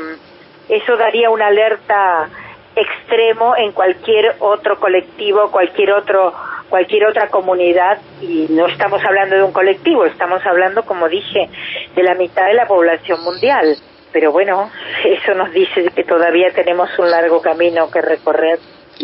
Eso 0.70 0.96
daría 0.96 1.30
una 1.30 1.48
alerta 1.48 2.30
extremo 2.74 3.58
en 3.58 3.74
cualquier 3.74 4.38
otro 4.40 4.80
colectivo, 4.80 5.52
cualquier 5.52 5.92
otro 5.92 6.34
cualquier 6.70 7.06
otra 7.06 7.28
comunidad 7.30 7.98
y 8.22 8.48
no 8.50 8.68
estamos 8.68 9.02
hablando 9.04 9.36
de 9.36 9.44
un 9.44 9.52
colectivo, 9.52 10.06
estamos 10.06 10.42
hablando, 10.46 10.84
como 10.84 11.10
dije, 11.10 11.50
de 11.96 12.04
la 12.04 12.16
mitad 12.16 12.48
de 12.48 12.54
la 12.54 12.68
población 12.68 13.24
mundial. 13.24 13.76
Pero 14.12 14.32
bueno, 14.32 14.70
eso 15.06 15.34
nos 15.34 15.52
dice 15.52 15.90
que 15.96 16.04
todavía 16.04 16.52
tenemos 16.54 16.90
un 16.98 17.10
largo 17.10 17.42
camino 17.42 17.90
que 17.92 18.02
recorrer. 18.02 18.60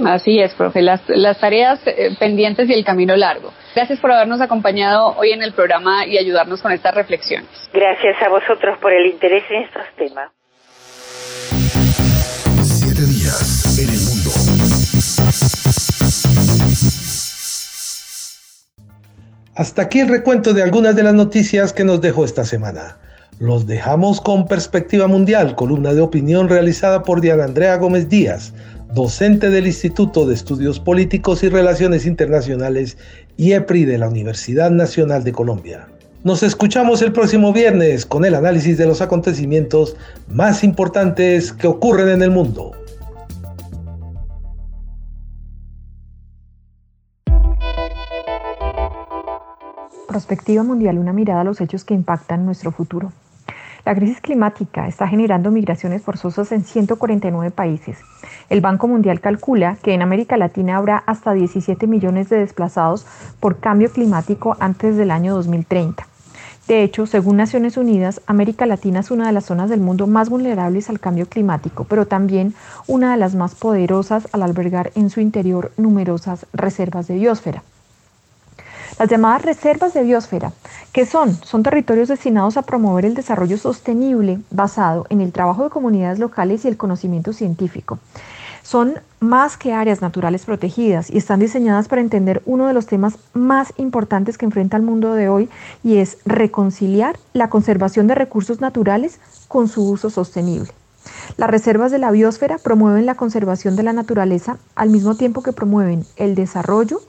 Así 0.06 0.42
es, 0.42 0.54
profe, 0.56 0.82
las, 0.82 1.02
las 1.08 1.40
tareas 1.40 1.80
eh, 1.88 2.10
pendientes 2.20 2.70
y 2.70 2.74
el 2.74 2.84
camino 2.84 3.16
largo. 3.16 3.54
Gracias 3.74 4.00
por 4.00 4.12
habernos 4.12 4.42
acompañado 4.42 5.16
hoy 5.18 5.32
en 5.32 5.42
el 5.42 5.54
programa 5.54 6.06
y 6.06 6.18
ayudarnos 6.18 6.62
con 6.62 6.74
estas 6.74 6.94
reflexiones. 6.94 7.70
Gracias 7.74 8.22
a 8.22 8.30
vosotros 8.30 8.78
por 8.80 8.92
el 8.92 9.06
interés 9.06 9.44
en 9.50 9.64
estos 9.64 9.84
temas. 9.96 10.32
Hasta 19.56 19.84
aquí 19.84 20.02
el 20.02 20.10
recuento 20.10 20.54
de 20.54 20.64
algunas 20.64 20.98
de 20.98 21.04
las 21.04 21.14
noticias 21.14 21.72
que 21.72 21.86
nos 21.86 22.02
dejó 22.02 22.26
esta 22.26 22.44
semana. 22.44 22.98
Los 23.40 23.66
dejamos 23.66 24.20
con 24.20 24.48
Perspectiva 24.48 25.08
Mundial, 25.08 25.56
columna 25.56 25.94
de 25.94 26.02
opinión 26.02 26.50
realizada 26.50 27.04
por 27.04 27.22
Diana 27.22 27.46
Andrea 27.46 27.78
Gómez 27.78 28.10
Díaz, 28.10 28.52
docente 28.94 29.50
del 29.50 29.66
Instituto 29.66 30.26
de 30.26 30.34
Estudios 30.34 30.82
Políticos 30.82 31.42
y 31.42 31.48
Relaciones 31.48 32.06
Internacionales 32.06 32.98
IEPRI 33.38 33.86
de 33.86 33.98
la 33.98 34.10
Universidad 34.10 34.72
Nacional 34.72 35.24
de 35.24 35.32
Colombia. 35.32 35.88
Nos 36.26 36.44
escuchamos 36.44 37.02
el 37.02 37.14
próximo 37.14 37.54
viernes 37.54 38.06
con 38.06 38.26
el 38.26 38.36
análisis 38.36 38.78
de 38.78 38.88
los 38.88 39.00
acontecimientos 39.00 39.96
más 40.28 40.66
importantes 40.66 41.54
que 41.54 41.68
ocurren 41.68 42.10
en 42.10 42.24
el 42.24 42.32
mundo. 42.32 42.74
Perspectiva 50.16 50.64
Mundial, 50.64 50.98
una 50.98 51.12
mirada 51.12 51.42
a 51.42 51.44
los 51.44 51.60
hechos 51.60 51.84
que 51.84 51.94
impactan 51.94 52.46
nuestro 52.46 52.72
futuro. 52.72 53.12
La 53.84 53.94
crisis 53.94 54.22
climática 54.22 54.88
está 54.88 55.10
generando 55.10 55.52
migraciones 55.52 56.04
forzosas 56.04 56.54
en 56.54 56.64
149 56.64 57.52
países. 57.52 57.98
El 58.50 58.62
Banco 58.62 58.88
Mundial 58.88 59.20
calcula 59.20 59.76
que 59.84 59.94
en 59.94 60.02
América 60.02 60.38
Latina 60.38 60.78
habrá 60.78 61.04
hasta 61.06 61.34
17 61.34 61.86
millones 61.88 62.30
de 62.30 62.38
desplazados 62.38 63.06
por 63.42 63.60
cambio 63.60 63.92
climático 63.92 64.56
antes 64.62 64.96
del 64.96 65.12
año 65.12 65.36
2030. 65.36 66.08
De 66.70 66.84
hecho, 66.84 67.08
según 67.08 67.36
Naciones 67.36 67.76
Unidas, 67.76 68.22
América 68.26 68.66
Latina 68.66 69.02
es 69.02 69.12
una 69.12 69.28
de 69.28 69.34
las 69.34 69.44
zonas 69.44 69.70
del 69.70 69.82
mundo 69.82 70.08
más 70.08 70.30
vulnerables 70.30 70.90
al 70.90 71.02
cambio 71.02 71.28
climático, 71.28 71.84
pero 71.84 72.06
también 72.06 72.54
una 72.88 73.12
de 73.12 73.18
las 73.18 73.36
más 73.36 73.54
poderosas 73.54 74.30
al 74.32 74.44
albergar 74.44 74.94
en 74.96 75.10
su 75.10 75.20
interior 75.20 75.74
numerosas 75.76 76.46
reservas 76.54 77.08
de 77.08 77.16
biosfera. 77.16 77.64
Las 78.98 79.10
llamadas 79.10 79.42
reservas 79.42 79.94
de 79.94 80.04
biosfera, 80.04 80.54
¿qué 80.94 81.06
son? 81.06 81.34
Son 81.44 81.64
territorios 81.64 82.08
destinados 82.08 82.56
a 82.56 82.62
promover 82.62 83.06
el 83.06 83.14
desarrollo 83.14 83.58
sostenible 83.58 84.40
basado 84.52 85.06
en 85.10 85.20
el 85.20 85.34
trabajo 85.34 85.66
de 85.66 85.70
comunidades 85.70 86.18
locales 86.18 86.64
y 86.64 86.70
el 86.70 86.78
conocimiento 86.78 87.34
científico. 87.34 88.00
Son 88.64 88.94
más 89.20 89.58
que 89.58 89.74
áreas 89.74 90.02
naturales 90.02 90.46
protegidas 90.46 91.10
y 91.10 91.18
están 91.18 91.42
diseñadas 91.42 91.90
para 91.90 92.00
entender 92.00 92.42
uno 92.46 92.68
de 92.68 92.74
los 92.74 92.86
temas 92.86 93.18
más 93.34 93.74
importantes 93.76 94.38
que 94.38 94.46
enfrenta 94.46 94.78
el 94.78 94.84
mundo 94.84 95.14
de 95.14 95.28
hoy 95.28 95.50
y 95.84 95.98
es 95.98 96.18
reconciliar 96.26 97.20
la 97.34 97.50
conservación 97.50 98.08
de 98.08 98.16
recursos 98.16 98.62
naturales 98.62 99.20
con 99.50 99.68
su 99.68 99.90
uso 99.90 100.10
sostenible. 100.10 100.72
Las 101.36 101.50
reservas 101.50 101.92
de 101.92 102.00
la 102.00 102.12
biosfera 102.12 102.60
promueven 102.60 103.06
la 103.06 103.16
conservación 103.16 103.76
de 103.76 103.84
la 103.84 103.92
naturaleza 103.92 104.58
al 104.74 104.90
mismo 104.90 105.16
tiempo 105.16 105.44
que 105.44 105.52
promueven 105.52 106.06
el 106.16 106.34
desarrollo, 106.34 107.02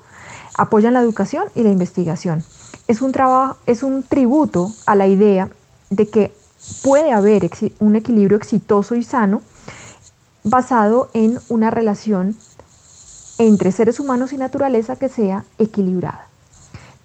apoyan 0.57 0.95
la 0.95 1.01
educación 1.01 1.45
y 1.55 1.63
la 1.63 1.71
investigación. 1.71 2.43
Es 2.89 3.03
un, 3.03 3.13
trabajo, 3.13 3.57
es 3.67 3.83
un 3.83 4.03
tributo 4.03 4.73
a 4.87 4.95
la 4.95 5.07
idea 5.07 5.49
de 5.91 6.09
que 6.09 6.33
puede 6.83 7.13
haber 7.13 7.51
un 7.79 7.97
equilibrio 7.97 8.37
exitoso 8.37 8.95
y 8.95 9.03
sano 9.03 9.43
basado 10.45 11.11
en 11.13 11.39
una 11.49 11.71
relación 11.71 12.37
entre 13.39 13.73
seres 13.73 14.01
humanos 14.01 14.33
y 14.33 14.39
naturaleza 14.39 14.97
que 14.97 15.09
sea 15.09 15.45
equilibrada, 15.59 16.27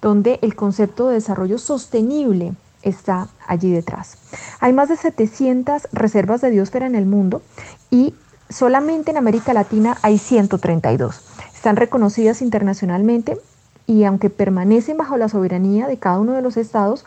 donde 0.02 0.40
el 0.42 0.56
concepto 0.56 1.08
de 1.08 1.16
desarrollo 1.16 1.58
sostenible 1.58 2.54
está 2.84 3.28
allí 3.48 3.72
detrás. 3.72 4.18
Hay 4.60 4.74
más 4.74 4.90
de 4.90 4.96
700 4.96 5.90
reservas 5.92 6.42
de 6.42 6.52
biosfera 6.52 6.86
en 6.86 6.96
el 6.96 7.06
mundo 7.06 7.42
y 7.90 8.16
solamente 8.50 9.12
en 9.12 9.18
América 9.18 9.54
Latina 9.54 9.98
hay 10.02 10.18
132. 10.18 11.31
Están 11.62 11.76
reconocidas 11.76 12.42
internacionalmente 12.42 13.38
y 13.86 14.06
aunque 14.06 14.32
permanecen 14.32 14.98
bajo 14.98 15.16
la 15.18 15.30
soberanía 15.30 15.86
de 15.86 15.98
cada 15.98 16.20
uno 16.20 16.34
de 16.34 16.42
los 16.42 16.58
estados, 16.58 17.06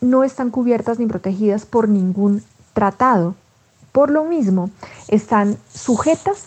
no 0.00 0.24
están 0.24 0.50
cubiertas 0.50 0.98
ni 0.98 1.06
protegidas 1.06 1.64
por 1.64 1.88
ningún 1.88 2.42
tratado. 2.72 3.36
Por 3.92 4.10
lo 4.10 4.24
mismo, 4.24 4.70
están 5.06 5.56
sujetas 5.72 6.46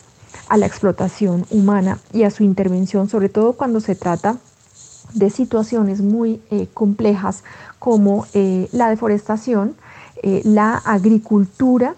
a 0.50 0.58
la 0.58 0.66
explotación 0.66 1.46
humana 1.52 2.00
y 2.12 2.24
a 2.24 2.32
su 2.32 2.44
intervención, 2.44 3.08
sobre 3.08 3.30
todo 3.30 3.54
cuando 3.54 3.80
se 3.80 3.96
trata 3.96 4.36
de 5.14 5.30
situaciones 5.30 6.02
muy 6.02 6.42
eh, 6.52 6.68
complejas 6.74 7.46
como 7.80 8.28
eh, 8.34 8.68
la 8.74 8.90
deforestación, 8.90 9.78
eh, 10.22 10.42
la 10.44 10.74
agricultura, 10.80 11.96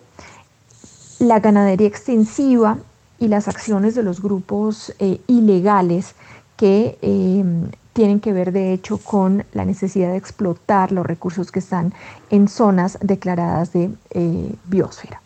la 1.17 1.39
ganadería 1.39 1.87
extensiva 1.87 2.77
y 3.19 3.27
las 3.27 3.47
acciones 3.47 3.95
de 3.95 4.03
los 4.03 4.21
grupos 4.21 4.93
ilegales 5.27 6.15
que 6.55 6.97
tienen 7.93 8.19
que 8.19 8.33
ver 8.33 8.51
de 8.51 8.73
hecho 8.73 8.97
con 8.97 9.43
la 9.53 9.65
necesidad 9.65 10.11
de 10.11 10.17
explotar 10.17 10.91
los 10.91 11.05
recursos 11.05 11.51
que 11.51 11.59
están 11.59 11.93
en 12.29 12.47
zonas 12.47 12.97
declaradas 13.01 13.73
de 13.73 13.91
biosfera. 14.65 15.21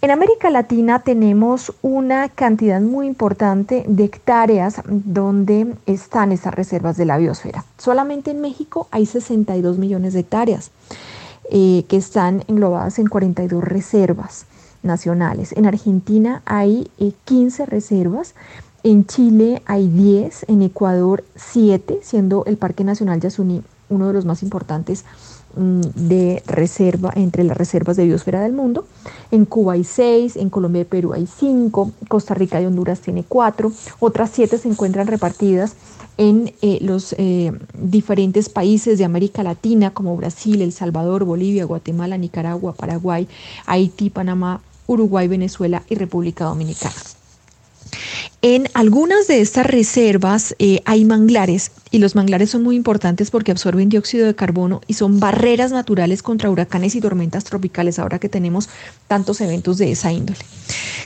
En 0.00 0.12
América 0.12 0.48
Latina 0.50 1.00
tenemos 1.00 1.72
una 1.82 2.28
cantidad 2.28 2.80
muy 2.80 3.08
importante 3.08 3.84
de 3.88 4.04
hectáreas 4.04 4.80
donde 4.86 5.74
están 5.86 6.30
esas 6.30 6.54
reservas 6.54 6.96
de 6.96 7.04
la 7.04 7.18
biosfera. 7.18 7.64
Solamente 7.78 8.30
en 8.30 8.40
México 8.40 8.86
hay 8.92 9.06
62 9.06 9.76
millones 9.76 10.12
de 10.12 10.20
hectáreas 10.20 10.70
eh, 11.50 11.84
que 11.88 11.96
están 11.96 12.44
englobadas 12.46 13.00
en 13.00 13.08
42 13.08 13.64
reservas 13.64 14.46
nacionales. 14.82 15.52
En 15.52 15.66
Argentina 15.66 16.42
hay 16.44 16.90
15 17.24 17.62
eh, 17.62 17.66
reservas. 17.66 18.34
En 18.84 19.06
Chile 19.06 19.62
hay 19.66 19.88
10, 19.88 20.46
en 20.48 20.62
Ecuador 20.62 21.24
7, 21.34 22.00
siendo 22.02 22.44
el 22.46 22.56
Parque 22.56 22.84
Nacional 22.84 23.20
Yasuní 23.20 23.62
uno 23.90 24.06
de 24.06 24.12
los 24.12 24.24
más 24.26 24.42
importantes 24.42 25.04
Mm, 25.58 25.80
de 25.80 26.42
reserva 26.46 27.10
entre 27.16 27.42
las 27.42 27.56
reservas 27.56 27.96
de 27.96 28.04
biosfera 28.04 28.42
del 28.42 28.52
mundo. 28.52 28.86
En 29.32 29.44
Cuba 29.44 29.72
hay 29.72 29.82
seis, 29.82 30.36
en 30.36 30.50
Colombia 30.50 30.82
y 30.82 30.84
Perú 30.84 31.14
hay 31.14 31.26
cinco, 31.26 31.90
Costa 32.06 32.34
Rica 32.34 32.60
y 32.60 32.66
Honduras 32.66 33.00
tiene 33.00 33.24
cuatro, 33.26 33.72
otras 33.98 34.30
siete 34.32 34.58
se 34.58 34.68
encuentran 34.68 35.08
repartidas 35.08 35.74
en 36.16 36.52
eh, 36.62 36.78
los 36.82 37.12
eh, 37.18 37.52
diferentes 37.74 38.48
países 38.50 38.98
de 38.98 39.04
América 39.04 39.42
Latina 39.42 39.90
como 39.90 40.16
Brasil, 40.16 40.62
El 40.62 40.72
Salvador, 40.72 41.24
Bolivia, 41.24 41.64
Guatemala, 41.64 42.18
Nicaragua, 42.18 42.74
Paraguay, 42.74 43.26
Haití, 43.66 44.10
Panamá, 44.10 44.60
Uruguay, 44.88 45.28
Venezuela 45.28 45.84
y 45.88 45.94
República 45.94 46.46
Dominicana. 46.46 46.96
En 48.40 48.68
algunas 48.74 49.26
de 49.26 49.40
estas 49.40 49.66
reservas 49.66 50.54
eh, 50.60 50.80
hay 50.84 51.04
manglares 51.04 51.72
y 51.90 51.98
los 51.98 52.14
manglares 52.14 52.50
son 52.50 52.62
muy 52.62 52.76
importantes 52.76 53.32
porque 53.32 53.50
absorben 53.50 53.88
dióxido 53.88 54.26
de 54.26 54.36
carbono 54.36 54.80
y 54.86 54.94
son 54.94 55.18
barreras 55.18 55.72
naturales 55.72 56.22
contra 56.22 56.48
huracanes 56.48 56.94
y 56.94 57.00
tormentas 57.00 57.42
tropicales 57.42 57.98
ahora 57.98 58.20
que 58.20 58.28
tenemos 58.28 58.68
tantos 59.08 59.40
eventos 59.40 59.78
de 59.78 59.90
esa 59.90 60.12
índole. 60.12 60.38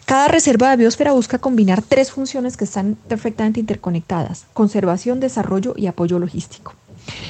Cada 0.05 0.29
reserva 0.29 0.71
de 0.71 0.77
biosfera 0.77 1.13
busca 1.13 1.39
combinar 1.39 1.81
tres 1.81 2.11
funciones 2.11 2.59
que 2.59 2.65
están 2.65 2.99
perfectamente 3.09 3.61
interconectadas, 3.61 4.45
conservación, 4.53 5.19
desarrollo 5.19 5.73
y 5.75 5.87
apoyo 5.87 6.19
logístico. 6.19 6.75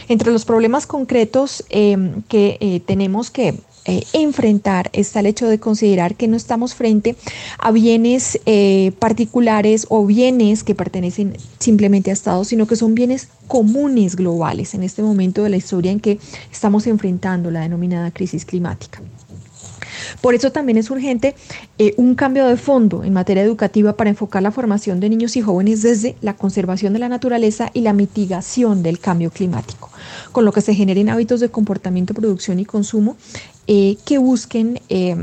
Entre 0.08 0.32
los 0.32 0.44
problemas 0.44 0.86
concretos 0.86 1.64
eh, 1.70 1.96
que 2.28 2.58
eh, 2.60 2.80
tenemos 2.80 3.30
que 3.30 3.54
eh, 3.84 4.04
enfrentar 4.12 4.90
está 4.92 5.20
el 5.20 5.26
hecho 5.26 5.48
de 5.48 5.58
considerar 5.58 6.14
que 6.14 6.28
no 6.28 6.36
estamos 6.36 6.74
frente 6.74 7.16
a 7.58 7.72
bienes 7.72 8.40
eh, 8.46 8.92
particulares 8.98 9.86
o 9.88 10.06
bienes 10.06 10.62
que 10.62 10.74
pertenecen 10.74 11.36
simplemente 11.58 12.10
a 12.10 12.12
Estados, 12.12 12.48
sino 12.48 12.66
que 12.66 12.76
son 12.76 12.94
bienes 12.94 13.28
comunes 13.48 14.14
globales 14.14 14.74
en 14.74 14.84
este 14.84 15.02
momento 15.02 15.42
de 15.42 15.50
la 15.50 15.56
historia 15.56 15.90
en 15.90 16.00
que 16.00 16.18
estamos 16.50 16.86
enfrentando 16.86 17.50
la 17.50 17.62
denominada 17.62 18.10
crisis 18.12 18.44
climática. 18.44 19.02
Por 20.20 20.34
eso 20.34 20.52
también 20.52 20.78
es 20.78 20.90
urgente 20.90 21.34
eh, 21.78 21.94
un 21.96 22.14
cambio 22.14 22.46
de 22.46 22.56
fondo 22.56 23.04
en 23.04 23.12
materia 23.12 23.42
educativa 23.42 23.96
para 23.96 24.10
enfocar 24.10 24.42
la 24.42 24.52
formación 24.52 25.00
de 25.00 25.08
niños 25.08 25.36
y 25.36 25.40
jóvenes 25.40 25.82
desde 25.82 26.16
la 26.20 26.36
conservación 26.36 26.92
de 26.92 26.98
la 26.98 27.08
naturaleza 27.08 27.70
y 27.72 27.80
la 27.80 27.92
mitigación 27.92 28.82
del 28.82 28.98
cambio 28.98 29.30
climático, 29.30 29.90
con 30.32 30.44
lo 30.44 30.52
que 30.52 30.60
se 30.60 30.74
generen 30.74 31.08
hábitos 31.08 31.40
de 31.40 31.50
comportamiento, 31.50 32.14
producción 32.14 32.60
y 32.60 32.64
consumo 32.64 33.16
eh, 33.68 33.96
que 34.04 34.18
busquen 34.18 34.80
eh, 34.88 35.16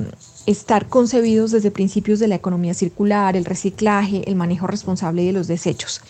estar 0.46 0.88
concebidos 0.88 1.52
desde 1.52 1.72
principios 1.72 2.20
de 2.20 2.30
la 2.30 2.36
economía 2.36 2.74
circular, 2.74 3.36
el 3.36 3.44
reciclaje, 3.44 4.24
el 4.28 4.36
manejo 4.36 4.66
responsable 4.66 5.26
de 5.26 5.34
los 5.34 5.48
desechos. 5.48 6.02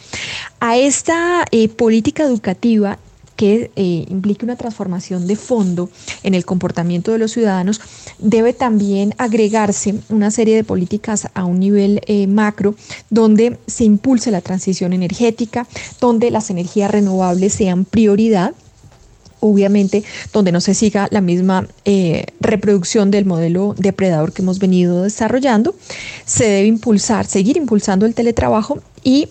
A 0.60 0.78
esta 0.78 1.46
eh, 1.50 1.70
política 1.70 2.24
educativa 2.24 3.00
que 3.36 3.72
implique 4.10 4.44
una 4.44 4.58
transformación 4.58 5.26
de 5.26 5.38
fondo 5.38 5.90
en 6.24 6.34
el 6.34 6.44
comportamiento 6.44 7.14
de 7.14 7.20
los 7.20 7.32
ciudadanos, 7.32 7.80
debe 8.18 8.52
también 8.52 9.16
agregarse 9.18 9.96
una 10.10 10.30
serie 10.30 10.58
de 10.58 10.66
políticas 10.66 11.30
a 11.34 11.46
un 11.46 11.58
nivel 11.58 12.02
macro 12.28 12.76
donde 13.10 13.58
se 13.66 13.86
impulse 13.86 14.30
la 14.30 14.42
transición 14.42 14.92
energética, 14.92 15.66
donde 16.02 16.32
las 16.32 16.50
energías 16.50 16.92
renovables 16.92 17.54
sean 17.54 17.86
prioridad 17.86 18.54
obviamente 19.40 20.04
donde 20.34 20.52
no 20.52 20.62
se 20.62 20.74
siga 20.74 21.08
la 21.12 21.22
misma 21.22 21.68
eh, 21.86 22.26
reproducción 22.40 23.12
del 23.12 23.26
modelo 23.26 23.76
depredador 23.78 24.34
que 24.34 24.42
hemos 24.42 24.60
venido 24.60 25.04
desarrollando, 25.04 25.76
se 26.26 26.46
debe 26.46 26.68
impulsar, 26.68 27.26
seguir 27.26 27.58
impulsando 27.58 28.06
el 28.06 28.16
teletrabajo 28.16 28.80
y 29.04 29.30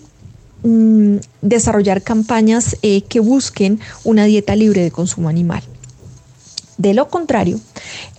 mm, 0.63 1.17
desarrollar 1.41 2.01
campañas 2.01 2.77
eh, 2.81 3.01
que 3.03 3.19
busquen 3.19 3.79
una 4.03 4.25
dieta 4.25 4.55
libre 4.55 4.81
de 4.81 4.91
consumo 4.91 5.29
animal. 5.29 5.63
De 6.79 6.93
lo 6.93 7.09
contrario, 7.09 7.59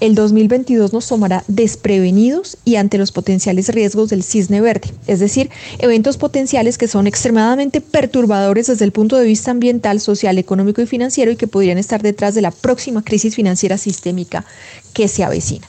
el 0.01 0.15
2022 0.15 0.93
nos 0.93 1.09
tomará 1.09 1.45
desprevenidos 1.49 2.59
y 2.63 2.77
ante 2.77 2.99
los 2.99 3.11
potenciales 3.11 3.69
riesgos 3.71 4.11
del 4.11 4.23
cisne 4.23 4.61
verde, 4.61 4.91
es 5.07 5.19
decir, 5.19 5.49
eventos 5.79 6.19
potenciales 6.19 6.77
que 6.77 6.87
son 6.87 7.07
extremadamente 7.07 7.81
perturbadores 7.81 8.67
desde 8.67 8.85
el 8.85 8.93
punto 8.93 9.17
de 9.17 9.25
vista 9.25 9.51
ambiental, 9.51 9.99
social, 9.99 10.37
económico 10.37 10.83
y 10.83 10.87
financiero 10.87 11.33
y 11.33 11.37
que 11.37 11.47
podrían 11.47 11.79
estar 11.79 12.03
detrás 12.03 12.35
de 12.35 12.43
la 12.43 12.51
próxima 12.51 13.03
crisis 13.03 13.35
financiera 13.35 13.79
sistémica 13.79 14.45
que 14.93 15.09
se 15.09 15.25
avecina. 15.25 15.67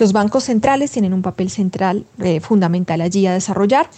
Los 0.00 0.12
bancos 0.12 0.42
centrales 0.42 0.90
tienen 0.90 1.12
un 1.12 1.22
papel 1.22 1.50
central 1.50 2.04
eh, 2.20 2.40
fundamental 2.40 3.00
allí 3.00 3.28
a 3.28 3.32
desarrollar, 3.32 3.90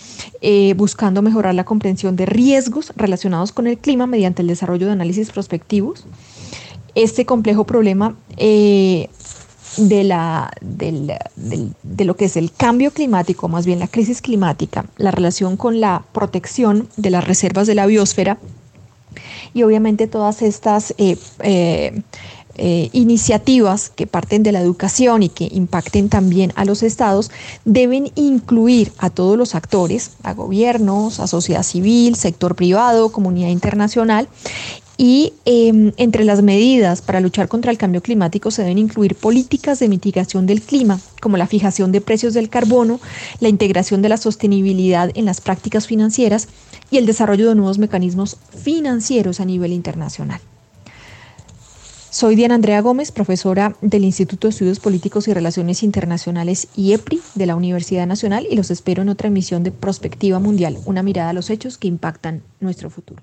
eh, 0.43 0.75
buscando 0.75 1.23
mejorar 1.23 1.55
la 1.55 1.64
comprensión 1.64 2.16
de 2.16 2.27
riesgos 2.27 2.93
relacionados 2.97 3.53
con 3.53 3.66
el 3.66 3.79
clima 3.79 4.07
mediante 4.07 4.43
el 4.43 4.49
desarrollo 4.49 4.87
de 4.87 4.93
análisis 4.93 5.31
prospectivos 5.31 6.05
este 6.95 7.26
complejo 7.26 7.64
problema 7.64 8.16
eh, 8.36 9.09
de, 9.76 10.05
la, 10.05 10.51
de 10.61 12.05
lo 12.05 12.16
que 12.16 12.24
es 12.26 12.36
el 12.36 12.53
cambio 12.53 12.93
climático, 12.93 13.49
más 13.49 13.66
bien 13.66 13.78
la 13.78 13.88
crisis 13.88 14.20
climática, 14.20 14.86
la 14.97 15.11
relación 15.11 15.57
con 15.57 15.80
la 15.80 16.05
protección 16.12 16.88
de 16.97 17.11
las 17.11 17.26
reservas 17.26 17.66
de 17.66 17.74
la 17.74 17.86
biosfera 17.86 18.38
y 19.55 19.62
obviamente 19.62 20.07
todas 20.07 20.43
estas 20.43 20.95
eh, 20.99 21.16
eh, 22.57 22.91
iniciativas 22.93 23.91
que 23.91 24.07
parten 24.07 24.43
de 24.43 24.53
la 24.53 24.61
educación 24.61 25.22
y 25.22 25.28
que 25.28 25.49
impacten 25.51 26.09
también 26.09 26.53
a 26.57 26.64
los 26.64 26.82
estados 26.82 27.30
deben 27.64 28.11
incluir 28.16 28.93
a 28.99 29.09
todos 29.09 29.38
los 29.38 29.55
actores, 29.55 30.12
a 30.24 30.34
gobiernos, 30.34 31.20
a 31.20 31.26
sociedad 31.26 31.62
civil, 31.62 32.16
sector 32.16 32.57
privado, 32.57 33.12
comunidad 33.12 33.49
internacional 33.49 34.28
Y 35.03 35.33
em, 35.47 35.93
entre 35.97 36.27
las 36.27 36.43
medidas 36.43 37.01
para 37.01 37.21
luchar 37.21 37.49
contra 37.49 37.71
el 37.71 37.79
cambio 37.79 38.03
climático 38.03 38.51
se 38.51 38.61
deben 38.61 38.77
incluir 38.77 39.15
políticas 39.15 39.79
de 39.79 39.89
mitigación 39.89 40.45
del 40.45 40.61
clima, 40.61 41.01
como 41.23 41.39
la 41.39 41.47
fijación 41.47 41.91
de 41.91 42.03
precios 42.03 42.35
del 42.35 42.51
carbono, 42.51 43.01
la 43.41 43.49
integración 43.49 44.03
de 44.03 44.11
la 44.11 44.19
sostenibilidad 44.19 45.11
en 45.15 45.25
las 45.25 45.41
prácticas 45.41 45.87
financieras 45.87 46.49
y 46.91 46.99
el 46.99 47.07
desarrollo 47.07 47.49
de 47.49 47.55
nuevos 47.55 47.79
mecanismos 47.79 48.37
financieros 48.63 49.41
a 49.41 49.47
nivel 49.47 49.73
internacional. 49.73 50.43
Soy 52.11 52.37
Diana 52.37 52.57
Andrea 52.57 52.83
Gómez, 52.83 53.11
profesora 53.11 53.77
del 53.81 54.05
Instituto 54.05 54.49
de 54.49 54.53
Estudios 54.53 54.81
Políticos 54.81 55.29
y 55.29 55.33
Relaciones 55.33 55.83
Internacionales 55.83 56.69
IEPRI 56.77 57.23
de 57.37 57.47
la 57.47 57.57
Universidad 57.57 58.07
Nacional 58.07 58.47
y 58.51 58.55
los 58.55 58.71
espero 58.71 59.01
en 59.01 59.09
otra 59.09 59.29
emisión 59.29 59.63
de 59.63 59.71
Prospectiva 59.71 60.41
Mundial, 60.41 60.77
una 60.85 61.03
mirada 61.03 61.31
a 61.31 61.33
los 61.33 61.49
hechos 61.49 61.79
que 61.79 61.89
impactan 61.89 62.43
nuestro 62.61 62.91
futuro. 62.91 63.23